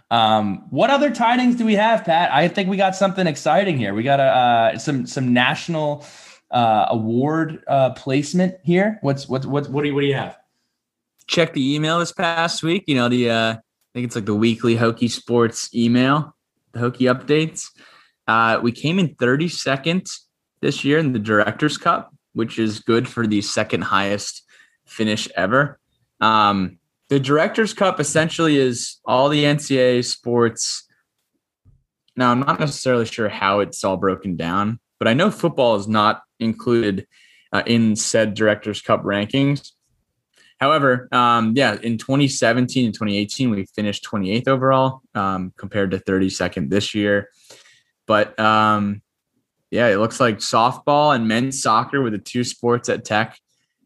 Um, 0.10 0.68
what 0.70 0.90
other 0.90 1.10
tidings 1.10 1.56
do 1.56 1.66
we 1.66 1.74
have, 1.74 2.06
Pat? 2.06 2.32
I 2.32 2.48
think 2.48 2.70
we 2.70 2.78
got 2.78 2.96
something 2.96 3.28
exciting 3.28 3.78
here. 3.78 3.94
We 3.94 4.04
got 4.04 4.20
a 4.20 4.24
uh, 4.24 4.78
some 4.78 5.06
some 5.06 5.34
national 5.34 6.06
uh, 6.52 6.86
award 6.90 7.64
uh, 7.68 7.92
placement 7.92 8.56
here. 8.64 9.00
What's 9.02 9.28
what 9.28 9.46
what 9.46 9.68
what 9.70 9.82
do 9.82 9.90
you 9.90 9.96
what 9.96 10.02
do 10.02 10.08
you 10.08 10.14
have? 10.14 10.38
Check 11.26 11.54
the 11.54 11.76
email 11.76 12.00
this 12.00 12.12
past 12.12 12.64
week. 12.64 12.84
You 12.86 12.96
know 12.96 13.10
the 13.10 13.30
uh, 13.30 13.52
I 13.54 13.60
think 13.94 14.06
it's 14.06 14.16
like 14.16 14.26
the 14.26 14.36
weekly 14.36 14.76
Hokie 14.76 15.10
Sports 15.10 15.74
email, 15.74 16.36
the 16.74 16.80
Hokie 16.80 17.12
updates. 17.12 17.70
Uh, 18.28 18.60
we 18.62 18.72
came 18.72 19.00
in 19.00 19.16
32nd 19.16 20.10
this 20.62 20.84
year 20.84 20.98
in 20.98 21.12
the 21.12 21.20
Directors 21.20 21.78
Cup, 21.78 22.13
which 22.34 22.60
is 22.60 22.80
good 22.80 23.08
for 23.08 23.26
the 23.26 23.42
second 23.42 23.82
highest 23.82 24.44
finish 24.86 25.28
ever. 25.36 25.80
Um, 26.20 26.80
the 27.10 27.20
Directors 27.20 27.74
Cup 27.74 28.00
essentially 28.00 28.58
is 28.58 29.00
all 29.06 29.30
the 29.30 29.44
NCAA 29.44 30.04
sports. 30.06 30.88
Now, 32.16 32.32
I'm 32.32 32.40
not 32.40 32.60
necessarily 32.60 33.06
sure 33.06 33.30
how 33.30 33.60
it's 33.60 33.84
all 33.84 33.98
broken 33.98 34.36
down, 34.36 34.80
but 35.00 35.08
I 35.08 35.14
know 35.14 35.32
football 35.32 35.76
is 35.76 35.88
not 35.88 36.22
included 36.40 37.08
uh, 37.52 37.64
in 37.66 37.96
said 37.96 38.34
Directors 38.34 38.82
Cup 38.82 39.04
rankings. 39.04 39.72
However, 40.60 41.10
um, 41.12 41.54
yeah, 41.56 41.78
in 41.82 41.98
2017 41.98 42.86
and 42.86 42.94
2018, 42.94 43.50
we 43.50 43.66
finished 43.66 44.06
28th 44.06 44.48
overall 44.48 45.02
um, 45.14 45.52
compared 45.58 45.92
to 45.92 45.98
32nd 45.98 46.70
this 46.70 46.96
year. 46.96 47.30
But 48.08 48.40
um, 48.40 49.02
yeah, 49.74 49.88
it 49.88 49.98
looks 49.98 50.20
like 50.20 50.38
softball 50.38 51.16
and 51.16 51.28
men's 51.28 51.60
soccer 51.60 52.00
were 52.00 52.12
the 52.12 52.20
two 52.20 52.44
sports 52.44 52.90
at 52.90 53.04
Tech 53.04 53.40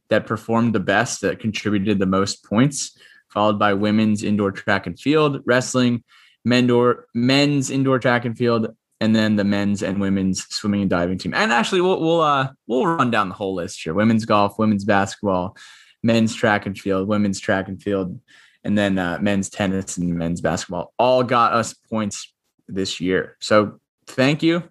that 0.10 0.28
performed 0.28 0.76
the 0.76 0.82
best, 0.82 1.22
that 1.22 1.40
contributed 1.40 1.98
the 1.98 2.06
most 2.06 2.44
points, 2.44 3.00
followed 3.30 3.58
by 3.58 3.74
women's 3.74 4.22
indoor 4.22 4.52
track 4.52 4.86
and 4.86 5.00
field, 5.00 5.42
wrestling, 5.46 6.04
men's 6.44 7.70
indoor 7.70 8.00
track 8.00 8.26
and 8.26 8.38
field, 8.38 8.76
and 9.00 9.16
then 9.16 9.38
the 9.38 9.46
men's 9.46 9.82
and 9.82 10.02
women's 10.02 10.46
swimming 10.54 10.82
and 10.82 10.90
diving 10.90 11.18
team. 11.18 11.34
And 11.34 11.54
actually, 11.54 11.80
we'll 11.80 12.02
we'll 12.02 12.20
uh, 12.20 12.50
we'll 12.68 12.86
run 12.86 13.10
down 13.10 13.30
the 13.30 13.36
whole 13.36 13.56
list 13.56 13.82
here: 13.82 13.94
women's 13.94 14.26
golf, 14.26 14.60
women's 14.60 14.84
basketball, 14.84 15.56
men's 16.04 16.36
track 16.36 16.66
and 16.66 16.78
field, 16.78 17.08
women's 17.08 17.40
track 17.40 17.70
and 17.70 17.82
field, 17.82 18.20
and 18.66 18.78
then 18.78 19.00
uh, 19.00 19.20
men's 19.22 19.50
tennis 19.50 19.96
and 19.96 20.14
men's 20.16 20.42
basketball. 20.42 20.94
All 21.00 21.24
got 21.24 21.54
us 21.54 21.74
points 21.74 22.34
this 22.68 23.00
year. 23.00 23.38
So 23.40 23.80
thank 24.06 24.44
you, 24.44 24.64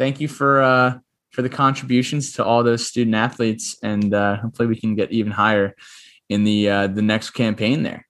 thank 0.00 0.18
you 0.18 0.26
for 0.26 0.62
uh, 0.62 0.98
for 1.30 1.42
the 1.42 1.48
contributions 1.48 2.32
to 2.32 2.44
all 2.44 2.64
those 2.64 2.84
student 2.84 3.14
athletes, 3.14 3.76
and 3.84 4.12
uh, 4.12 4.38
hopefully 4.38 4.66
we 4.66 4.74
can 4.76 4.96
get 4.96 5.12
even 5.12 5.30
higher 5.30 5.76
in 6.28 6.42
the 6.42 6.68
uh, 6.68 6.86
the 6.88 7.02
next 7.02 7.30
campaign 7.30 7.84
there. 7.84 8.06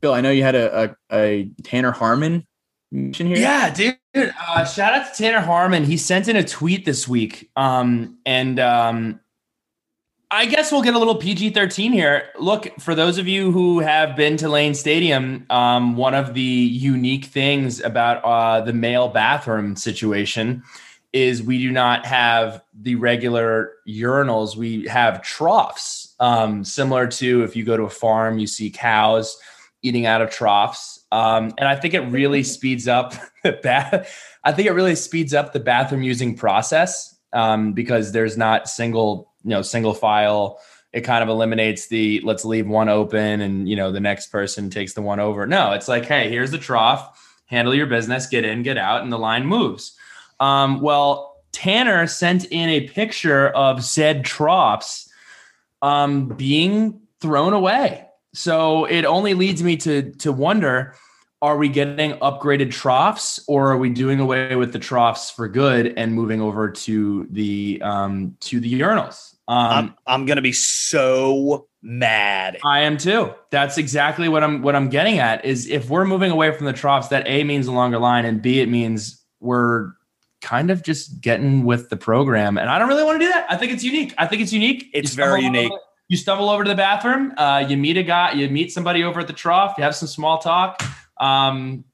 Bill, 0.00 0.12
I 0.12 0.20
know 0.20 0.30
you 0.30 0.42
had 0.42 0.54
a, 0.54 0.84
a, 0.84 0.96
a 1.10 1.50
Tanner 1.64 1.92
Harmon 1.92 2.46
mention 2.92 3.28
here. 3.28 3.38
Yeah, 3.38 3.70
dude. 3.72 3.96
Uh, 4.14 4.64
shout 4.64 4.92
out 4.92 5.14
to 5.14 5.22
Tanner 5.22 5.40
Harmon. 5.40 5.84
He 5.84 5.96
sent 5.96 6.28
in 6.28 6.36
a 6.36 6.44
tweet 6.44 6.84
this 6.84 7.08
week, 7.08 7.50
um, 7.56 8.18
and 8.26 8.60
um, 8.60 9.20
I 10.30 10.46
guess 10.46 10.70
we'll 10.70 10.82
get 10.82 10.94
a 10.94 10.98
little 10.98 11.16
PG 11.16 11.50
13 11.50 11.92
here. 11.92 12.28
Look, 12.38 12.80
for 12.80 12.94
those 12.94 13.18
of 13.18 13.26
you 13.26 13.50
who 13.50 13.78
have 13.80 14.14
been 14.16 14.36
to 14.38 14.48
Lane 14.48 14.74
Stadium, 14.74 15.46
um, 15.50 15.96
one 15.96 16.14
of 16.14 16.34
the 16.34 16.42
unique 16.42 17.26
things 17.26 17.80
about 17.80 18.24
uh, 18.24 18.60
the 18.60 18.72
male 18.72 19.08
bathroom 19.08 19.74
situation 19.76 20.62
is 21.12 21.42
we 21.42 21.58
do 21.58 21.70
not 21.70 22.04
have 22.06 22.62
the 22.74 22.94
regular 22.96 23.72
urinals. 23.88 24.56
We 24.56 24.86
have 24.86 25.22
troughs, 25.22 26.14
um, 26.20 26.64
similar 26.64 27.06
to 27.06 27.42
if 27.42 27.56
you 27.56 27.64
go 27.64 27.76
to 27.76 27.84
a 27.84 27.90
farm, 27.90 28.38
you 28.38 28.46
see 28.46 28.70
cows 28.70 29.38
eating 29.82 30.06
out 30.06 30.20
of 30.20 30.30
troughs. 30.30 31.04
Um, 31.12 31.52
and 31.56 31.68
I 31.68 31.76
think 31.76 31.94
it 31.94 32.00
really 32.00 32.42
speeds 32.42 32.88
up 32.88 33.14
the 33.44 33.52
bath. 33.52 34.12
I 34.44 34.52
think 34.52 34.68
it 34.68 34.72
really 34.72 34.94
speeds 34.94 35.34
up 35.34 35.52
the 35.52 35.60
bathroom 35.60 36.02
using 36.02 36.36
process 36.36 37.14
um, 37.32 37.72
because 37.72 38.12
there's 38.12 38.36
not 38.36 38.68
single, 38.68 39.32
you 39.44 39.50
know, 39.50 39.62
single 39.62 39.94
file. 39.94 40.60
It 40.92 41.02
kind 41.02 41.22
of 41.22 41.28
eliminates 41.28 41.88
the 41.88 42.20
let's 42.24 42.44
leave 42.44 42.66
one 42.66 42.88
open 42.88 43.42
and 43.42 43.68
you 43.68 43.76
know 43.76 43.92
the 43.92 44.00
next 44.00 44.28
person 44.28 44.70
takes 44.70 44.94
the 44.94 45.02
one 45.02 45.20
over. 45.20 45.46
No, 45.46 45.72
it's 45.72 45.86
like, 45.86 46.06
hey, 46.06 46.30
here's 46.30 46.50
the 46.50 46.58
trough. 46.58 47.24
Handle 47.46 47.74
your 47.74 47.86
business. 47.86 48.26
Get 48.26 48.44
in, 48.44 48.62
get 48.62 48.78
out, 48.78 49.02
and 49.02 49.12
the 49.12 49.18
line 49.18 49.46
moves. 49.46 49.97
Um, 50.40 50.80
well, 50.80 51.36
Tanner 51.52 52.06
sent 52.06 52.44
in 52.46 52.68
a 52.68 52.88
picture 52.88 53.48
of 53.48 53.84
said 53.84 54.24
troughs 54.24 55.08
um, 55.82 56.28
being 56.28 57.00
thrown 57.20 57.52
away. 57.52 58.06
So 58.34 58.84
it 58.84 59.04
only 59.04 59.34
leads 59.34 59.62
me 59.62 59.76
to 59.78 60.12
to 60.12 60.32
wonder 60.32 60.94
are 61.40 61.56
we 61.56 61.68
getting 61.68 62.12
upgraded 62.14 62.70
troughs 62.72 63.40
or 63.46 63.70
are 63.70 63.78
we 63.78 63.90
doing 63.90 64.18
away 64.18 64.56
with 64.56 64.72
the 64.72 64.78
troughs 64.78 65.30
for 65.30 65.46
good 65.48 65.94
and 65.96 66.12
moving 66.12 66.40
over 66.40 66.68
to 66.68 67.26
the 67.30 67.80
um 67.82 68.36
to 68.40 68.60
the 68.60 68.80
urinals? 68.80 69.34
Um 69.48 69.56
i'm, 69.56 69.94
I'm 70.06 70.26
gonna 70.26 70.42
be 70.42 70.52
so 70.52 71.68
mad. 71.80 72.58
I 72.64 72.80
am 72.80 72.96
too. 72.96 73.32
That's 73.50 73.78
exactly 73.78 74.28
what 74.28 74.44
i'm 74.44 74.62
what 74.62 74.74
i'm 74.74 74.88
getting 74.88 75.18
at 75.18 75.44
is 75.44 75.68
if 75.68 75.88
we're 75.88 76.04
moving 76.04 76.30
away 76.30 76.52
from 76.52 76.66
the 76.66 76.72
troughs 76.72 77.08
that 77.08 77.22
a 77.26 77.44
means 77.44 77.66
a 77.66 77.72
longer 77.72 77.98
line 77.98 78.24
and 78.24 78.42
b 78.42 78.60
it 78.60 78.68
means 78.68 79.24
we're 79.40 79.92
kind 80.40 80.70
of 80.70 80.82
just 80.82 81.20
getting 81.20 81.64
with 81.64 81.88
the 81.90 81.96
program 81.96 82.58
and 82.58 82.70
i 82.70 82.78
don't 82.78 82.88
really 82.88 83.02
want 83.02 83.20
to 83.20 83.26
do 83.26 83.30
that 83.30 83.46
i 83.50 83.56
think 83.56 83.72
it's 83.72 83.82
unique 83.82 84.14
i 84.18 84.26
think 84.26 84.40
it's 84.40 84.52
unique 84.52 84.88
it's 84.94 85.14
very 85.14 85.42
unique 85.42 85.72
you 86.08 86.16
stumble 86.16 86.48
over 86.48 86.64
to 86.64 86.70
the 86.70 86.76
bathroom 86.76 87.32
uh, 87.36 87.64
you 87.68 87.76
meet 87.76 87.96
a 87.96 88.02
guy 88.02 88.32
you 88.32 88.48
meet 88.48 88.72
somebody 88.72 89.02
over 89.02 89.20
at 89.20 89.26
the 89.26 89.32
trough 89.32 89.74
you 89.76 89.84
have 89.84 89.94
some 89.94 90.08
small 90.08 90.38
talk 90.38 90.82
um, 91.20 91.84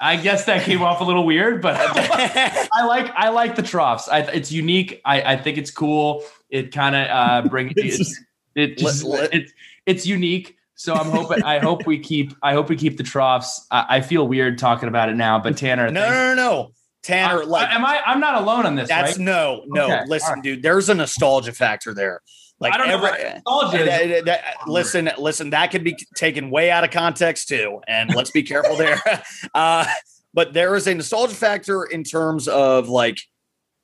I 0.00 0.16
guess 0.16 0.46
that 0.46 0.62
came 0.62 0.82
off 0.82 1.02
a 1.02 1.04
little 1.04 1.26
weird, 1.26 1.60
but 1.60 1.76
I 1.78 2.86
like 2.86 3.12
I 3.14 3.28
like 3.28 3.54
the 3.54 3.62
troughs. 3.62 4.08
I, 4.08 4.20
it's 4.20 4.50
unique. 4.50 5.00
I, 5.04 5.34
I 5.34 5.36
think 5.36 5.58
it's 5.58 5.70
cool. 5.70 6.24
It 6.48 6.72
kind 6.72 6.96
of 6.96 7.06
uh, 7.08 7.48
brings 7.48 7.74
it's, 7.76 8.18
it 8.54 8.78
just, 8.78 9.04
it's 9.06 9.52
it's 9.84 10.06
unique. 10.06 10.56
So 10.74 10.94
I'm 10.94 11.10
hoping 11.10 11.42
I 11.42 11.58
hope 11.58 11.86
we 11.86 11.98
keep 11.98 12.34
I 12.42 12.54
hope 12.54 12.70
we 12.70 12.76
keep 12.76 12.96
the 12.96 13.02
troughs. 13.02 13.66
I, 13.70 13.96
I 13.96 14.00
feel 14.00 14.26
weird 14.26 14.56
talking 14.56 14.88
about 14.88 15.10
it 15.10 15.16
now, 15.16 15.38
but 15.38 15.56
Tanner, 15.58 15.90
no, 15.90 16.08
no, 16.08 16.10
no, 16.10 16.34
no, 16.34 16.72
Tanner, 17.02 17.42
I, 17.42 17.44
like, 17.44 17.68
am 17.72 17.84
I? 17.84 18.00
I'm 18.04 18.20
not 18.20 18.42
alone 18.42 18.66
on 18.66 18.74
this. 18.74 18.88
That's 18.88 19.16
right? 19.16 19.24
no, 19.24 19.64
no. 19.66 19.84
Okay. 19.84 20.02
Listen, 20.06 20.34
right. 20.34 20.42
dude, 20.42 20.62
there's 20.62 20.88
a 20.88 20.94
nostalgia 20.94 21.52
factor 21.52 21.94
there. 21.94 22.20
Like 22.60 22.74
I 22.74 22.76
don't 22.76 22.90
every, 22.90 23.10
know 23.10 23.70
that, 23.72 24.24
that, 24.26 24.44
listen, 24.66 25.10
listen, 25.18 25.50
that 25.50 25.70
could 25.70 25.82
be 25.82 25.96
taken 26.14 26.50
way 26.50 26.70
out 26.70 26.84
of 26.84 26.90
context 26.90 27.48
too, 27.48 27.80
and 27.88 28.14
let's 28.14 28.30
be 28.30 28.42
careful 28.42 28.76
there. 28.76 29.00
Uh, 29.54 29.86
but 30.32 30.52
there 30.52 30.76
is 30.76 30.86
a 30.86 30.94
nostalgia 30.94 31.34
factor 31.34 31.84
in 31.84 32.04
terms 32.04 32.46
of 32.46 32.88
like, 32.88 33.18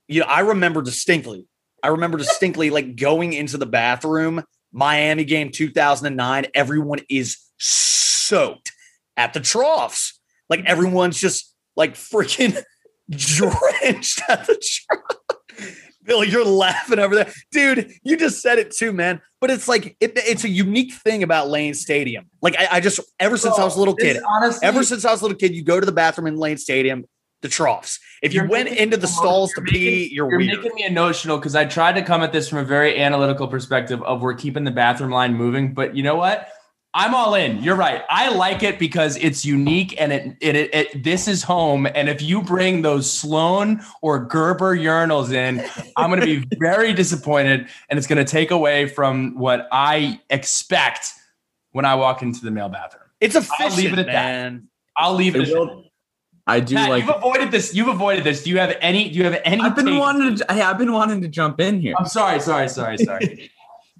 you 0.07 0.21
know, 0.21 0.27
I 0.27 0.41
remember 0.41 0.83
distinctly. 0.83 1.47
I 1.83 1.89
remember 1.89 2.19
distinctly 2.19 2.71
like 2.71 2.97
going 2.97 3.33
into 3.33 3.59
the 3.59 3.67
bathroom, 3.67 4.45
Miami 4.73 5.25
game 5.25 5.51
2009. 5.51 6.47
Everyone 6.55 7.01
is 7.09 7.39
soaked 7.59 8.73
at 9.17 9.33
the 9.33 9.41
troughs. 9.41 10.21
Like 10.49 10.64
everyone's 10.67 11.19
just 11.19 11.53
like 11.75 11.95
freaking 11.95 12.62
drenched 13.11 14.23
at 14.29 14.47
the 14.47 14.63
trough. 14.63 15.71
Bill, 16.05 16.23
you're 16.23 16.45
laughing 16.45 17.01
over 17.01 17.17
there. 17.17 17.33
Dude, 17.51 17.93
you 18.05 18.17
just 18.17 18.41
said 18.41 18.59
it 18.61 18.71
too, 18.71 18.93
man. 18.93 19.21
But 19.41 19.51
it's 19.51 19.67
like, 19.67 19.97
it, 20.01 20.13
it's 20.15 20.45
a 20.45 20.49
unique 20.49 20.93
thing 20.93 21.25
about 21.25 21.49
Lane 21.49 21.75
Stadium. 21.75 22.31
Like, 22.41 22.57
I, 22.57 22.69
I 22.73 22.81
just, 22.81 23.01
ever 23.19 23.37
since 23.37 23.57
Bro, 23.57 23.63
I 23.63 23.65
was 23.65 23.77
a 23.77 23.79
little 23.81 23.97
kid, 23.97 24.23
honestly, 24.25 24.67
ever 24.67 24.85
since 24.85 25.05
I 25.05 25.11
was 25.11 25.21
a 25.21 25.25
little 25.25 25.37
kid, 25.37 25.55
you 25.55 25.65
go 25.65 25.81
to 25.81 25.85
the 25.85 25.93
bathroom 25.93 26.29
in 26.29 26.37
Lane 26.37 26.59
Stadium, 26.59 27.05
the 27.43 27.49
troughs. 27.49 27.99
If 28.23 28.35
you 28.35 28.49
went 28.49 28.69
into 28.69 28.97
the 28.97 29.09
stalls 29.09 29.53
to 29.55 29.61
making, 29.61 29.81
pee, 29.81 30.09
you're, 30.13 30.31
you're 30.31 30.39
weird. 30.39 30.63
making 30.63 30.75
me 30.77 30.87
emotional 30.87 31.39
because 31.39 31.57
I 31.57 31.65
tried 31.65 31.97
to 31.97 32.03
come 32.03 32.23
at 32.23 32.33
this 32.33 32.49
from 32.49 32.59
a 32.59 32.65
very 32.65 32.99
analytical 33.01 33.49
perspective 33.49 34.01
of 34.03 34.23
we're 34.23 34.35
keeping 34.35 34.65
the 34.65 34.71
bathroom 34.71 35.11
line 35.11 35.35
moving. 35.35 35.75
But 35.75 35.97
you 35.97 36.03
know 36.03 36.15
what? 36.15 36.49
I'm 36.97 37.14
all 37.14 37.34
in. 37.34 37.62
You're 37.62 37.76
right. 37.76 38.03
I 38.09 38.30
like 38.30 38.62
it 38.62 38.78
because 38.78 39.18
it's 39.18 39.44
unique 39.44 39.94
and 40.01 40.14
it, 40.14 40.34
it, 40.40 40.57
it, 40.57 40.74
it, 40.74 41.05
this 41.05 41.28
is 41.28 41.42
home. 41.42 41.86
And 41.94 42.09
if 42.09 42.22
you 42.22 42.40
bring 42.40 42.80
those 42.80 43.12
Sloan 43.12 43.82
or 44.01 44.24
Gerber 44.24 44.74
urinals 44.74 45.30
in, 45.30 45.62
I'm 45.99 46.09
going 46.09 46.20
to 46.20 46.40
be 46.40 46.49
very 46.59 46.94
disappointed 46.94 47.68
and 47.90 47.99
it's 47.99 48.07
going 48.07 48.24
to 48.24 48.24
take 48.24 48.51
away 48.51 48.88
from 48.88 49.36
what 49.36 49.68
I 49.70 50.22
expect 50.30 51.12
when 51.72 51.84
I 51.84 51.97
walk 51.97 52.22
into 52.22 52.42
the 52.42 52.51
male 52.51 52.70
bathroom. 52.70 53.05
It's 53.20 53.36
efficient, 53.36 53.72
I'll 53.72 53.76
leave 53.76 53.92
it 53.92 53.99
at 53.99 54.07
man. 54.07 54.55
that. 54.55 54.62
I'll 54.97 55.14
leave 55.14 55.36
it, 55.36 55.49
at 55.51 55.68
I 56.47 56.61
do 56.61 56.76
Pat, 56.76 56.88
like. 56.88 57.05
You've 57.05 57.16
avoided 57.16 57.51
this. 57.51 57.74
You've 57.74 57.88
avoided 57.88 58.24
this. 58.24 58.44
Do 58.44 58.51
you 58.51 58.59
have 58.59 58.74
any? 58.80 59.11
Do 59.11 59.18
you 59.18 59.24
have 59.24 59.38
any? 59.44 59.61
I've 59.61 59.76
been 59.76 59.86
take? 59.86 59.99
wanting 59.99 60.36
to. 60.36 60.53
I've 60.53 60.78
been 60.78 60.92
wanting 60.92 61.20
to 61.22 61.28
jump 61.28 61.61
in 61.61 61.80
here. 61.80 61.94
I'm 61.99 62.07
sorry. 62.07 62.40
Sorry. 62.40 62.68
Sorry. 62.68 62.97
Sorry. 62.97 63.51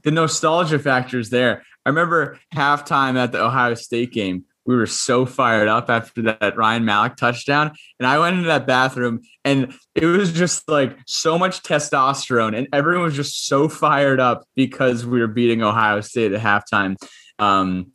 the 0.07 0.13
nostalgia 0.13 0.79
factor 0.79 1.19
is 1.19 1.31
there. 1.31 1.65
I 1.85 1.89
remember 1.89 2.39
halftime 2.55 3.17
at 3.17 3.33
the 3.33 3.45
Ohio 3.45 3.75
State 3.75 4.13
game. 4.13 4.45
We 4.65 4.77
were 4.77 4.87
so 4.87 5.27
fired 5.27 5.67
up 5.67 5.91
after 5.91 6.23
that 6.23 6.57
Ryan 6.57 6.85
Mallett 6.85 7.17
touchdown. 7.17 7.73
And 7.99 8.07
I 8.07 8.17
went 8.21 8.37
into 8.37 8.47
that 8.47 8.69
bathroom 8.69 9.23
and 9.45 9.75
it 9.97 10.07
was 10.07 10.33
just 10.33 10.69
like 10.69 10.97
so 11.09 11.37
much 11.37 11.65
testosterone. 11.65 12.57
And 12.57 12.69
everyone 12.73 13.05
was 13.05 13.17
just 13.17 13.47
so 13.47 13.69
fired 13.69 14.21
up 14.21 14.45
because 14.55 15.05
we 15.05 15.19
were 15.19 15.27
beating 15.27 15.63
Ohio 15.63 16.01
State 16.01 16.33
at 16.33 16.41
halftime. 16.41 16.95
Um, 17.41 17.93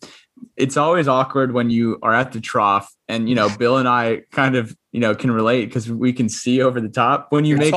it's 0.57 0.75
always 0.75 1.07
awkward 1.07 1.53
when 1.53 1.69
you 1.69 1.97
are 2.03 2.13
at 2.13 2.33
the 2.33 2.41
trough 2.41 2.93
and 3.07 3.29
you 3.29 3.35
know 3.35 3.47
bill 3.57 3.77
and 3.77 3.87
i 3.87 4.21
kind 4.31 4.55
of 4.55 4.75
you 4.91 4.99
know 4.99 5.13
can 5.13 5.29
relate 5.29 5.65
because 5.65 5.87
we 5.87 6.11
can 6.11 6.27
see 6.27 6.63
over 6.63 6.81
the 6.81 6.89
top 6.89 7.27
when 7.29 7.45
you 7.45 7.51
You're 7.51 7.59
make 7.59 7.73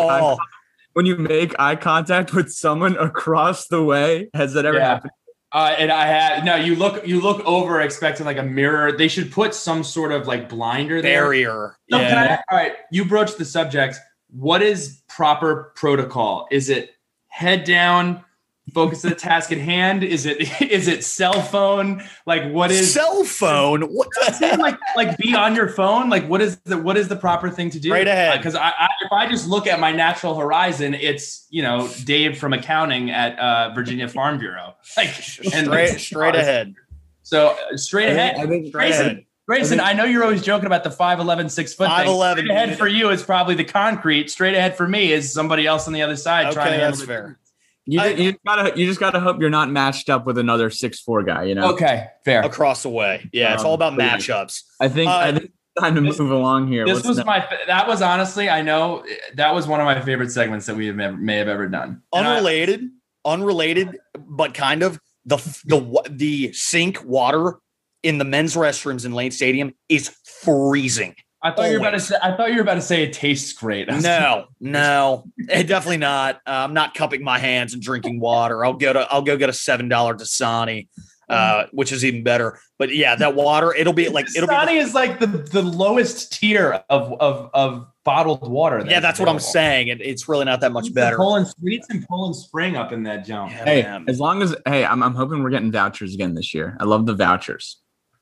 when 0.94 1.06
you 1.06 1.16
make 1.16 1.54
eye 1.58 1.76
contact 1.76 2.32
with 2.32 2.50
someone 2.50 2.96
across 2.96 3.68
the 3.68 3.82
way 3.82 4.30
has 4.34 4.54
that 4.54 4.64
ever 4.64 4.78
yeah. 4.78 4.86
happened 4.86 5.12
uh, 5.54 5.72
and 5.78 5.92
I 5.92 6.06
had 6.06 6.44
no. 6.44 6.56
You 6.56 6.74
look, 6.74 7.06
you 7.06 7.20
look 7.20 7.40
over 7.46 7.80
expecting 7.80 8.26
like 8.26 8.38
a 8.38 8.42
mirror. 8.42 8.90
They 8.90 9.06
should 9.06 9.30
put 9.30 9.54
some 9.54 9.84
sort 9.84 10.10
of 10.10 10.26
like 10.26 10.48
blinder 10.48 11.00
barrier. 11.00 11.76
No, 11.88 12.00
yeah. 12.00 12.42
I, 12.50 12.52
all 12.52 12.60
right, 12.60 12.72
you 12.90 13.04
broached 13.04 13.38
the 13.38 13.44
subject. 13.44 13.96
what 14.30 14.62
is 14.62 15.02
proper 15.08 15.72
protocol? 15.76 16.48
Is 16.50 16.70
it 16.70 16.90
head 17.28 17.62
down, 17.62 18.23
focus 18.72 19.04
on 19.04 19.10
the 19.10 19.16
task 19.16 19.52
at 19.52 19.58
hand? 19.58 20.02
Is 20.02 20.26
it 20.26 20.62
is 20.62 20.88
it 20.88 21.04
cell 21.04 21.40
phone? 21.42 22.02
Like 22.26 22.50
what 22.50 22.70
is 22.70 22.92
cell 22.92 23.24
phone? 23.24 23.82
What 23.82 24.08
the 24.14 24.56
like 24.58 24.78
like 24.96 25.18
be 25.18 25.34
on 25.34 25.54
your 25.54 25.68
phone? 25.68 26.08
Like 26.08 26.26
what 26.28 26.40
is 26.40 26.56
the 26.60 26.78
what 26.78 26.96
is 26.96 27.08
the 27.08 27.16
proper 27.16 27.50
thing 27.50 27.70
to 27.70 27.80
do? 27.80 27.88
Straight 27.88 28.08
ahead. 28.08 28.38
Because 28.38 28.54
I, 28.54 28.68
I 28.68 28.88
if 29.04 29.12
I 29.12 29.28
just 29.28 29.48
look 29.48 29.66
at 29.66 29.80
my 29.80 29.92
natural 29.92 30.34
horizon, 30.34 30.94
it's 30.94 31.46
you 31.50 31.62
know 31.62 31.88
Dave 32.04 32.38
from 32.38 32.52
accounting 32.52 33.10
at 33.10 33.38
uh, 33.38 33.74
Virginia 33.74 34.08
Farm 34.08 34.38
Bureau. 34.38 34.74
Like 34.96 35.08
and 35.52 35.66
straight 35.66 36.00
straight 36.00 36.34
ahead. 36.36 36.74
So 37.22 37.56
uh, 37.72 37.76
straight 37.76 38.10
ahead. 38.10 38.36
I 38.36 38.46
think 38.46 38.68
Straight 38.68 38.72
Grayson, 38.72 39.06
ahead. 39.06 39.24
Grayson, 39.48 39.80
I 39.80 39.90
I, 39.90 39.92
know 39.94 40.04
you're 40.04 40.22
always 40.22 40.42
joking 40.42 40.66
about 40.66 40.84
the 40.84 40.90
5'11, 40.90 41.50
six 41.50 41.74
foot 41.74 41.88
thing. 41.88 42.06
5'11, 42.06 42.32
Straight 42.32 42.50
ahead 42.50 42.78
for 42.78 42.86
you 42.86 43.10
is 43.10 43.22
probably 43.22 43.54
the 43.54 43.64
concrete. 43.64 44.30
Straight 44.30 44.54
ahead 44.54 44.76
for 44.76 44.86
me 44.86 45.12
is 45.12 45.32
somebody 45.32 45.66
else 45.66 45.86
on 45.86 45.92
the 45.94 46.02
other 46.02 46.16
side 46.16 46.52
trying 46.52 46.68
Okay, 46.68 46.76
to 46.76 46.82
that's 46.82 46.98
handle 47.00 47.06
fair. 47.06 47.38
You, 47.86 48.00
I- 48.00 48.08
you 48.08 48.32
just 48.32 48.44
gotta 48.44 48.78
you 48.78 48.86
just 48.86 49.00
gotta 49.00 49.20
hope 49.20 49.40
you're 49.40 49.50
not 49.50 49.70
matched 49.70 50.08
up 50.10 50.26
with 50.26 50.38
another 50.38 50.70
six 50.70 51.00
four 51.00 51.22
guy. 51.22 51.44
You 51.44 51.54
know. 51.54 51.72
Okay, 51.72 52.06
fair. 52.24 52.42
Across 52.42 52.82
the 52.84 52.88
way. 52.90 53.28
Yeah, 53.32 53.54
it's 53.54 53.64
all 53.64 53.74
about 53.74 53.92
Um, 53.94 53.98
matchups. 53.98 54.62
I 54.80 54.88
think 54.88 55.10
Uh, 55.10 55.16
I 55.16 55.32
think 55.32 55.44
it's 55.44 55.82
time 55.82 55.94
to 55.96 56.00
this- 56.00 56.18
move 56.18 56.30
along 56.30 56.68
here. 56.68 56.84
This 56.86 56.96
What's 56.96 57.08
was 57.08 57.16
next? 57.18 57.26
my 57.26 57.46
that 57.66 57.86
was 57.88 58.02
honestly 58.02 58.48
I 58.48 58.62
know 58.62 59.04
that 59.34 59.54
was 59.54 59.66
one 59.66 59.80
of 59.80 59.86
my 59.86 60.00
favorite 60.00 60.30
segments 60.30 60.66
that 60.66 60.76
we 60.76 60.86
have 60.86 60.98
ever, 61.00 61.16
may 61.16 61.36
have 61.36 61.48
ever 61.48 61.68
done. 61.68 62.02
And 62.12 62.26
I- 62.26 62.36
Unrelated, 62.36 62.88
unrelated, 63.24 63.98
but 64.18 64.54
kind 64.54 64.82
of 64.82 64.98
the 65.26 65.36
the 65.64 66.02
the 66.10 66.52
sink 66.52 67.02
water 67.04 67.58
in 68.02 68.18
the 68.18 68.24
men's 68.24 68.54
restrooms 68.54 69.06
in 69.06 69.12
Lane 69.12 69.30
Stadium 69.30 69.74
is 69.88 70.14
freezing. 70.42 71.14
I, 71.44 71.50
thought 71.50 71.66
you 71.66 71.74
were 71.74 71.80
about 71.80 71.90
to 71.90 72.00
say 72.00 72.16
I 72.22 72.36
thought 72.36 72.50
you 72.50 72.56
were 72.56 72.62
about 72.62 72.74
to 72.74 72.80
say 72.80 73.02
it 73.02 73.12
tastes 73.12 73.52
great. 73.52 73.88
I 73.90 73.96
was 73.96 74.04
No, 74.04 74.46
no, 74.60 75.24
definitely 75.48 75.98
not. 75.98 76.36
Uh, 76.46 76.50
I'm 76.50 76.74
not 76.74 76.94
cupping 76.94 77.22
my 77.22 77.38
hands 77.38 77.74
and 77.74 77.82
drinking 77.82 78.20
water. 78.20 78.64
I'll 78.64 78.72
go 78.72 78.92
to 78.92 79.00
I'll 79.12 79.22
go 79.22 79.36
get 79.36 79.48
a 79.50 79.52
seven 79.52 79.88
dollar 79.88 80.14
Dasani, 80.14 80.88
uh, 81.28 81.64
which 81.72 81.92
is 81.92 82.04
even 82.04 82.22
better. 82.24 82.58
But 82.78 82.94
yeah, 82.94 83.14
that 83.16 83.34
water 83.34 83.74
it'll 83.74 83.92
be 83.92 84.08
like 84.10 84.26
it'll 84.34 84.48
be 84.48 84.54
Dasani 84.54 84.80
is 84.80 84.94
like 84.94 85.20
the, 85.20 85.26
the 85.26 85.62
lowest 85.62 86.32
tier 86.32 86.82
of, 86.88 87.12
of 87.20 87.50
of 87.52 87.86
bottled 88.04 88.48
water. 88.48 88.84
yeah. 88.86 89.00
That's 89.00 89.18
what 89.18 89.28
I'm 89.28 89.40
saying. 89.40 89.88
It, 89.88 90.00
it's 90.00 90.28
really 90.28 90.44
not 90.44 90.60
that 90.60 90.72
much 90.72 90.92
better. 90.92 91.16
Poland, 91.16 91.46
we 91.60 91.70
need 91.70 91.84
some 91.90 92.04
Poland 92.08 92.36
Spring 92.36 92.76
up 92.76 92.92
in 92.92 93.02
that 93.04 93.24
jump. 93.24 93.50
Yeah, 93.50 93.64
Hey, 93.64 93.82
man. 93.82 94.04
as 94.08 94.20
long 94.20 94.42
as 94.42 94.54
hey, 94.66 94.84
I'm, 94.84 95.02
I'm 95.02 95.14
hoping 95.14 95.42
we're 95.42 95.50
getting 95.50 95.72
vouchers 95.72 96.14
again 96.14 96.34
this 96.34 96.54
year. 96.54 96.76
I 96.80 96.84
love 96.84 97.06
the 97.06 97.14
vouchers. 97.14 97.78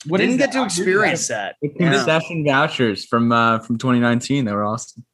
What 0.06 0.18
Didn't 0.18 0.38
get 0.38 0.52
that? 0.52 0.58
to 0.58 0.64
experience 0.64 1.28
that. 1.28 1.56
The 1.62 1.70
Yeah. 1.78 1.92
concession 1.92 2.44
vouchers 2.44 3.04
from 3.04 3.30
uh, 3.32 3.60
from 3.60 3.78
2019. 3.78 4.44
They 4.44 4.52
were 4.52 4.64
awesome. 4.64 5.04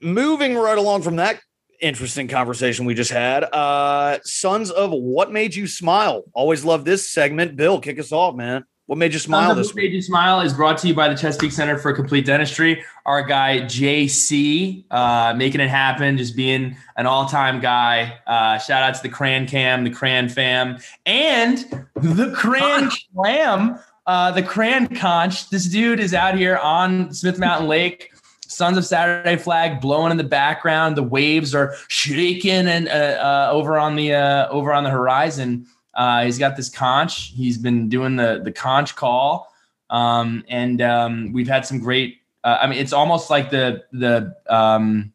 moving 0.00 0.56
right 0.56 0.76
along 0.78 1.02
from 1.02 1.16
that 1.16 1.40
interesting 1.80 2.28
conversation 2.28 2.84
we 2.86 2.94
just 2.94 3.10
had 3.10 3.42
uh 3.52 4.18
sons 4.22 4.70
of 4.70 4.90
what 4.92 5.30
made 5.32 5.54
you 5.54 5.66
smile 5.66 6.22
always 6.32 6.64
love 6.64 6.84
this 6.84 7.10
segment 7.10 7.56
bill 7.56 7.80
kick 7.80 7.98
us 7.98 8.12
off 8.12 8.34
man 8.34 8.64
what 8.86 8.96
made 8.98 9.12
you 9.14 9.18
smile 9.18 9.48
Sons 9.48 9.52
of 9.52 9.56
this 9.56 9.66
What 9.68 9.76
week 9.76 9.84
Made 9.92 9.94
You 9.96 10.02
Smile 10.02 10.40
is 10.42 10.52
brought 10.52 10.76
to 10.78 10.88
you 10.88 10.94
by 10.94 11.08
the 11.08 11.14
Chesapeake 11.14 11.52
Center 11.52 11.78
for 11.78 11.94
Complete 11.94 12.26
Dentistry. 12.26 12.84
Our 13.06 13.22
guy 13.22 13.60
JC, 13.60 14.84
uh, 14.90 15.32
making 15.34 15.62
it 15.62 15.70
happen, 15.70 16.18
just 16.18 16.36
being 16.36 16.76
an 16.98 17.06
all-time 17.06 17.60
guy. 17.60 18.18
Uh, 18.26 18.58
shout 18.58 18.82
out 18.82 18.94
to 18.94 19.02
the 19.02 19.08
Cran 19.08 19.46
Cam, 19.46 19.84
the 19.84 19.90
Cran 19.90 20.28
Fam, 20.28 20.76
and 21.06 21.86
the 21.94 22.30
Cran 22.36 22.90
Clam, 23.16 23.78
uh, 24.06 24.30
the 24.30 24.42
Cran 24.42 24.94
Conch. 24.94 25.48
This 25.50 25.66
dude 25.66 26.00
is 26.00 26.14
out 26.14 26.36
here 26.36 26.56
on 26.56 27.12
Smith 27.12 27.38
Mountain 27.38 27.68
Lake. 27.68 28.10
Sons 28.46 28.76
of 28.76 28.84
Saturday 28.84 29.36
flag 29.36 29.80
blowing 29.80 30.12
in 30.12 30.16
the 30.16 30.24
background. 30.24 30.96
The 30.96 31.02
waves 31.02 31.54
are 31.54 31.74
shaking 31.88 32.68
and 32.68 32.88
uh, 32.88 32.90
uh, 32.90 33.48
over 33.50 33.78
on 33.78 33.96
the 33.96 34.14
uh, 34.14 34.48
over 34.48 34.72
on 34.72 34.84
the 34.84 34.90
horizon. 34.90 35.66
Uh, 35.94 36.24
he's 36.24 36.38
got 36.38 36.56
this 36.56 36.68
conch. 36.68 37.32
He's 37.34 37.58
been 37.58 37.88
doing 37.88 38.16
the 38.16 38.40
the 38.44 38.52
conch 38.52 38.94
call, 38.94 39.52
um, 39.90 40.44
and 40.48 40.80
um, 40.82 41.32
we've 41.32 41.48
had 41.48 41.66
some 41.66 41.80
great. 41.80 42.18
Uh, 42.44 42.58
I 42.60 42.66
mean, 42.66 42.78
it's 42.78 42.92
almost 42.92 43.30
like 43.30 43.50
the 43.50 43.84
the 43.92 44.36
um, 44.48 45.12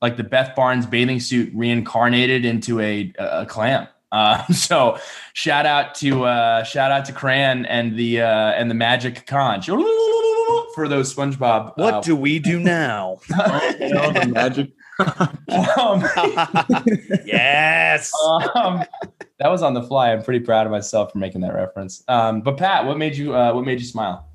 like 0.00 0.16
the 0.16 0.24
Beth 0.24 0.54
Barnes 0.54 0.86
bathing 0.86 1.18
suit 1.18 1.50
reincarnated 1.54 2.44
into 2.44 2.78
a 2.80 3.12
a 3.18 3.46
clam. 3.46 3.88
Uh, 4.12 4.44
so 4.52 4.98
shout 5.34 5.66
out 5.66 5.94
to 5.96 6.24
uh, 6.24 6.62
shout 6.64 6.90
out 6.90 7.04
to 7.06 7.12
Cran 7.12 7.66
and 7.66 7.96
the 7.96 8.22
uh, 8.22 8.52
and 8.52 8.70
the 8.70 8.74
magic 8.74 9.26
conch 9.26 9.66
for 10.74 10.88
those 10.88 11.14
SpongeBob. 11.14 11.72
what 11.76 11.94
uh, 11.94 12.00
do 12.00 12.14
we 12.16 12.38
do 12.38 12.58
now 12.76 13.18
You 13.30 13.88
know, 13.88 14.12
the 14.12 14.28
magic. 14.32 14.70
um, 15.78 16.00
yes 17.26 18.10
um, 18.54 18.82
that 19.38 19.48
was 19.48 19.62
on 19.62 19.74
the 19.74 19.82
fly. 19.82 20.12
I'm 20.12 20.22
pretty 20.22 20.44
proud 20.44 20.66
of 20.66 20.72
myself 20.72 21.12
for 21.12 21.18
making 21.18 21.42
that 21.42 21.52
reference. 21.54 22.02
Um, 22.08 22.40
but 22.40 22.56
Pat, 22.56 22.86
what 22.86 22.96
made 22.96 23.16
you 23.16 23.34
uh, 23.34 23.52
what 23.52 23.64
made 23.64 23.78
you 23.80 23.86
smile? 23.86 24.26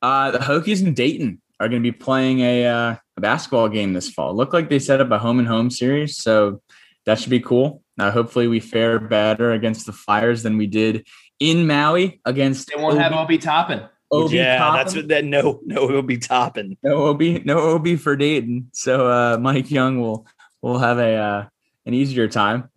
Uh, 0.00 0.32
the 0.32 0.38
Hokies 0.38 0.84
in 0.84 0.94
Dayton 0.94 1.40
are 1.60 1.68
going 1.68 1.80
to 1.80 1.92
be 1.92 1.96
playing 1.96 2.40
a, 2.40 2.66
uh, 2.66 2.96
a 3.16 3.20
basketball 3.20 3.68
game 3.68 3.92
this 3.92 4.10
fall. 4.10 4.34
Look 4.34 4.52
like 4.52 4.68
they 4.68 4.80
set 4.80 5.00
up 5.00 5.12
a 5.12 5.18
home 5.18 5.38
and 5.38 5.46
home 5.46 5.70
series, 5.70 6.16
so 6.16 6.60
that 7.04 7.20
should 7.20 7.30
be 7.30 7.38
cool. 7.38 7.81
Uh, 7.98 8.10
hopefully, 8.10 8.48
we 8.48 8.60
fare 8.60 8.98
better 8.98 9.52
against 9.52 9.86
the 9.86 9.92
Flyers 9.92 10.42
than 10.42 10.56
we 10.56 10.66
did 10.66 11.06
in 11.38 11.66
Maui 11.66 12.20
against. 12.24 12.68
They 12.68 12.80
won't 12.80 12.98
have 12.98 13.12
Obi- 13.12 13.22
Obi 13.22 13.38
Toppin. 13.38 13.82
Obi 14.10 14.36
yeah 14.36 14.58
Toppin. 14.58 14.76
that's 14.76 14.94
what 14.94 15.08
that 15.08 15.24
no 15.24 15.60
no 15.64 15.88
it'll 15.88 16.02
be 16.02 16.18
topping 16.18 16.76
no 16.82 17.06
OB, 17.06 17.22
no 17.46 17.74
OB 17.74 17.98
for 17.98 18.14
Dayton. 18.14 18.68
So 18.72 19.08
uh, 19.08 19.38
Mike 19.38 19.70
Young 19.70 20.00
will 20.00 20.26
will 20.60 20.78
have 20.78 20.98
a 20.98 21.14
uh, 21.14 21.46
an 21.86 21.94
easier 21.94 22.28
time. 22.28 22.68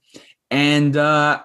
And 0.52 0.96
uh, 0.96 1.42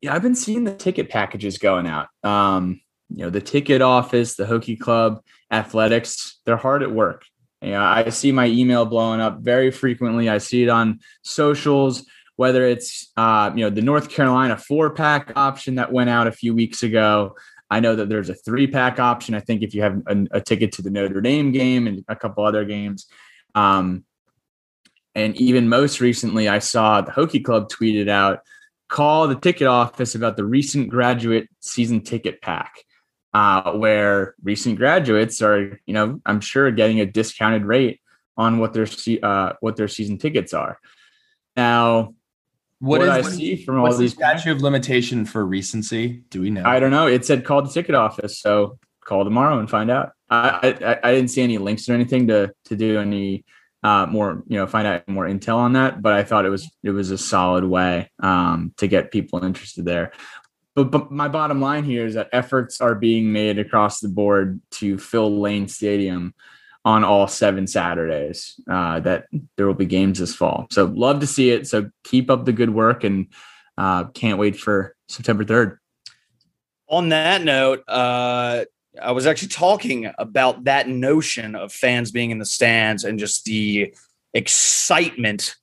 yeah, 0.00 0.14
I've 0.14 0.22
been 0.22 0.34
seeing 0.34 0.64
the 0.64 0.74
ticket 0.74 1.08
packages 1.08 1.58
going 1.58 1.86
out. 1.86 2.08
Um, 2.22 2.80
you 3.08 3.24
know, 3.24 3.30
the 3.30 3.40
ticket 3.40 3.82
office, 3.82 4.34
the 4.34 4.44
Hokie 4.44 4.78
Club, 4.78 5.22
athletics, 5.50 6.40
they're 6.44 6.56
hard 6.56 6.82
at 6.82 6.90
work. 6.90 7.24
You 7.62 7.70
know, 7.70 7.82
I 7.82 8.10
see 8.10 8.32
my 8.32 8.46
email 8.46 8.84
blowing 8.84 9.20
up 9.20 9.40
very 9.40 9.70
frequently. 9.70 10.28
I 10.28 10.38
see 10.38 10.62
it 10.62 10.68
on 10.68 11.00
socials, 11.22 12.04
whether 12.36 12.64
it's 12.66 13.10
uh, 13.16 13.50
you 13.54 13.62
know 13.62 13.70
the 13.70 13.82
North 13.82 14.10
Carolina 14.10 14.56
four 14.56 14.90
pack 14.90 15.32
option 15.36 15.76
that 15.76 15.92
went 15.92 16.10
out 16.10 16.26
a 16.26 16.32
few 16.32 16.54
weeks 16.54 16.82
ago. 16.82 17.36
I 17.68 17.80
know 17.80 17.96
that 17.96 18.08
there's 18.08 18.30
a 18.30 18.34
three 18.34 18.66
pack 18.66 19.00
option. 19.00 19.34
I 19.34 19.40
think 19.40 19.62
if 19.62 19.74
you 19.74 19.82
have 19.82 20.00
a, 20.06 20.26
a 20.32 20.40
ticket 20.40 20.72
to 20.72 20.82
the 20.82 20.90
Notre 20.90 21.20
Dame 21.20 21.50
game 21.50 21.86
and 21.86 22.04
a 22.08 22.14
couple 22.14 22.44
other 22.44 22.64
games. 22.64 23.06
Um, 23.54 24.04
and 25.16 25.34
even 25.36 25.68
most 25.68 26.00
recently, 26.00 26.46
I 26.46 26.58
saw 26.58 27.00
the 27.00 27.10
Hokie 27.10 27.42
Club 27.42 27.70
tweeted 27.70 28.08
out, 28.08 28.40
call 28.88 29.26
the 29.26 29.34
ticket 29.34 29.66
office 29.66 30.14
about 30.14 30.36
the 30.36 30.44
recent 30.44 30.90
graduate 30.90 31.48
season 31.60 32.02
ticket 32.02 32.42
pack, 32.42 32.74
uh, 33.32 33.72
where 33.72 34.34
recent 34.42 34.76
graduates 34.76 35.40
are, 35.40 35.80
you 35.86 35.94
know, 35.94 36.20
I'm 36.26 36.40
sure 36.40 36.70
getting 36.70 37.00
a 37.00 37.06
discounted 37.06 37.64
rate 37.64 38.00
on 38.36 38.58
what 38.58 38.74
their 38.74 38.86
uh, 39.22 39.54
what 39.60 39.76
their 39.76 39.88
season 39.88 40.18
tickets 40.18 40.52
are. 40.52 40.78
Now, 41.56 42.14
What 42.78 43.00
what, 43.00 43.08
is 43.08 43.26
I 43.26 43.30
see 43.30 43.56
from 43.56 43.78
all 43.78 43.84
What's 43.84 43.96
the 43.96 44.02
these 44.02 44.12
statute 44.12 44.52
of 44.52 44.60
limitation 44.60 45.24
for 45.24 45.46
recency? 45.46 46.22
Do 46.30 46.42
we 46.42 46.50
know? 46.50 46.64
I 46.64 46.78
don't 46.78 46.90
know. 46.90 47.06
It 47.06 47.24
said 47.24 47.44
call 47.44 47.62
the 47.62 47.70
ticket 47.70 47.94
office, 47.94 48.38
so 48.38 48.78
call 49.04 49.24
tomorrow 49.24 49.58
and 49.58 49.68
find 49.68 49.90
out. 49.90 50.12
I 50.28 50.76
I, 50.84 51.08
I 51.08 51.14
didn't 51.14 51.30
see 51.30 51.42
any 51.42 51.58
links 51.58 51.88
or 51.88 51.94
anything 51.94 52.26
to 52.28 52.52
to 52.66 52.76
do 52.76 52.98
any 52.98 53.44
uh, 53.82 54.06
more, 54.06 54.42
you 54.48 54.58
know, 54.58 54.66
find 54.66 54.86
out 54.86 55.08
more 55.08 55.26
intel 55.26 55.56
on 55.56 55.74
that. 55.74 56.02
But 56.02 56.12
I 56.12 56.24
thought 56.24 56.44
it 56.44 56.50
was 56.50 56.68
it 56.82 56.90
was 56.90 57.10
a 57.10 57.18
solid 57.18 57.64
way 57.64 58.10
um, 58.20 58.74
to 58.76 58.88
get 58.88 59.12
people 59.12 59.42
interested 59.42 59.84
there. 59.84 60.12
But, 60.74 60.90
but 60.90 61.10
my 61.10 61.28
bottom 61.28 61.60
line 61.60 61.84
here 61.84 62.04
is 62.04 62.14
that 62.14 62.28
efforts 62.32 62.82
are 62.82 62.94
being 62.94 63.32
made 63.32 63.58
across 63.58 64.00
the 64.00 64.08
board 64.08 64.60
to 64.72 64.98
fill 64.98 65.40
Lane 65.40 65.68
Stadium 65.68 66.34
on 66.86 67.02
all 67.02 67.26
seven 67.26 67.66
Saturdays. 67.66 68.58
Uh, 68.70 69.00
that 69.00 69.26
there 69.56 69.66
will 69.66 69.74
be 69.74 69.84
games 69.84 70.20
this 70.20 70.34
fall. 70.34 70.68
So 70.70 70.84
love 70.84 71.18
to 71.20 71.26
see 71.26 71.50
it. 71.50 71.66
So 71.66 71.90
keep 72.04 72.30
up 72.30 72.44
the 72.44 72.52
good 72.52 72.70
work 72.70 73.02
and 73.02 73.26
uh, 73.76 74.04
can't 74.04 74.38
wait 74.38 74.56
for 74.56 74.94
September 75.08 75.44
third. 75.44 75.78
on 76.88 77.08
that 77.10 77.42
note, 77.42 77.82
uh, 77.88 78.64
I 79.02 79.12
was 79.12 79.26
actually 79.26 79.48
talking 79.48 80.10
about 80.16 80.64
that 80.64 80.88
notion 80.88 81.54
of 81.56 81.72
fans 81.72 82.12
being 82.12 82.30
in 82.30 82.38
the 82.38 82.46
stands 82.46 83.04
and 83.04 83.18
just 83.18 83.44
the 83.44 83.92
excitement 84.32 85.56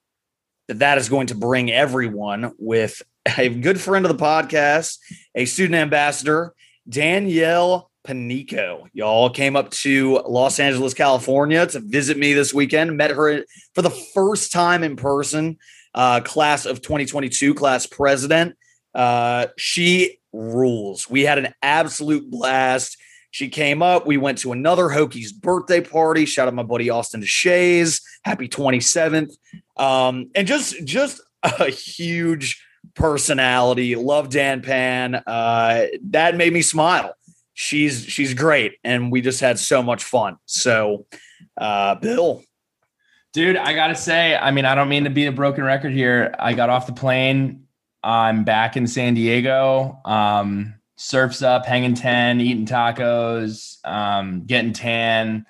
that 0.67 0.79
that 0.79 0.97
is 0.97 1.09
going 1.09 1.27
to 1.27 1.35
bring 1.35 1.71
everyone 1.71 2.51
with 2.59 3.01
a 3.37 3.47
good 3.47 3.79
friend 3.79 4.05
of 4.05 4.15
the 4.15 4.23
podcast, 4.23 4.97
a 5.33 5.45
student 5.45 5.75
ambassador, 5.75 6.53
Danielle 6.87 7.89
Panico. 8.03 8.87
Y'all 8.93 9.29
came 9.29 9.55
up 9.55 9.71
to 9.71 10.19
Los 10.27 10.59
Angeles, 10.59 10.93
California 10.93 11.65
to 11.67 11.79
visit 11.79 12.17
me 12.17 12.33
this 12.33 12.53
weekend. 12.53 12.97
Met 12.97 13.11
her 13.11 13.45
for 13.73 13.81
the 13.81 13.89
first 13.89 14.51
time 14.51 14.83
in 14.83 14.95
person, 14.95 15.57
uh, 15.95 16.21
class 16.21 16.65
of 16.65 16.81
2022, 16.81 17.53
class 17.53 17.85
president. 17.85 18.55
Uh, 18.93 19.47
she 19.57 20.19
rules. 20.33 21.09
We 21.09 21.23
had 21.23 21.37
an 21.37 21.53
absolute 21.61 22.29
blast. 22.29 22.97
She 23.31 23.49
came 23.49 23.81
up. 23.81 24.05
We 24.05 24.17
went 24.17 24.37
to 24.39 24.51
another 24.51 24.89
Hokies 24.89 25.33
birthday 25.33 25.81
party. 25.81 26.25
Shout 26.25 26.47
out 26.47 26.53
my 26.53 26.63
buddy 26.63 26.89
Austin 26.89 27.21
DeShays. 27.21 28.01
Happy 28.23 28.47
27th. 28.47 29.31
Um, 29.77 30.29
and 30.35 30.47
just 30.47 30.83
just 30.85 31.21
a 31.43 31.69
huge 31.69 32.63
personality. 32.93 33.95
Love 33.95 34.29
Dan 34.29 34.61
Pan. 34.61 35.15
Uh, 35.15 35.85
that 36.09 36.35
made 36.35 36.53
me 36.53 36.61
smile. 36.61 37.15
She's 37.53 38.05
she's 38.05 38.33
great, 38.33 38.73
and 38.83 39.11
we 39.11 39.21
just 39.21 39.39
had 39.39 39.59
so 39.59 39.83
much 39.83 40.03
fun. 40.03 40.37
So, 40.45 41.05
uh, 41.57 41.95
Bill, 41.95 42.43
Dude, 43.33 43.57
I 43.57 43.73
gotta 43.73 43.95
say, 43.95 44.35
I 44.35 44.51
mean, 44.51 44.63
I 44.63 44.75
don't 44.75 44.89
mean 44.89 45.05
to 45.05 45.09
be 45.09 45.25
a 45.25 45.31
broken 45.31 45.63
record 45.63 45.91
here. 45.91 46.35
I 46.37 46.53
got 46.53 46.69
off 46.69 46.85
the 46.85 46.93
plane. 46.93 47.65
I'm 48.03 48.43
back 48.43 48.77
in 48.77 48.85
San 48.85 49.15
Diego. 49.15 49.99
Um, 50.05 50.75
surfs 50.97 51.41
up, 51.41 51.65
hanging 51.65 51.95
10, 51.95 52.41
eating 52.41 52.67
tacos, 52.67 53.83
um, 53.85 54.45
getting 54.45 54.71
tan. 54.71 55.47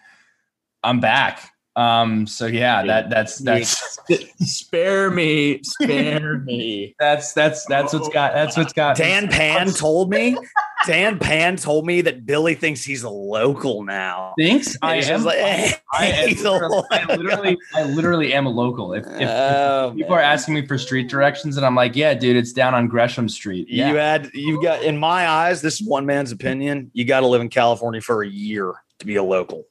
I'm 0.81 1.01
back. 1.01 1.51
Um, 1.75 2.25
so 2.25 2.45
yeah, 2.45 2.85
that 2.85 3.09
that's 3.09 3.39
that's 3.39 3.99
spare 4.39 5.09
me, 5.11 5.61
spare 5.63 6.37
me. 6.37 6.95
that's 6.99 7.33
that's 7.33 7.65
that's 7.65 7.93
what's 7.93 8.09
got 8.09 8.33
that's 8.33 8.55
what's 8.55 8.73
got 8.73 8.95
Dan 8.95 9.27
Pan 9.27 9.71
told 9.71 10.09
me. 10.11 10.37
Dan 10.85 11.19
Pan 11.19 11.55
told 11.55 11.85
me 11.85 12.01
that 12.01 12.25
Billy 12.25 12.55
thinks 12.55 12.83
he's 12.83 13.03
a 13.03 13.09
local 13.09 13.83
now. 13.83 14.33
thinks 14.37 14.77
I 14.81 14.95
am. 14.97 15.03
just 15.03 15.25
like, 15.25 15.37
I, 15.93 16.05
am 16.07 16.29
a 16.29 16.33
literally, 16.33 16.85
I 16.91 16.99
local. 16.99 17.15
literally, 17.17 17.57
I 17.73 17.83
literally 17.83 18.33
am 18.33 18.45
a 18.45 18.49
local. 18.49 18.93
If, 18.93 19.05
if, 19.07 19.29
Oh, 19.29 19.93
people 19.95 20.13
are 20.15 20.21
asking 20.21 20.55
me 20.55 20.65
for 20.65 20.77
street 20.77 21.09
directions, 21.09 21.57
and 21.57 21.65
I'm 21.65 21.75
like, 21.75 21.95
yeah, 21.95 22.13
dude, 22.13 22.35
it's 22.35 22.51
down 22.53 22.73
on 22.73 22.87
Gresham 22.87 23.29
Street. 23.29 23.67
Yeah, 23.69 23.89
You 23.89 23.95
had 23.95 24.29
you 24.33 24.61
got 24.61 24.83
in 24.83 24.97
my 24.97 25.27
eyes, 25.27 25.61
this 25.61 25.79
is 25.81 25.87
one 25.87 26.05
man's 26.05 26.31
opinion. 26.31 26.91
You 26.93 27.05
got 27.05 27.21
to 27.21 27.27
live 27.27 27.41
in 27.41 27.49
California 27.49 28.01
for 28.01 28.21
a 28.23 28.27
year 28.27 28.73
to 28.99 29.05
be 29.05 29.15
a 29.15 29.23
local. 29.23 29.65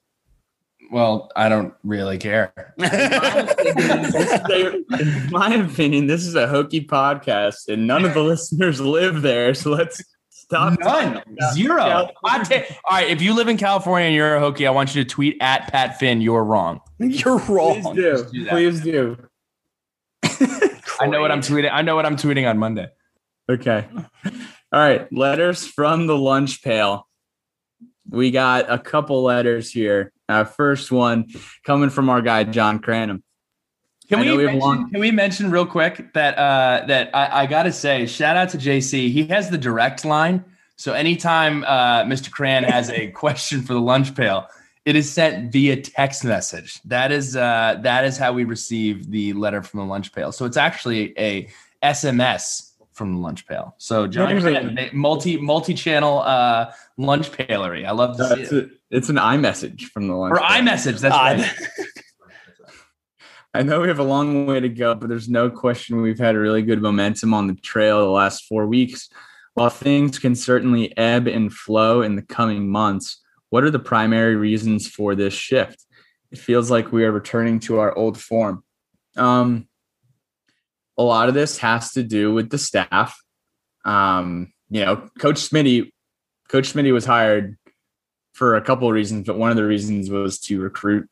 well, 0.90 1.30
I 1.36 1.48
don't 1.48 1.72
really 1.84 2.18
care. 2.18 2.52
In 2.78 2.84
my 5.30 5.54
opinion, 5.54 6.06
this 6.06 6.26
is 6.26 6.34
a 6.34 6.46
hokey 6.46 6.84
podcast, 6.86 7.68
and 7.68 7.86
none 7.86 8.04
of 8.04 8.12
the 8.14 8.22
listeners 8.22 8.80
live 8.80 9.22
there. 9.22 9.54
So 9.54 9.70
let's 9.70 10.02
stop. 10.52 10.78
None, 10.80 11.22
zero. 11.54 11.84
Yeah. 11.84 12.08
Ta- 12.22 12.62
all 12.88 12.96
right, 12.98 13.08
if 13.08 13.22
you 13.22 13.34
live 13.34 13.48
in 13.48 13.56
California 13.56 14.06
and 14.06 14.14
you're 14.14 14.36
a 14.36 14.40
Hokie, 14.40 14.66
I 14.66 14.70
want 14.70 14.94
you 14.94 15.02
to 15.02 15.08
tweet 15.08 15.36
at 15.40 15.70
Pat 15.72 15.98
Finn. 15.98 16.20
You're 16.20 16.44
wrong. 16.44 16.80
You're 16.98 17.38
Please 17.40 17.48
wrong. 17.48 17.94
do. 17.94 18.26
do. 18.32 18.46
Please 18.46 18.80
do. 18.80 19.16
I 21.00 21.06
know 21.06 21.20
what 21.20 21.32
I'm 21.32 21.40
tweeting. 21.40 21.70
I 21.72 21.82
know 21.82 21.96
what 21.96 22.06
I'm 22.06 22.16
tweeting 22.16 22.48
on 22.48 22.58
Monday. 22.58 22.86
Okay. 23.50 23.86
All 23.92 24.30
right. 24.72 25.12
Letters 25.12 25.66
from 25.66 26.06
the 26.06 26.16
lunch 26.16 26.62
pail. 26.62 27.08
We 28.08 28.30
got 28.30 28.70
a 28.70 28.78
couple 28.78 29.22
letters 29.22 29.70
here. 29.72 30.12
Our 30.28 30.44
first 30.44 30.92
one 30.92 31.26
coming 31.64 31.90
from 31.90 32.08
our 32.08 32.22
guy 32.22 32.44
John 32.44 32.78
Cranham. 32.78 33.22
Can 34.12 34.20
we, 34.20 34.36
we 34.36 34.44
mention, 34.46 34.90
can 34.90 35.00
we 35.00 35.10
mention 35.10 35.50
real 35.50 35.66
quick 35.66 36.12
that 36.14 36.36
uh, 36.38 36.84
that 36.86 37.10
I, 37.14 37.42
I 37.42 37.46
got 37.46 37.62
to 37.64 37.72
say, 37.72 38.06
shout 38.06 38.36
out 38.36 38.50
to 38.50 38.58
JC. 38.58 39.10
He 39.10 39.26
has 39.28 39.48
the 39.50 39.58
direct 39.58 40.04
line. 40.04 40.44
So 40.76 40.92
anytime 40.92 41.64
uh, 41.64 42.02
Mr. 42.04 42.30
Cran 42.30 42.64
has 42.64 42.90
a 42.90 43.06
question 43.22 43.62
for 43.62 43.72
the 43.74 43.80
lunch 43.80 44.14
pail, 44.14 44.46
it 44.84 44.96
is 44.96 45.10
sent 45.10 45.52
via 45.52 45.80
text 45.80 46.24
message. 46.24 46.80
That 46.84 47.10
is 47.12 47.36
uh, 47.36 47.78
that 47.82 48.04
is 48.04 48.18
how 48.18 48.32
we 48.32 48.44
receive 48.44 49.10
the 49.10 49.32
letter 49.32 49.62
from 49.62 49.80
the 49.80 49.86
lunch 49.86 50.12
pail. 50.12 50.30
So 50.32 50.44
it's 50.44 50.56
actually 50.56 51.18
a 51.18 51.48
SMS 51.82 52.70
from 52.92 53.14
the 53.14 53.20
lunch 53.20 53.46
pail. 53.46 53.74
So 53.78 54.06
John 54.06 54.34
Really? 54.42 54.90
Multi 54.92 55.36
multi 55.38 55.72
channel 55.74 56.18
uh, 56.20 56.72
lunch 56.98 57.32
pailery. 57.32 57.86
I 57.86 57.92
love 57.92 58.16
to 58.18 58.28
see 58.28 58.34
That's 58.36 58.52
it. 58.52 58.64
a, 58.64 58.70
it's 58.96 59.08
an 59.08 59.16
iMessage 59.16 59.84
from 59.84 60.08
the 60.08 60.14
lunch 60.14 60.32
Or 60.32 60.38
pail. 60.40 60.48
iMessage. 60.62 61.00
That's 61.00 61.14
Ah, 61.14 61.24
right. 61.32 61.50
I 63.54 63.62
know 63.62 63.80
we 63.80 63.88
have 63.88 63.98
a 63.98 64.04
long 64.04 64.46
way 64.46 64.60
to 64.60 64.68
go, 64.68 64.94
but 64.94 65.08
there's 65.08 65.28
no 65.28 65.50
question 65.50 66.00
we've 66.00 66.18
had 66.18 66.36
really 66.36 66.62
good 66.62 66.80
momentum 66.80 67.34
on 67.34 67.48
the 67.48 67.54
trail 67.54 68.00
the 68.00 68.10
last 68.10 68.44
four 68.46 68.66
weeks. 68.66 69.10
While 69.54 69.68
things 69.68 70.18
can 70.18 70.34
certainly 70.34 70.96
ebb 70.96 71.26
and 71.26 71.52
flow 71.52 72.00
in 72.00 72.16
the 72.16 72.22
coming 72.22 72.70
months, 72.70 73.20
what 73.50 73.64
are 73.64 73.70
the 73.70 73.78
primary 73.78 74.36
reasons 74.36 74.88
for 74.88 75.14
this 75.14 75.34
shift? 75.34 75.84
It 76.30 76.38
feels 76.38 76.70
like 76.70 76.92
we 76.92 77.04
are 77.04 77.12
returning 77.12 77.60
to 77.60 77.78
our 77.78 77.94
old 77.94 78.18
form. 78.18 78.64
Um, 79.16 79.68
a 80.96 81.02
lot 81.02 81.28
of 81.28 81.34
this 81.34 81.58
has 81.58 81.92
to 81.92 82.02
do 82.02 82.32
with 82.32 82.48
the 82.48 82.56
staff. 82.56 83.20
Um, 83.84 84.54
you 84.70 84.82
know, 84.82 85.08
Coach 85.18 85.36
Smitty, 85.36 85.90
Coach 86.48 86.72
Smitty 86.72 86.94
was 86.94 87.04
hired 87.04 87.58
for 88.32 88.56
a 88.56 88.62
couple 88.62 88.88
of 88.88 88.94
reasons, 88.94 89.26
but 89.26 89.36
one 89.36 89.50
of 89.50 89.56
the 89.56 89.66
reasons 89.66 90.08
was 90.08 90.38
to 90.40 90.58
recruit 90.62 91.10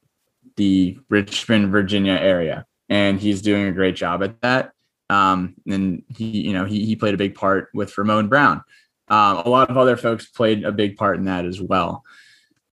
the 0.61 0.98
Richmond, 1.08 1.72
Virginia 1.72 2.12
area, 2.12 2.66
and 2.90 3.18
he's 3.18 3.40
doing 3.40 3.64
a 3.64 3.72
great 3.72 3.96
job 3.96 4.22
at 4.22 4.38
that. 4.42 4.72
Um, 5.08 5.54
and 5.66 6.02
he, 6.14 6.42
you 6.42 6.52
know, 6.52 6.66
he 6.66 6.84
he 6.84 6.96
played 6.96 7.14
a 7.14 7.16
big 7.16 7.34
part 7.34 7.70
with 7.72 7.96
Ramon 7.96 8.28
Brown. 8.28 8.62
Um, 9.08 9.38
a 9.38 9.48
lot 9.48 9.70
of 9.70 9.78
other 9.78 9.96
folks 9.96 10.26
played 10.26 10.64
a 10.64 10.70
big 10.70 10.98
part 10.98 11.16
in 11.16 11.24
that 11.24 11.46
as 11.46 11.62
well. 11.62 12.04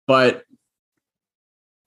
But 0.06 0.44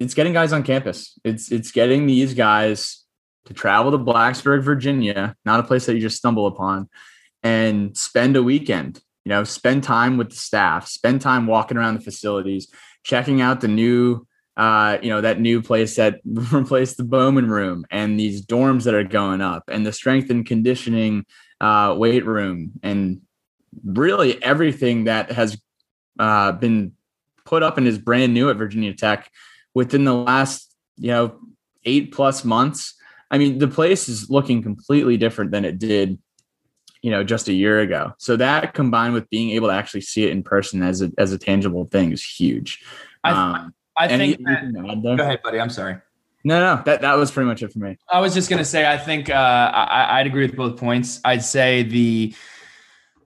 it's 0.02 0.14
getting 0.14 0.34
guys 0.34 0.52
on 0.52 0.64
campus. 0.64 1.18
It's 1.24 1.50
it's 1.50 1.72
getting 1.72 2.08
these 2.08 2.34
guys 2.34 3.06
to 3.46 3.54
travel 3.54 3.92
to 3.92 3.98
Blacksburg, 3.98 4.64
Virginia, 4.64 5.38
not 5.46 5.62
a 5.62 5.64
place 5.64 5.86
that 5.86 5.96
you 5.96 6.02
just 6.02 6.18
stumble 6.18 6.46
upon, 6.46 6.90
and 7.42 7.96
spend 7.96 8.36
a 8.36 8.44
weekend. 8.44 9.02
You 9.24 9.30
know, 9.30 9.46
spend 9.46 9.84
time 9.84 10.18
with 10.18 10.32
the 10.32 10.36
staff, 10.36 10.88
spend 10.88 11.22
time 11.22 11.48
walking 11.48 11.78
around 11.78 11.96
the 11.96 12.02
facilities, 12.02 12.68
checking 13.04 13.40
out 13.40 13.62
the 13.62 13.70
new 13.70 14.28
uh, 14.58 14.98
you 15.02 15.10
know, 15.10 15.22
that 15.22 15.40
new 15.40 15.62
place 15.62 15.96
that 15.98 16.22
replaced 16.26 16.98
the 16.98 17.04
Bowman 17.04 17.50
room 17.50 17.86
and 17.92 18.20
these 18.20 18.46
dorms 18.46 18.84
that 18.84 18.94
are 18.94 19.04
going 19.04 19.42
up 19.42 19.64
and 19.68 19.86
the 19.86 19.92
strength 19.92 20.30
and 20.30 20.46
conditioning 20.46 21.26
uh, 21.62 21.96
weight 21.98 22.26
room 22.26 22.72
and 22.84 23.22
really 23.84 24.42
everything 24.42 25.06
that 25.06 25.32
has 25.32 25.58
uh, 26.20 26.52
been 26.54 26.94
put 27.46 27.64
up 27.64 27.78
and 27.78 27.88
is 27.88 27.98
brand 27.98 28.34
new 28.34 28.50
at 28.50 28.58
Virginia 28.58 28.94
Tech 28.94 29.30
within 29.74 30.06
the 30.06 30.14
last, 30.14 30.74
you 30.98 31.12
know, 31.12 31.38
eight 31.84 32.14
plus 32.14 32.44
months. 32.44 32.96
I 33.30 33.38
mean, 33.38 33.58
the 33.58 33.68
place 33.68 34.08
is 34.08 34.30
looking 34.30 34.64
completely 34.64 35.18
different 35.18 35.52
than 35.52 35.66
it 35.66 35.78
did, 35.78 36.18
you 37.02 37.12
know, 37.12 37.24
just 37.24 37.50
a 37.50 37.54
year 37.54 37.82
ago. 37.82 38.14
So 38.18 38.38
that 38.38 38.74
combined 38.74 39.14
with 39.14 39.30
being 39.30 39.52
able 39.52 39.68
to 39.68 39.74
actually 39.74 40.02
see 40.02 40.24
it 40.24 40.32
in 40.32 40.44
person 40.44 40.82
as 40.82 41.02
a, 41.02 41.12
as 41.18 41.34
a 41.34 41.38
tangible 41.38 41.86
thing 41.86 42.12
is 42.12 42.24
huge. 42.24 42.84
I, 43.24 43.32
Um, 43.32 43.74
I 43.98 44.08
any- 44.08 44.34
think. 44.34 44.46
That, 44.48 44.64
anything 44.64 44.84
to 44.84 44.92
add 44.92 45.04
there? 45.04 45.16
go 45.18 45.24
ahead, 45.24 45.42
buddy. 45.44 45.60
I'm 45.60 45.70
sorry. 45.70 45.98
No, 46.44 46.60
no, 46.60 46.84
that 46.84 47.02
that 47.02 47.16
was 47.16 47.32
pretty 47.32 47.48
much 47.48 47.64
it 47.64 47.74
for 47.74 47.80
me. 47.80 47.98
I 48.12 48.20
was 48.20 48.34
just 48.36 48.50
gonna 48.52 48.64
say, 48.66 48.86
I 48.90 48.98
think 48.98 49.30
uh, 49.32 49.34
I, 49.34 50.20
I'd 50.20 50.28
agree 50.28 50.46
with 50.46 50.56
both 50.56 50.78
points. 50.80 51.20
I'd 51.26 51.44
say 51.44 51.82
the 51.84 52.36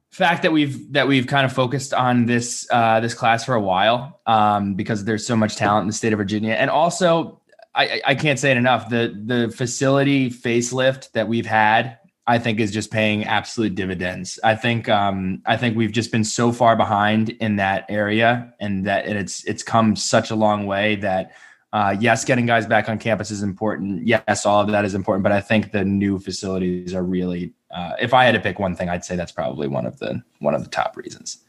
fact 0.09 0.43
that 0.43 0.51
we've 0.51 0.93
that 0.93 1.07
we've 1.07 1.27
kind 1.27 1.45
of 1.45 1.51
focused 1.53 1.93
on 1.93 2.25
this 2.25 2.65
uh, 2.71 2.99
this 3.01 3.13
class 3.13 3.43
for 3.45 3.55
a 3.55 3.61
while 3.61 4.21
um, 4.25 4.73
because 4.75 5.03
there's 5.05 5.25
so 5.27 5.35
much 5.35 5.55
talent 5.57 5.83
in 5.83 5.87
the 5.87 5.93
state 5.93 6.13
of 6.13 6.17
Virginia, 6.19 6.53
and 6.53 6.69
also 6.69 7.41
I, 7.75 7.85
I- 7.87 8.01
I 8.07 8.15
can't 8.15 8.39
say 8.39 8.51
it 8.51 8.57
enough. 8.57 8.89
The 8.89 9.13
the 9.25 9.51
facility 9.51 10.29
facelift 10.29 11.11
that 11.11 11.27
we've 11.27 11.45
had, 11.45 11.98
I 12.29 12.37
think, 12.37 12.59
is 12.59 12.71
just 12.71 12.91
paying 12.91 13.23
absolute 13.23 13.73
dividends. 13.73 14.39
I 14.43 14.53
think 14.53 14.87
um, 14.87 15.41
I 15.47 15.57
think 15.57 15.75
we've 15.75 15.91
just 15.91 16.11
been 16.11 16.23
so 16.23 16.51
far 16.51 16.75
behind 16.75 17.29
in 17.29 17.55
that 17.55 17.87
area, 17.89 18.53
and 18.59 18.85
that 18.85 19.07
and 19.07 19.17
it's 19.17 19.43
it's 19.45 19.63
come 19.63 19.95
such 19.95 20.29
a 20.29 20.35
long 20.35 20.67
way 20.67 20.95
that 20.97 21.31
uh, 21.73 21.97
yes, 21.99 22.23
getting 22.23 22.45
guys 22.45 22.67
back 22.67 22.87
on 22.87 22.99
campus 22.99 23.31
is 23.31 23.41
important. 23.41 24.05
Yes, 24.05 24.45
all 24.45 24.61
of 24.61 24.67
that 24.67 24.85
is 24.85 24.93
important. 24.93 25.23
But 25.23 25.31
I 25.31 25.41
think 25.41 25.71
the 25.71 25.83
new 25.83 26.19
facilities 26.19 26.93
are 26.93 27.01
really. 27.01 27.55
Uh, 27.71 27.93
if 27.99 28.13
I 28.13 28.25
had 28.25 28.33
to 28.33 28.39
pick 28.39 28.59
one 28.59 28.75
thing, 28.75 28.89
I'd 28.89 29.03
say 29.03 29.15
that's 29.15 29.31
probably 29.31 29.67
one 29.67 29.87
of 29.87 29.97
the 29.97 30.21
one 30.37 30.53
of 30.53 30.63
the 30.63 30.69
top 30.69 30.97
reasons. 30.97 31.43